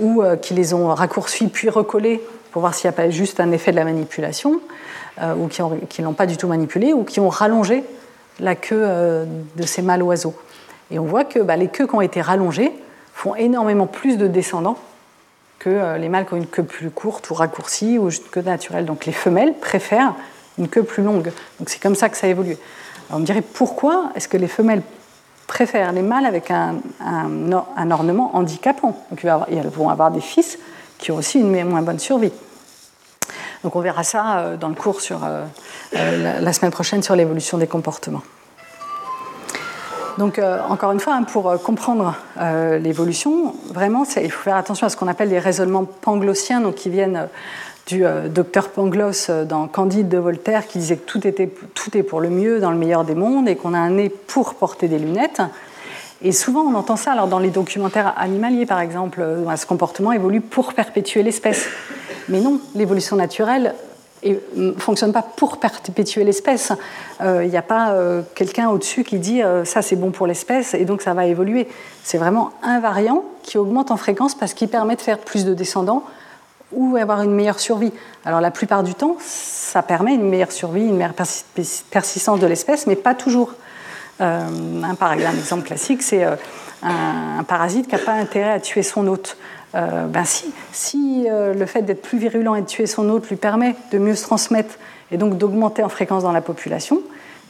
[0.00, 3.52] ou qui les ont raccourcis puis recollés pour voir s'il n'y a pas juste un
[3.52, 4.60] effet de la manipulation,
[5.20, 7.84] euh, ou qui ne l'ont pas du tout manipulé, ou qui ont rallongé
[8.38, 9.24] la queue euh,
[9.56, 10.34] de ces mâles oiseaux.
[10.90, 12.72] Et on voit que bah, les queues qui ont été rallongées
[13.14, 14.78] font énormément plus de descendants
[15.58, 18.40] que euh, les mâles qui ont une queue plus courte ou raccourcie ou juste queue
[18.40, 18.86] naturelle.
[18.86, 20.14] Donc les femelles préfèrent
[20.58, 21.30] une queue plus longue.
[21.58, 22.56] Donc c'est comme ça que ça a évolué.
[23.08, 24.82] Alors on me dirait pourquoi est-ce que les femelles
[25.46, 28.96] préfèrent les mâles avec un, un ornement handicapant?
[29.10, 30.58] Donc elles vont avoir des fils
[31.00, 32.32] qui ont aussi une moins bonne survie.
[33.64, 35.44] Donc on verra ça euh, dans le cours sur, euh,
[35.96, 38.22] euh, la semaine prochaine sur l'évolution des comportements.
[40.18, 44.96] Donc encore une fois, hein, pour comprendre l'évolution, vraiment, il faut faire attention à ce
[44.96, 47.28] qu'on appelle les raisonnements panglossiens, donc qui viennent
[47.86, 52.20] du docteur Pangloss dans Candide de Voltaire, qui disait que tout, était, tout est pour
[52.20, 54.98] le mieux dans le meilleur des mondes et qu'on a un nez pour porter des
[54.98, 55.40] lunettes.
[56.22, 59.24] Et souvent, on entend ça alors dans les documentaires animaliers, par exemple,
[59.56, 61.66] ce comportement évolue pour perpétuer l'espèce.
[62.28, 63.74] Mais non, l'évolution naturelle
[64.56, 66.72] ne fonctionne pas pour perpétuer l'espèce.
[67.20, 70.26] Il euh, n'y a pas euh, quelqu'un au-dessus qui dit euh, ça c'est bon pour
[70.26, 71.68] l'espèce et donc ça va évoluer.
[72.02, 75.54] C'est vraiment un variant qui augmente en fréquence parce qu'il permet de faire plus de
[75.54, 76.04] descendants
[76.72, 77.92] ou avoir une meilleure survie.
[78.24, 81.14] Alors la plupart du temps, ça permet une meilleure survie, une meilleure
[81.90, 83.54] persistance de l'espèce, mais pas toujours.
[84.20, 86.36] Euh, un, par exemple, un exemple classique, c'est euh,
[86.82, 89.36] un, parasite qui n'a pas intérêt à tuer son hôte.
[89.74, 93.36] Euh, ben si, si le fait d'être plus virulent et de tuer son hôte lui
[93.36, 94.74] permet de mieux se transmettre
[95.12, 97.00] et donc d'augmenter en fréquence dans la population,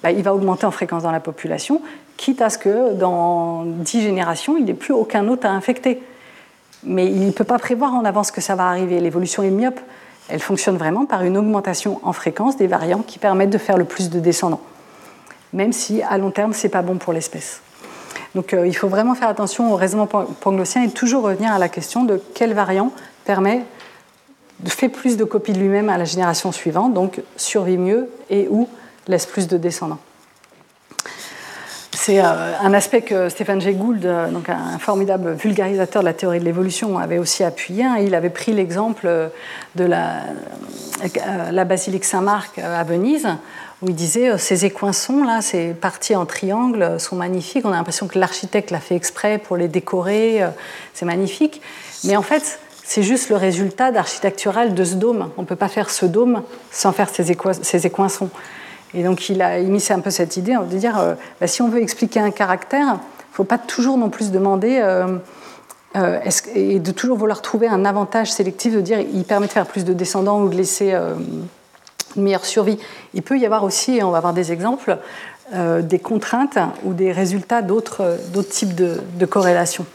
[0.03, 1.83] ben, il va augmenter en fréquence dans la population,
[2.17, 6.03] quitte à ce que dans dix générations, il n'ait plus aucun hôte à infecter.
[6.83, 9.01] Mais il ne peut pas prévoir en avance que ça va arriver.
[9.01, 9.81] L'évolution est myope.
[10.31, 13.85] Elle fonctionne vraiment par une augmentation en fréquence des variants qui permettent de faire le
[13.85, 14.63] plus de descendants
[15.53, 17.61] même si à long terme, ce n'est pas bon pour l'espèce.
[18.35, 21.69] Donc euh, il faut vraiment faire attention au raisonnement panglossien et toujours revenir à la
[21.69, 22.93] question de quel variant
[23.25, 23.65] permet
[24.61, 28.47] de faire plus de copies de lui-même à la génération suivante, donc survit mieux et
[28.51, 28.69] ou
[29.09, 29.99] laisse plus de descendants.
[31.93, 36.45] c'est un aspect que Stéphane Jay Gould, donc un formidable vulgarisateur de la théorie de
[36.45, 37.85] l'évolution, avait aussi appuyé.
[37.85, 37.97] Hein.
[38.01, 39.31] Il avait pris l'exemple
[39.77, 43.29] de la basilique Saint-Marc à Venise,
[43.83, 47.65] où il disait ces écoinçons là, ces parties en triangle sont magnifiques.
[47.65, 50.43] On a l'impression que l'architecte l'a fait exprès pour les décorer.
[50.93, 51.63] C'est magnifique,
[52.05, 52.59] mais en fait,
[52.91, 55.31] c'est juste le résultat d'architectural de ce dôme.
[55.37, 56.43] On ne peut pas faire ce dôme
[56.73, 57.31] sans faire ces,
[57.87, 58.31] écoinçons.
[58.95, 61.69] Et donc il a émis un peu cette idée de dire, euh, bah, si on
[61.69, 65.19] veut expliquer un caractère, il ne faut pas toujours non plus demander, euh,
[65.95, 66.19] euh,
[66.57, 69.85] et de toujours vouloir trouver un avantage sélectif, de dire il permet de faire plus
[69.85, 70.93] de descendants ou de laisser
[72.17, 72.79] une meilleure survie.
[73.15, 74.99] Il peut y avoir aussi, et on va avoir des exemples,
[75.53, 78.19] des contraintes ou des résultats d'autres
[78.49, 79.87] types de, de corrélations.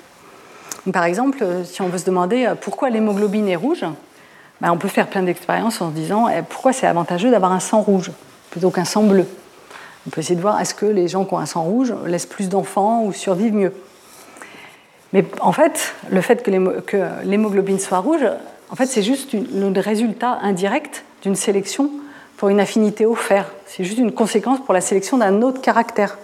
[0.91, 3.83] Par exemple, euh, si on veut se demander euh, pourquoi l'hémoglobine est rouge,
[4.61, 7.59] ben, on peut faire plein d'expériences en se disant eh, pourquoi c'est avantageux d'avoir un
[7.59, 8.11] sang rouge
[8.51, 9.25] plutôt qu'un sang bleu?
[10.05, 12.27] On peut essayer de voir est-ce que les gens qui ont un sang rouge laissent
[12.27, 13.73] plus d'enfants ou survivent mieux?
[15.11, 16.51] Mais en fait, le fait que
[17.23, 18.25] l'hémoglobine soit rouge,
[18.69, 21.89] en fait, c'est juste le résultat indirect d'une sélection
[22.37, 23.51] pour une affinité au fer.
[23.65, 26.17] C'est juste une conséquence pour la sélection d'un autre caractère.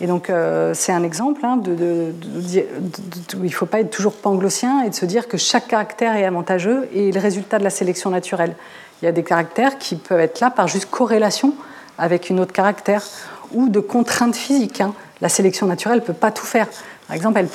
[0.00, 4.82] Et donc, euh, c'est un exemple hein, où il ne faut pas être toujours panglossien
[4.82, 8.10] et de se dire que chaque caractère est avantageux et le résultat de la sélection
[8.10, 8.56] naturelle.
[9.00, 11.54] Il y a des caractères qui peuvent être là par juste corrélation
[11.98, 13.04] avec une autre caractère
[13.52, 14.80] ou de contraintes physiques.
[14.80, 14.92] Hein.
[15.20, 16.66] La sélection naturelle ne peut pas tout faire.
[17.06, 17.48] Par exemple, elle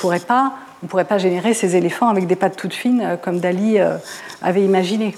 [0.82, 3.80] on ne pourrait pas générer ces éléphants avec des pattes toutes fines euh, comme Dali
[3.80, 3.98] euh,
[4.42, 5.16] avait imaginé.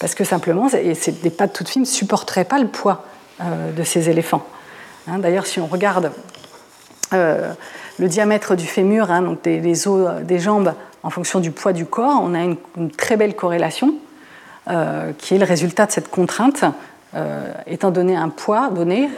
[0.00, 3.04] Parce que simplement, des pattes toutes fines ne supporteraient pas le poids
[3.40, 4.44] de ces éléphants.
[5.08, 5.18] Hein.
[5.18, 6.12] D'ailleurs, si on regarde
[7.12, 7.52] euh,
[7.98, 11.72] le diamètre du fémur, hein, donc des, os euh, des jambes, en fonction du poids
[11.72, 12.56] du corps, on a une,
[12.96, 13.94] très belle corrélation
[14.68, 16.64] euh, qui est le résultat de cette contrainte.
[17.66, 19.08] étant donné un poids donné,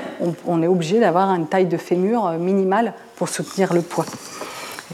[0.46, 4.06] on, est obligé d'avoir une taille de fémur minimale pour soutenir le poids.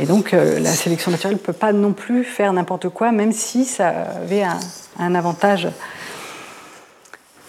[0.00, 3.66] Et donc la sélection naturelle ne peut pas non plus faire n'importe quoi, même si
[3.66, 3.88] ça
[4.22, 4.58] avait un
[4.98, 5.68] avantage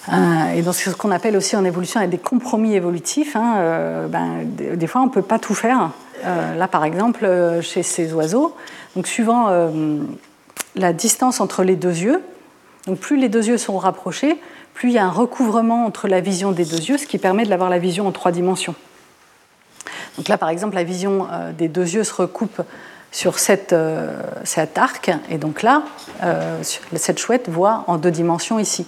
[0.09, 4.43] euh, et dans ce qu'on appelle aussi en évolution des compromis évolutifs, hein, euh, ben,
[4.45, 5.91] des, fois on ne peut pas tout faire.
[6.25, 7.27] Euh, là par exemple,
[7.61, 8.55] chez ces oiseaux,
[8.95, 9.49] donc suivant
[10.75, 12.21] la distance entre les deux yeux,
[12.85, 14.39] donc plus les deux yeux sont rapprochés,
[14.73, 17.45] plus il y a un recouvrement entre la vision des deux yeux, ce qui permet
[17.45, 18.75] d'avoir la vision en trois dimensions.
[20.17, 22.61] Donc là par exemple, la vision des deux yeux se recoupe
[23.11, 23.73] sur cette,
[24.43, 25.83] cet arc, et donc là,
[26.93, 28.85] cette chouette voit en deux dimensions ici.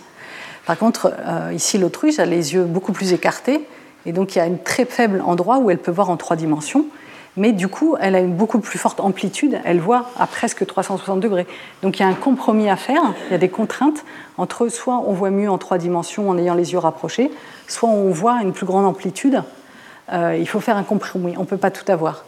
[0.69, 3.67] Par contre, euh, ici, l'autruche a les yeux beaucoup plus écartés,
[4.05, 6.35] et donc il y a un très faible endroit où elle peut voir en trois
[6.35, 6.85] dimensions,
[7.37, 11.21] mais du coup, elle a une beaucoup plus forte amplitude, elle voit à presque 360
[11.21, 11.47] degrés.
[11.81, 14.05] Donc il y a un compromis à faire, il y a des contraintes
[14.37, 17.31] entre soit on voit mieux en trois dimensions en ayant les yeux rapprochés,
[17.67, 19.41] soit on voit une plus grande amplitude.
[20.13, 22.25] Euh, il faut faire un compromis, on ne peut pas tout avoir.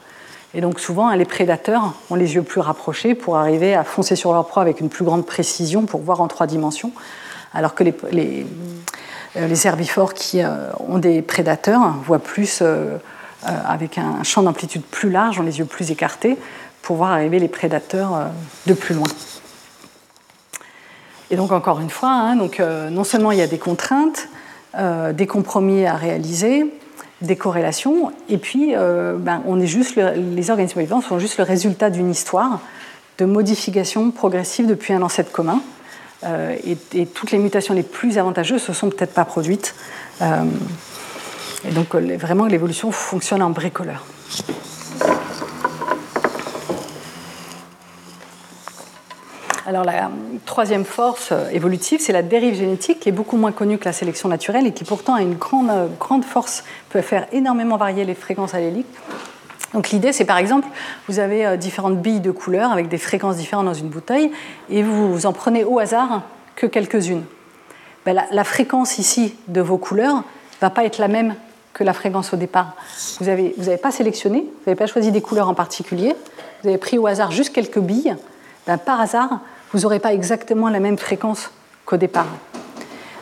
[0.54, 4.34] Et donc souvent, les prédateurs ont les yeux plus rapprochés pour arriver à foncer sur
[4.34, 6.92] leur proie avec une plus grande précision pour voir en trois dimensions
[7.54, 8.46] alors que les,
[9.36, 12.98] euh, herbivores qui euh, ont des prédateurs voient plus euh,
[13.44, 16.38] avec un champ d'amplitude plus large, ont les yeux plus écartés,
[16.82, 18.28] pour voir arriver les prédateurs
[18.68, 19.08] de plus loin.
[21.32, 24.28] Et donc encore une fois, hein, non seulement il y a des contraintes,
[24.78, 26.72] des compromis à réaliser,
[27.22, 31.90] des corrélations, et puis ben, on est juste les organismes vivants sont juste le résultat
[31.90, 32.60] d'une histoire
[33.20, 35.62] de modification progressive depuis un ancêtre commun.
[36.24, 36.56] Euh,
[36.94, 39.76] et, toutes les mutations les plus avantageuses se sont peut-être pas produites.
[40.22, 40.44] Euh,
[41.68, 44.06] et donc euh, vraiment l'évolution fonctionne en bricoleur.
[49.72, 50.12] Alors la
[50.46, 54.28] troisième force évolutive, c'est la dérive génétique, qui est beaucoup moins connue que la sélection
[54.28, 58.54] naturelle et qui pourtant a une grande, grande force, peut faire énormément varier les fréquences
[58.54, 58.86] alléliques.
[59.74, 60.68] Donc l'idée, c'est par exemple,
[61.08, 64.30] vous avez euh, différentes billes de couleurs avec des fréquences différentes dans une bouteille,
[64.70, 66.24] et vous, en prenez au hasard
[66.58, 67.24] que quelques-unes.
[68.06, 70.22] Ben, la, fréquence ici de vos couleurs ne
[70.60, 71.34] va pas être la même
[71.72, 72.76] que la fréquence au départ.
[73.22, 76.14] Vous n'avez vous pas sélectionné, vous n'avez pas choisi des couleurs en particulier,
[76.62, 78.18] vous avez pris au hasard juste quelques billes,
[78.68, 79.40] ben, par hasard,
[79.74, 81.52] vous n'aurez pas exactement la même fréquence
[81.86, 82.28] qu'au départ.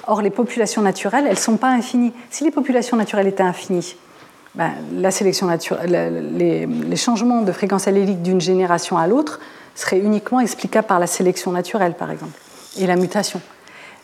[0.08, 2.14] Or, les populations naturelles, elles ne sont pas infinies.
[2.32, 3.96] Si les populations naturelles étaient infinies,
[4.56, 9.40] ben, la sélection naturelle, les, changements de fréquence allélique d'une génération à l'autre
[9.76, 12.38] seraient uniquement explicables par la sélection naturelle, par exemple,
[12.78, 13.40] et la mutation.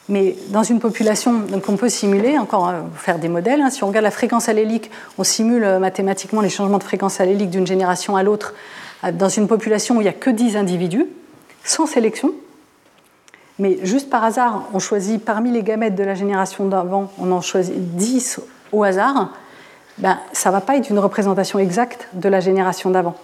[0.07, 3.61] Mais dans une population, donc on peut simuler, encore euh, faire des modèles.
[3.61, 3.71] Hein.
[3.71, 7.49] si on regarde la fréquence allélique, on simule euh, mathématiquement les changements de fréquence allélique
[7.49, 8.53] d'une génération à l'autre
[9.03, 11.07] euh, dans une population où il n'y a que 10 individus,
[11.65, 12.31] sans sélection.
[13.59, 17.41] Mais juste par hasard, on choisit parmi les gamètes de la génération d'avant, on en
[17.41, 18.39] choisit 10
[18.71, 19.31] au hasard
[19.97, 23.15] ben, ça ne va pas être une représentation exacte de la génération d'avant.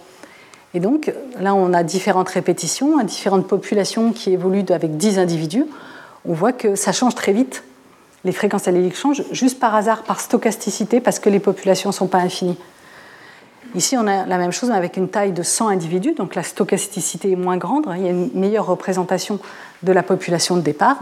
[0.74, 5.66] Et donc, là, on a différentes répétitions, différentes populations qui évoluent avec 10 individus.
[6.24, 7.62] On voit que ça change très vite.
[8.24, 12.06] Les fréquences alléliques changent juste par hasard, par stochasticité, parce que les populations ne sont
[12.06, 12.56] pas infinies.
[13.74, 17.32] Ici, on a la même chose avec une taille de 100 individus, donc la stochasticité
[17.32, 19.38] est moins grande, il y a une meilleure représentation
[19.82, 20.98] de la population de départ.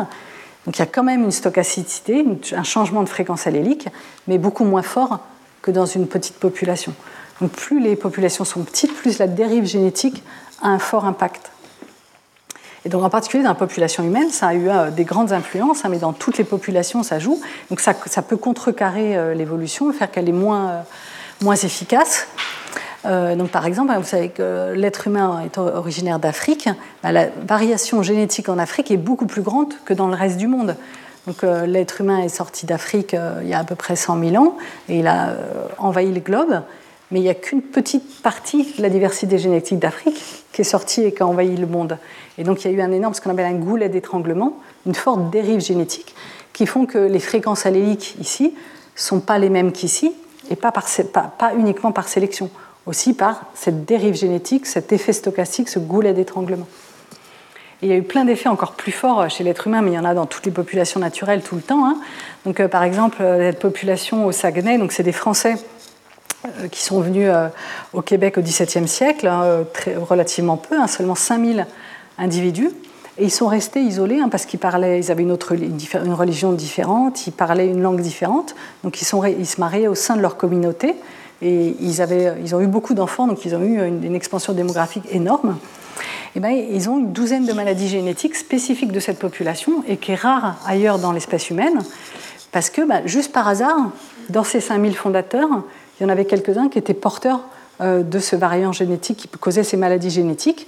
[0.67, 3.89] Donc il y a quand même une stochasticité, un changement de fréquence allélique,
[4.29, 5.19] mais beaucoup moins fort
[5.63, 6.95] que dans une petite population.
[7.41, 10.23] Donc plus les populations sont petites, plus la dérive génétique
[10.63, 11.51] a un fort impact.
[12.85, 15.85] Et donc en particulier dans la population humaine, ça a eu euh, des grandes influences,
[15.85, 17.41] hein, mais dans toutes les populations, ça joue.
[17.69, 20.83] Donc ça, peut contrecarrer euh, l'évolution, faire qu'elle est moins, euh,
[21.43, 22.27] moins efficace.
[23.05, 26.69] Donc par exemple, vous savez que l'être humain est originaire d'Afrique.
[27.03, 30.47] Bah, la variation génétique en Afrique est beaucoup plus grande que dans le reste du
[30.47, 30.77] monde.
[31.27, 34.57] Donc l'être humain est sorti d'Afrique il y a à peu près 100 000 ans
[34.89, 35.35] et il a
[35.79, 36.63] envahi le globe
[37.11, 40.23] mais il n'y a qu'une petite partie de la diversité génétique d'Afrique
[40.53, 41.99] qui est sortie et qui a envahi le monde.
[42.39, 44.57] Et donc il y a eu un énorme, ce qu'on appelle un goulet d'étranglement,
[44.87, 46.15] une forte dérive génétique,
[46.53, 48.55] qui font que les fréquences alléliques ici
[48.95, 50.13] sont pas les mêmes qu'ici,
[50.51, 50.73] et pas,
[51.57, 52.51] uniquement par sélection,
[52.87, 56.67] aussi par cette dérive génétique, cet effet stochastique, ce goulet d'étranglement.
[57.83, 59.99] il y a eu plein d'effets encore plus forts chez l'être humain, mais il y
[59.99, 61.87] en a dans toutes les populations naturelles tout le temps.
[61.87, 61.99] Hein.
[62.45, 65.57] Donc, euh, par exemple, cette population au Saguenay, donc c'est des Français
[66.47, 67.49] euh, qui sont venus euh,
[67.93, 69.65] au Québec au XVIIe siècle, hein, euh,
[70.01, 71.67] relativement peu, hein, seulement 5000
[72.17, 72.71] individus.
[73.19, 75.33] Et ils sont restés isolés hein, parce qu'ils parlaient, ils avaient une,
[76.15, 78.55] religion différente, ils parlaient une langue différente,
[78.85, 80.95] donc ils se mariaient au sein de leur communauté.
[81.43, 85.57] Et ils, ont eu beaucoup d'enfants, donc ils ont eu une, expansion démographique énorme.
[86.37, 90.13] Et bien, ils ont une douzaine de maladies génétiques spécifiques de cette population et qui
[90.13, 91.81] est rare ailleurs dans l'espèce humaine,
[92.53, 93.91] parce que ben, juste par hasard,
[94.29, 95.49] dans ces 5000 fondateurs,
[95.99, 97.41] il y en avait quelques-uns qui étaient porteurs
[97.81, 100.67] euh, de ce variant génétique qui causait ces maladies génétiques.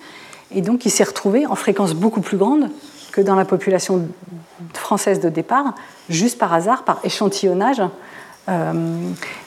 [0.54, 2.70] Et donc, il s'est retrouvé en fréquence beaucoup plus grande
[3.12, 4.08] que dans la population
[4.72, 5.74] française de départ,
[6.08, 7.82] juste par hasard, par échantillonnage.
[8.48, 8.72] Euh,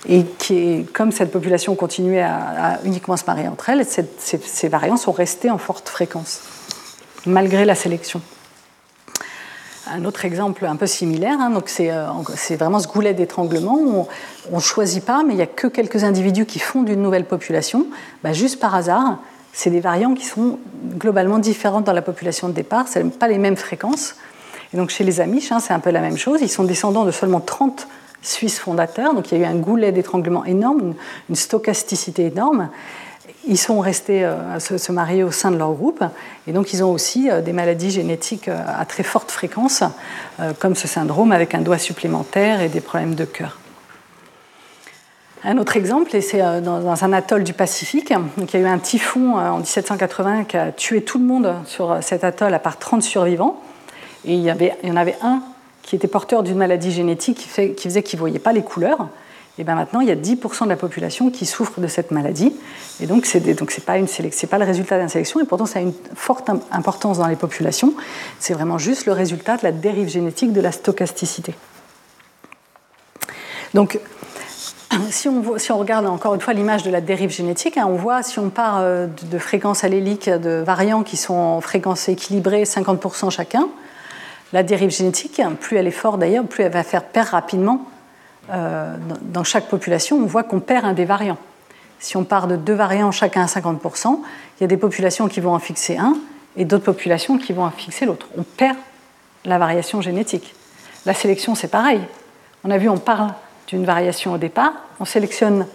[0.08, 4.96] et qui comme cette population continuait à, uniquement se marier entre elles, ces, ces variants
[4.96, 6.44] sont restés en forte fréquence,
[7.26, 8.22] malgré la sélection.
[9.88, 14.08] Un autre exemple un peu similaire, hein, euh, c'est, vraiment ce goulet d'étranglement.
[14.52, 17.26] On ne choisit pas, mais il n'y a que quelques individus qui fondent une nouvelle
[17.26, 17.86] population.
[18.24, 19.20] Bah, juste par hasard,
[19.54, 20.58] c'est des variants qui sont
[20.98, 24.16] globalement différents dans la population de départ, ce pas les mêmes fréquences.
[24.74, 26.40] Et donc chez les Amish, hein, c'est un peu la même chose.
[26.42, 27.88] Ils sont descendants de seulement 30
[28.26, 30.94] Suisses fondateurs, donc il y a eu un goulet d'étranglement énorme,
[31.30, 32.70] une stochasticité énorme
[33.48, 36.04] ils sont restés euh, se, marier au sein de leur groupe
[36.48, 39.84] et donc ils ont aussi euh, des maladies génétiques euh, à très forte fréquence,
[40.60, 43.60] comme ce syndrome avec un doigt supplémentaire et des problèmes de cœur.
[45.44, 48.80] Un autre exemple, et c'est dans un atoll du Pacifique, il y a eu un
[48.80, 53.04] typhon en 1780 qui a tué tout le monde sur cet atoll à part 30
[53.04, 53.62] survivants.
[54.26, 55.44] Et il y en avait un
[55.86, 59.08] qui était porteur d'une maladie génétique qui, faisait qu'il ne voyait pas les couleurs
[59.58, 62.54] et bien maintenant, il y a 10% de la population qui souffre de cette maladie.
[63.00, 65.94] Et donc, ce n'est pas, pas, le résultat d'une sélection, et pourtant, ça a une
[66.14, 67.94] forte importance dans les populations.
[68.38, 71.56] C'est vraiment juste le résultat de la dérive génétique de la stochasticité.
[73.74, 73.98] Donc,
[75.10, 77.96] si on, si on regarde encore une fois l'image de la dérive génétique, hein, on
[77.96, 82.64] voit, si on part euh, de fréquences alléliques de variants qui sont en fréquence équilibrée,
[82.64, 83.70] 50% chacun,
[84.56, 87.82] la dérive génétique, plus elle est forte d'ailleurs, plus elle va faire perdre rapidement
[88.54, 91.38] euh, dans chaque population, on voit qu'on perd un des variants.
[92.00, 94.18] Si on part de deux variants chacun à 50%,
[94.58, 96.16] il y a des populations qui vont en fixer un
[96.56, 98.28] et d'autres populations qui vont en fixer l'autre.
[98.38, 98.78] On perd
[99.44, 100.56] la variation génétique.
[101.06, 102.00] La sélection, c'est pareil.
[102.64, 103.34] On a vu, on parle
[103.68, 104.72] d'une variation au départ,
[105.02, 105.68] on sélectionne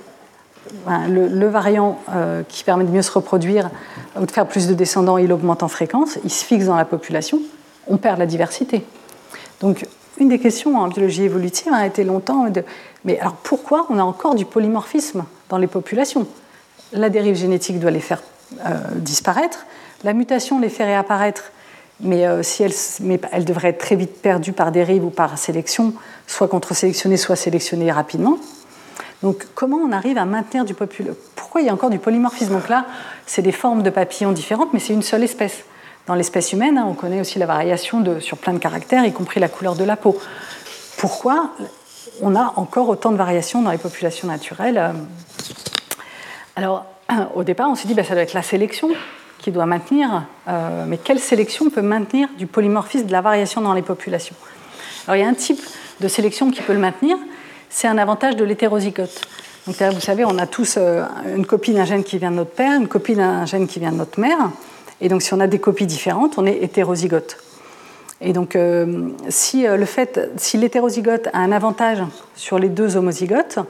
[0.88, 3.68] le, variant euh, qui permet de mieux se reproduire
[4.18, 6.86] ou de faire plus de descendants, il augmente en fréquence, il se fixe dans la
[6.86, 7.40] population,
[7.86, 8.84] on perd la diversité.
[9.60, 9.86] Donc
[10.18, 12.62] une des questions en biologie évolutive a été longtemps de
[13.04, 16.26] mais alors pourquoi on a encore du polymorphisme dans les populations?
[16.92, 18.22] La dérive génétique doit les faire
[18.66, 19.66] euh, disparaître,
[20.04, 21.52] la mutation les fait réapparaître,
[22.00, 25.38] mais, euh, si elle, mais elle devrait être très vite perdue par dérive ou par
[25.38, 25.94] sélection,
[26.26, 28.38] soit contre-sélectionnée, soit sélectionnée rapidement.
[29.22, 32.52] Donc comment on arrive à maintenir du population Pourquoi il y a encore du polymorphisme?
[32.52, 32.86] Donc là,
[33.26, 35.64] c'est des formes de papillons différentes, mais c'est une seule espèce.
[36.06, 39.38] Dans l'espèce humaine, hein, on connaît aussi la variation sur plein de caractères, y compris
[39.38, 40.18] la couleur de la peau.
[40.96, 41.50] Pourquoi
[42.22, 44.92] on a encore autant de variations dans les populations naturelles euh
[46.56, 46.86] Alors,
[47.34, 48.90] au départ, on s'est dit que bah, ça doit être la sélection
[49.38, 53.72] qui doit maintenir, euh, mais quelle sélection peut maintenir du polymorphisme, de la variation dans
[53.72, 54.36] les populations?
[55.06, 55.60] Alors, il y a un type
[56.00, 57.16] de sélection qui peut le maintenir,
[57.70, 59.20] c'est un avantage de l'hétérozygote.
[59.66, 60.78] Vous savez, on a tous
[61.36, 63.92] une copie d'un gène qui vient de notre père, une copie d'un gène qui vient
[63.92, 64.50] de notre mère.
[65.00, 67.38] Et donc, si on a des copies différentes, on est hétérozygote.
[68.20, 68.56] Et donc,
[69.30, 72.02] si le fait, si l'hétérozygote a un avantage
[72.36, 73.60] sur les deux homozygotes,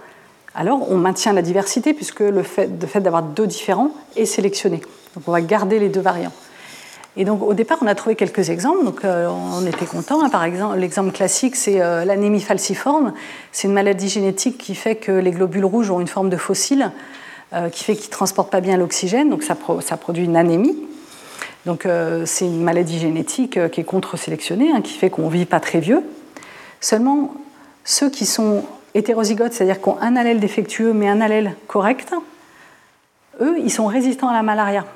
[0.56, 4.78] alors on maintient la diversité puisque le fait, fait d'avoir deux différents est sélectionné.
[5.14, 6.32] Donc, on va garder les deux variants.
[7.16, 10.22] Et donc au départ, on a trouvé quelques exemples, donc euh, on était content.
[10.22, 10.28] Hein.
[10.28, 13.12] Par exemple, l'exemple classique, c'est euh, l'anémie falciforme.
[13.52, 16.92] C'est une maladie génétique qui fait que les globules rouges ont une forme de fossile,
[17.52, 19.56] euh, qui fait qu'ils transportent pas bien l'oxygène, donc ça,
[19.96, 20.76] produit une anémie.
[21.66, 21.86] Donc
[22.24, 25.78] c'est une maladie génétique qui est contre-sélectionnée, hein, qui fait qu'on ne vit pas très
[25.80, 26.02] vieux.
[26.80, 27.34] Seulement,
[27.84, 28.64] ceux qui sont
[28.94, 32.14] hétérozygotes, c'est-à-dire qui ont un allèle défectueux mais un allèle correct,
[33.40, 34.86] eux, ils sont résistants à la malaria.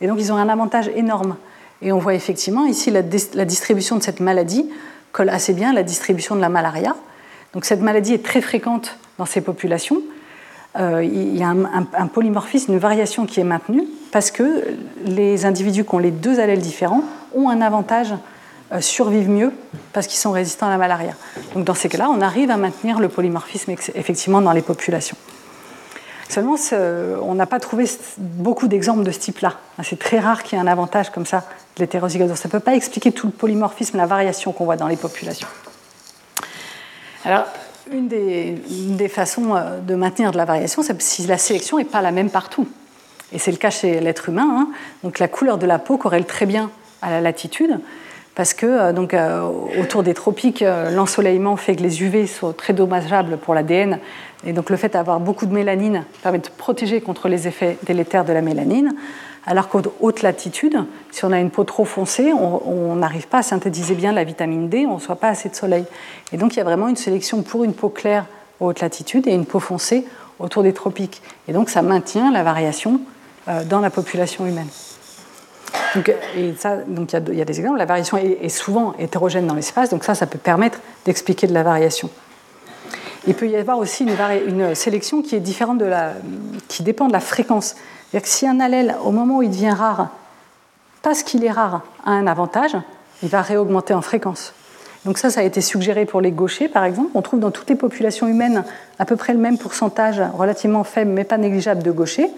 [0.00, 1.36] Et donc ils ont un avantage énorme.
[1.82, 4.68] Et on voit effectivement ici la, distribution de cette maladie
[5.12, 6.96] colle assez bien à la distribution de la malaria.
[7.52, 10.02] Donc cette maladie est très fréquente dans ces populations.
[10.76, 14.64] Euh, il y a un, polymorphisme, une variation qui est maintenue parce que
[15.04, 17.02] les individus qui ont les deux allèles différents
[17.34, 18.14] ont un avantage,
[18.72, 19.52] euh, survivent mieux
[19.92, 21.14] parce qu'ils sont résistants à la malaria.
[21.54, 25.16] Donc dans ces cas-là, on arrive à maintenir le polymorphisme effectivement dans les populations.
[26.28, 26.56] Seulement,
[27.22, 27.86] on n'a pas trouvé
[28.18, 29.54] beaucoup d'exemples de ce type-là.
[29.82, 31.44] C'est très rare qu'il y ait un avantage comme ça
[31.76, 32.36] de l'hétérozygote.
[32.36, 35.48] Ça ne peut pas expliquer tout le polymorphisme, la variation qu'on voit dans les populations.
[37.24, 37.46] Alors,
[37.92, 42.02] une des, façons euh, de maintenir de la variation, c'est si la sélection n'est pas
[42.02, 42.66] la même partout.
[43.32, 44.48] Et c'est le cas chez l'être humain.
[44.50, 44.68] Hein.
[45.04, 46.70] Donc la couleur de la peau corrèle très bien
[47.02, 47.78] à la latitude
[48.34, 49.48] parce que euh, donc, euh,
[49.80, 53.98] autour des tropiques, l'ensoleillement fait que les UV sont très dommageables pour l'ADN.
[54.46, 58.24] Et donc le fait d'avoir beaucoup de mélanine permet de protéger contre les effets délétères
[58.24, 58.94] de la mélanine.
[59.48, 63.42] Alors qu'aux haute latitude, si on a une peau trop foncée, on n'arrive pas à
[63.42, 65.86] synthétiser bien la vitamine D, on ne reçoit pas assez de soleil.
[66.34, 68.26] Et donc il y a vraiment une sélection pour une peau claire
[68.60, 70.04] aux haute latitude et une peau foncée
[70.38, 71.22] autour des tropiques.
[71.48, 73.00] Et donc ça maintient la variation
[73.70, 74.68] dans la population humaine.
[75.94, 77.78] Donc, et ça, donc il y, a des exemples.
[77.78, 81.62] La variation est, souvent hétérogène dans l'espace, donc ça, ça peut permettre d'expliquer de la
[81.62, 82.10] variation.
[83.26, 84.14] Il peut y avoir aussi une,
[84.46, 86.12] une, sélection qui est différente de la,
[86.68, 87.76] qui dépend de la fréquence.
[88.10, 90.08] C'est-à-dire que si un allèle, au moment où il devient rare,
[91.02, 92.76] parce qu'il est rare, a un avantage,
[93.22, 94.54] il va réaugmenter en fréquence.
[95.04, 97.10] Donc ça, ça a été suggéré pour les gauchers, par exemple.
[97.14, 98.64] On trouve dans toutes les populations humaines
[98.98, 102.30] à peu près le même pourcentage relativement faible, mais pas négligeable, de gauchers,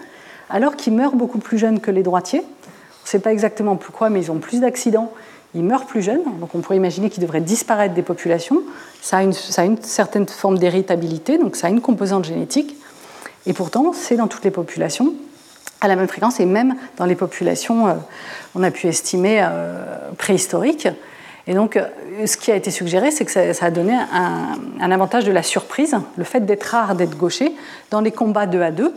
[0.49, 2.41] alors qu'ils meurent beaucoup plus jeunes que les droitiers.
[2.41, 5.11] On ne sait pas exactement pourquoi, mais ils ont plus d'accidents,
[5.55, 8.61] ils meurent plus jeunes, donc on pourrait imaginer qu'ils devraient disparaître des populations.
[9.01, 9.33] Ça a une,
[9.81, 12.75] certaine forme d'héritabilité, donc ça a une composante génétique,
[13.47, 15.13] et pourtant c'est dans toutes les populations
[15.81, 17.93] à la même fréquence, et même dans les populations, euh,
[18.55, 20.87] on a pu estimer euh, préhistoriques.
[21.47, 21.87] Et donc, euh,
[22.25, 25.41] ce qui a été suggéré, c'est que ça, a donné un, un, avantage de la
[25.41, 27.51] surprise, le fait d'être rare, d'être gaucher,
[27.89, 28.93] dans les combats 2 à 2, ben,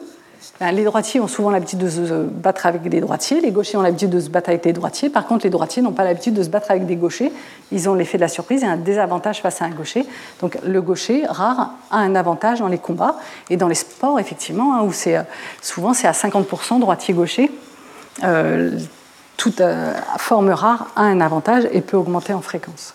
[0.72, 4.10] les droitiers ont souvent l'habitude de se battre avec des droitiers, les gauchers ont l'habitude
[4.10, 5.10] de se battre avec des droitiers.
[5.10, 7.32] Par contre, les droitiers n'ont pas l'habitude de se battre avec des gauchers.
[7.72, 10.06] Ils ont l'effet de la surprise et un désavantage face à un gaucher.
[10.40, 13.16] Donc le gaucher, rare, a un avantage dans les combats
[13.50, 15.22] et dans les sports, effectivement, hein, où c'est euh,
[15.60, 17.50] souvent c'est à 50% droitier-gaucher.
[18.22, 18.78] Euh,
[19.36, 22.94] toute euh, forme rare a un avantage et peut augmenter en fréquence.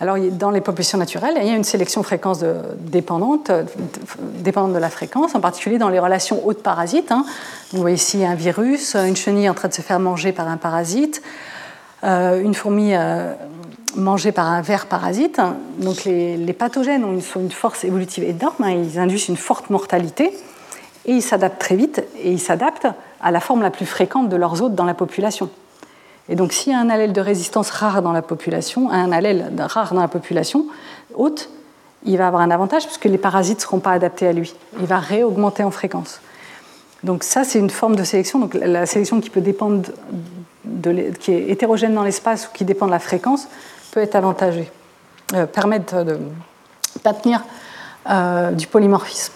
[0.00, 2.44] Alors, dans les populations naturelles, il y a une sélection fréquence
[2.78, 3.50] dépendante,
[4.20, 7.10] dépendante de la fréquence, en particulier dans les relations hôtes-parasites.
[7.10, 7.24] Hein.
[7.72, 10.56] Vous voyez ici un virus, une chenille en train de se faire manger par un
[10.56, 11.20] parasite,
[12.04, 13.32] euh, une fourmi euh,
[13.96, 15.40] mangée par un ver parasite.
[15.78, 18.70] Donc, les, pathogènes ont une, force évolutive énorme, hein.
[18.70, 20.32] ils induisent une forte mortalité
[21.06, 22.86] et ils s'adaptent très vite et ils s'adaptent
[23.20, 25.50] à la forme la plus fréquente de leurs hôtes dans la population.
[26.28, 29.52] Et donc, s'il y a un allèle de résistance rare dans la population, un allèle
[29.58, 30.66] rare dans la population
[31.14, 31.50] haute,
[32.04, 34.54] il va avoir un avantage puisque les parasites ne seront pas adaptés à lui.
[34.80, 36.20] Il va réaugmenter en fréquence.
[37.02, 38.38] Donc ça, c'est une forme de sélection.
[38.38, 39.88] Donc la sélection qui peut dépendre
[40.64, 43.48] de, qui est hétérogène dans l'espace ou qui dépend de la fréquence
[43.92, 44.66] peut être avantageuse,
[45.34, 46.18] euh, permettre de
[48.10, 49.32] euh, du polymorphisme.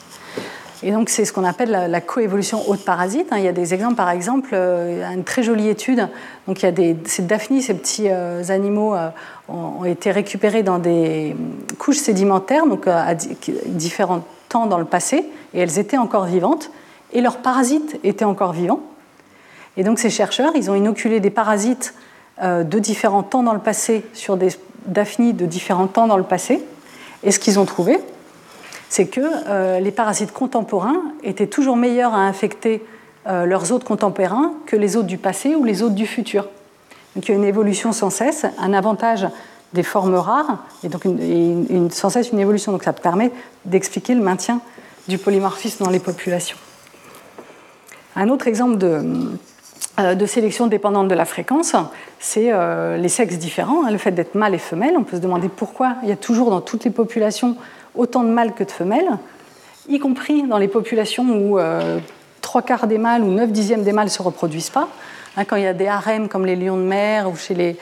[0.84, 3.28] Et donc, c'est ce qu'on appelle la, coévolution haute parasite.
[3.30, 3.38] Hein.
[3.38, 6.08] Il y a des exemples, par exemple, euh, une très jolie étude.
[6.48, 9.08] Donc, il y a des, ces daphnies, ces petits euh, animaux, euh,
[9.48, 11.36] ont, été récupérés dans des
[11.78, 16.70] couches sédimentaires, donc à différents temps dans le passé, et elles étaient encore vivantes,
[17.12, 18.80] et leurs parasites étaient encore vivants.
[19.76, 21.94] Et donc, ces chercheurs, ils ont inoculé des parasites
[22.42, 24.48] de différents temps dans le passé sur des
[24.86, 26.62] daphnies de différents temps dans le passé.
[27.22, 27.98] Et ce qu'ils ont trouvé,
[28.92, 32.84] c'est que euh, les parasites contemporains étaient toujours meilleurs à infecter
[33.26, 36.46] euh, leurs hôtes contemporains que les hôtes du passé ou les hôtes du futur.
[37.16, 39.26] Donc il y a une évolution sans cesse, un avantage
[39.72, 41.06] des formes rares, et donc
[41.90, 42.70] sans cesse une évolution.
[42.70, 43.32] Donc ça permet
[43.64, 44.60] d'expliquer le maintien
[45.08, 46.58] du polymorphisme dans les populations.
[48.14, 49.00] Un autre exemple de,
[50.00, 51.74] euh, sélection dépendante de la fréquence,
[52.20, 52.52] c'est
[52.98, 54.96] les sexes différents, hein, le fait d'être mâle et femelle.
[54.98, 57.56] On peut se demander pourquoi il y a toujours dans toutes les populations
[57.94, 59.18] autant de mâles que de femelles,
[59.88, 61.98] y compris dans les populations où euh,
[62.40, 64.88] trois quarts des mâles ou neuf dixièmes des mâles ne se reproduisent pas.
[65.36, 67.76] Hein, quand il y a des harems comme les lions de mer ou chez les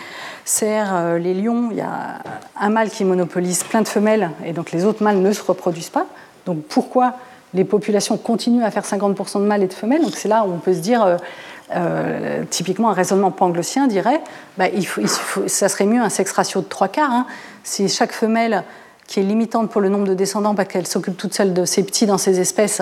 [0.44, 2.22] cerfs, les lions, il y a
[2.58, 5.90] un mâle qui monopolise plein de femelles et donc les autres mâles ne se reproduisent
[5.90, 6.06] pas.
[6.46, 7.14] Donc pourquoi
[7.52, 10.02] les populations continuent à faire 50% de mâles et de femelles?
[10.02, 11.18] Donc c'est là où on peut se dire
[11.74, 14.20] euh, typiquement, un raisonnement panglossien dirait
[14.58, 14.66] bah,
[15.46, 17.12] ça serait mieux un sexe ratio de trois quarts.
[17.12, 17.26] Hein.
[17.62, 18.64] Si chaque femelle
[19.10, 21.82] qui est limitante pour le nombre de descendants parce qu'elle s'occupe toute seule de ses
[21.82, 22.80] petits dans ses espèces,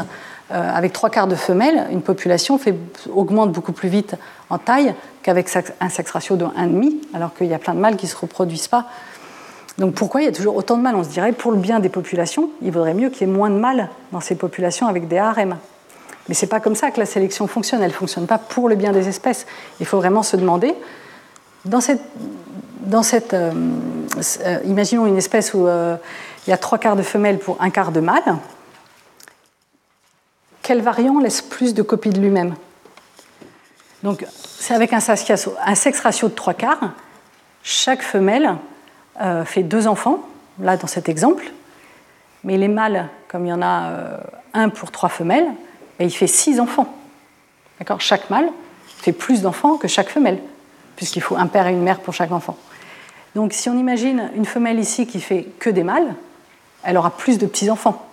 [0.53, 2.75] euh, avec trois quarts de femelles, une population fait,
[3.11, 4.15] augmente beaucoup plus vite
[4.51, 5.49] en taille qu'avec
[5.81, 8.17] un sexe ratio de 1,5, alors qu'il y a plein de mâles qui ne se
[8.17, 8.85] reproduisent pas.
[9.79, 10.97] Donc pourquoi il y a toujours autant de mâles?
[10.97, 13.49] On se dirait, pour le bien des populations, il vaudrait mieux qu'il y ait moins
[13.49, 15.57] de mâles dans ces populations avec des harems.
[16.29, 17.81] Mais ce n'est pas comme ça que la sélection fonctionne.
[17.81, 19.47] Elle ne fonctionne pas pour le bien des espèces.
[19.81, 20.75] Il faut vraiment se demander,
[21.65, 22.03] dans cette,
[22.89, 23.53] dans cette euh,
[24.45, 25.97] euh, imaginons une espèce où euh,
[26.47, 28.37] il y a trois quarts de femelles pour un quart de mâles,
[30.63, 32.55] quel variant laisse plus de copies de lui-même?
[34.03, 36.93] Donc, c'est avec un, sexe ratio de trois quarts,
[37.63, 38.57] chaque femelle
[39.45, 40.21] fait deux enfants,
[40.61, 41.51] là dans cet exemple,
[42.45, 44.21] mais les mâles, comme il y en a
[44.55, 45.49] un pour trois femelles,
[45.99, 46.95] il fait six enfants.
[47.81, 48.01] D'accord?
[48.01, 48.49] Chaque mâle
[48.87, 50.39] fait plus d'enfants que chaque femelle,
[50.95, 52.57] puisqu'il faut un père et une mère pour chaque enfant.
[53.39, 56.13] Donc si on imagine une femelle ici qui fait que des mâles,
[56.83, 58.05] elle aura plus de petits-enfants.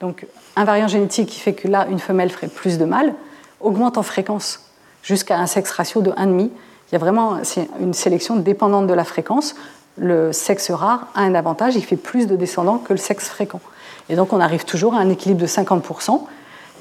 [0.00, 0.26] Donc
[0.56, 3.14] un variant génétique qui fait que là, une femelle ferait plus de mâles,
[3.60, 4.68] augmente en fréquence
[5.04, 6.40] jusqu'à un sexe ratio de 1,5.
[6.40, 6.50] Il
[6.90, 7.38] y a vraiment
[7.78, 9.54] une sélection dépendante de la fréquence.
[9.96, 13.60] Le sexe rare a un avantage, il fait plus de descendants que le sexe fréquent.
[14.08, 16.22] Et donc on arrive toujours à un équilibre de 50%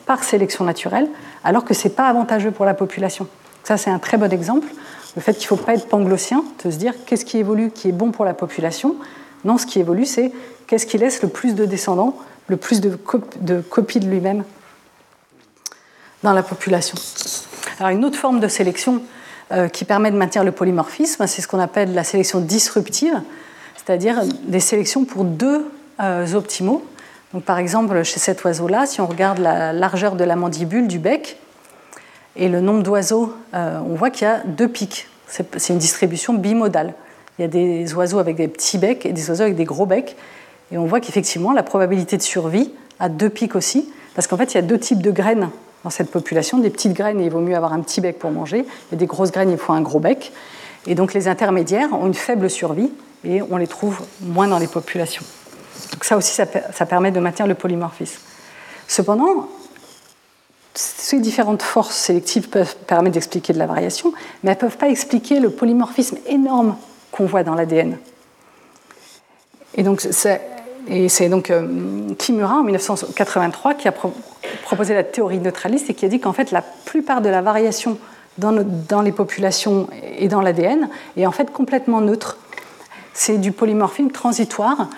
[0.07, 1.07] par sélection naturelle,
[1.43, 3.27] alors que ce n'est pas avantageux pour la population.
[3.63, 4.67] Ça, c'est un très bon exemple.
[5.15, 7.89] Le fait qu'il ne faut pas être panglossien, de se dire qu'est-ce qui évolue qui
[7.89, 8.95] est bon pour la population.
[9.43, 10.31] Non, ce qui évolue, c'est
[10.67, 12.17] qu'est-ce qui laisse le plus de descendants,
[12.47, 12.97] le plus de,
[13.69, 14.43] copies de lui-même
[16.23, 16.97] dans la population.
[17.79, 19.01] Alors, une autre forme de sélection
[19.51, 23.21] euh, qui permet de maintenir le polymorphisme, c'est ce qu'on appelle la sélection disruptive,
[23.75, 25.65] c'est-à-dire des sélections pour deux
[26.01, 26.83] euh, optimaux
[27.41, 31.37] par exemple, chez cet oiseau-là, si on regarde la largeur de la mandibule, du bec,
[32.35, 35.07] et le nombre d'oiseaux, euh, on voit qu'il y a deux pics.
[35.27, 36.93] C'est une distribution bimodale.
[37.37, 39.85] Il y a des oiseaux avec des petits becs et des oiseaux avec des gros
[39.85, 40.15] becs.
[40.71, 44.53] Et on voit qu'effectivement, la probabilité de survie a deux pics aussi, parce qu'en fait,
[44.53, 45.49] il y a deux types de graines
[45.83, 46.57] dans cette population.
[46.57, 49.31] Des petites graines, il vaut mieux avoir un petit bec pour manger, et des grosses
[49.31, 50.31] graines, il faut un gros bec.
[50.87, 52.91] Et donc les intermédiaires ont une faible survie,
[53.23, 55.23] et on les trouve moins dans les populations.
[55.91, 58.19] Donc ça aussi, ça, permet de maintenir le polymorphisme.
[58.87, 59.49] Cependant,
[60.77, 64.89] ces différentes forces sélectives peuvent permettre d'expliquer de la variation, mais elles ne peuvent pas
[64.89, 66.75] expliquer le polymorphisme énorme
[67.11, 67.97] qu'on voit dans l'ADN.
[69.75, 73.93] Et donc, c'est donc euh, Kimura en 1983 qui a
[74.63, 77.97] proposé la théorie neutraliste et qui a dit qu'en fait la plupart de la variation
[78.37, 78.53] dans,
[78.87, 79.87] dans les populations
[80.17, 82.37] et dans l'ADN est en fait complètement neutre.
[83.13, 84.89] C'est du polymorphisme transitoire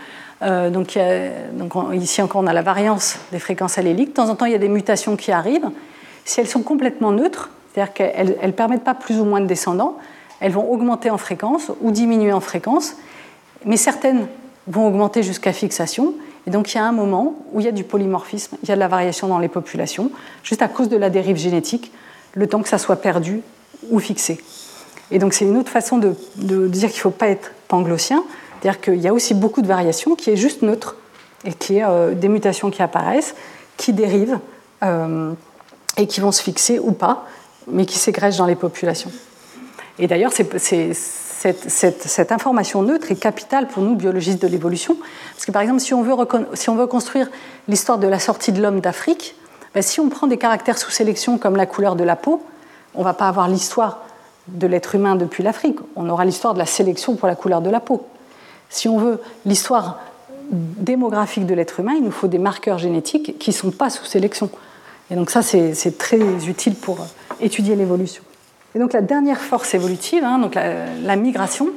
[0.44, 0.98] euh, donc,
[1.94, 4.10] ici encore, on a la variance des fréquences alléliques.
[4.10, 5.70] De temps en temps, il y a des mutations qui arrivent.
[6.26, 9.98] Si elles sont complètement neutres, c'est-à-dire qu'elles ne permettent pas plus ou moins de descendants,
[10.40, 12.96] elles vont augmenter en fréquence ou diminuer en fréquence,
[13.66, 14.28] mais certaines
[14.68, 16.14] vont augmenter jusqu'à fixation.
[16.46, 18.72] Et donc il y a un moment où il y a du polymorphisme, il y
[18.72, 20.12] a de la variation dans les populations,
[20.44, 21.92] juste à cause de la dérive génétique,
[22.34, 23.42] le temps que ça soit perdu
[23.90, 24.40] ou fixé.
[25.12, 28.24] Et donc c'est une autre façon de, de dire qu'il ne faut pas être panglossien,
[28.60, 30.96] c'est-à-dire qu'il y a aussi beaucoup de variations qui est juste neutre
[31.46, 33.36] et qui est euh, des mutations qui apparaissent,
[33.78, 34.40] qui dérivent
[34.84, 35.34] euh,
[35.98, 37.26] et qui vont se fixer ou pas,
[37.68, 39.12] mais qui s'égrègent dans les populations.
[40.00, 44.98] Et d'ailleurs, cette, information neutre est capitale pour nous, biologistes de l'évolution,
[45.34, 46.16] parce que par exemple, si on veut,
[46.54, 47.30] si on veut construire
[47.68, 49.36] l'histoire de la sortie de l'homme d'Afrique,
[49.74, 52.44] ben, si on prend des caractères sous sélection comme la couleur de la peau,
[52.96, 54.04] on ne va pas avoir l'histoire
[54.48, 57.70] de l'être humain depuis l'Afrique, on aura l'histoire de la sélection pour la couleur de
[57.70, 58.08] la peau.
[58.70, 60.00] Si on veut l'histoire
[60.52, 64.06] démographique de l'être humain, il nous faut des marqueurs génétiques qui ne sont pas sous
[64.06, 64.50] sélection.
[65.12, 67.00] Et donc ça, c'est très utile pour
[67.40, 68.24] étudier l'évolution.
[68.76, 71.70] Et donc la dernière force évolutive, hein, donc la, migration,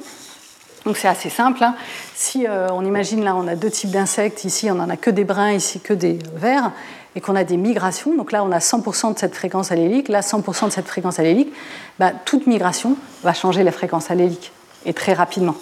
[0.84, 1.62] donc c'est assez simple.
[1.62, 1.74] Hein.
[2.14, 5.10] Si euh, on imagine là, on a deux types d'insectes, ici on n'en a que
[5.10, 6.72] des bruns, ici que des verts,
[7.16, 10.20] et qu'on a des migrations, donc là on a 100% de cette fréquence allélique, là
[10.20, 11.52] 100% de cette fréquence allélique,
[11.98, 14.52] bah, toute migration va changer la fréquence allélique,
[14.84, 15.54] et très rapidement.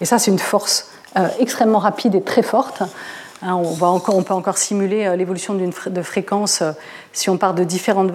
[0.00, 2.82] Et ça, c'est une force euh, extrêmement rapide et très forte.
[3.42, 6.62] Hein, on, peut encore simuler l'évolution de fréquence
[7.14, 8.12] si on part de différentes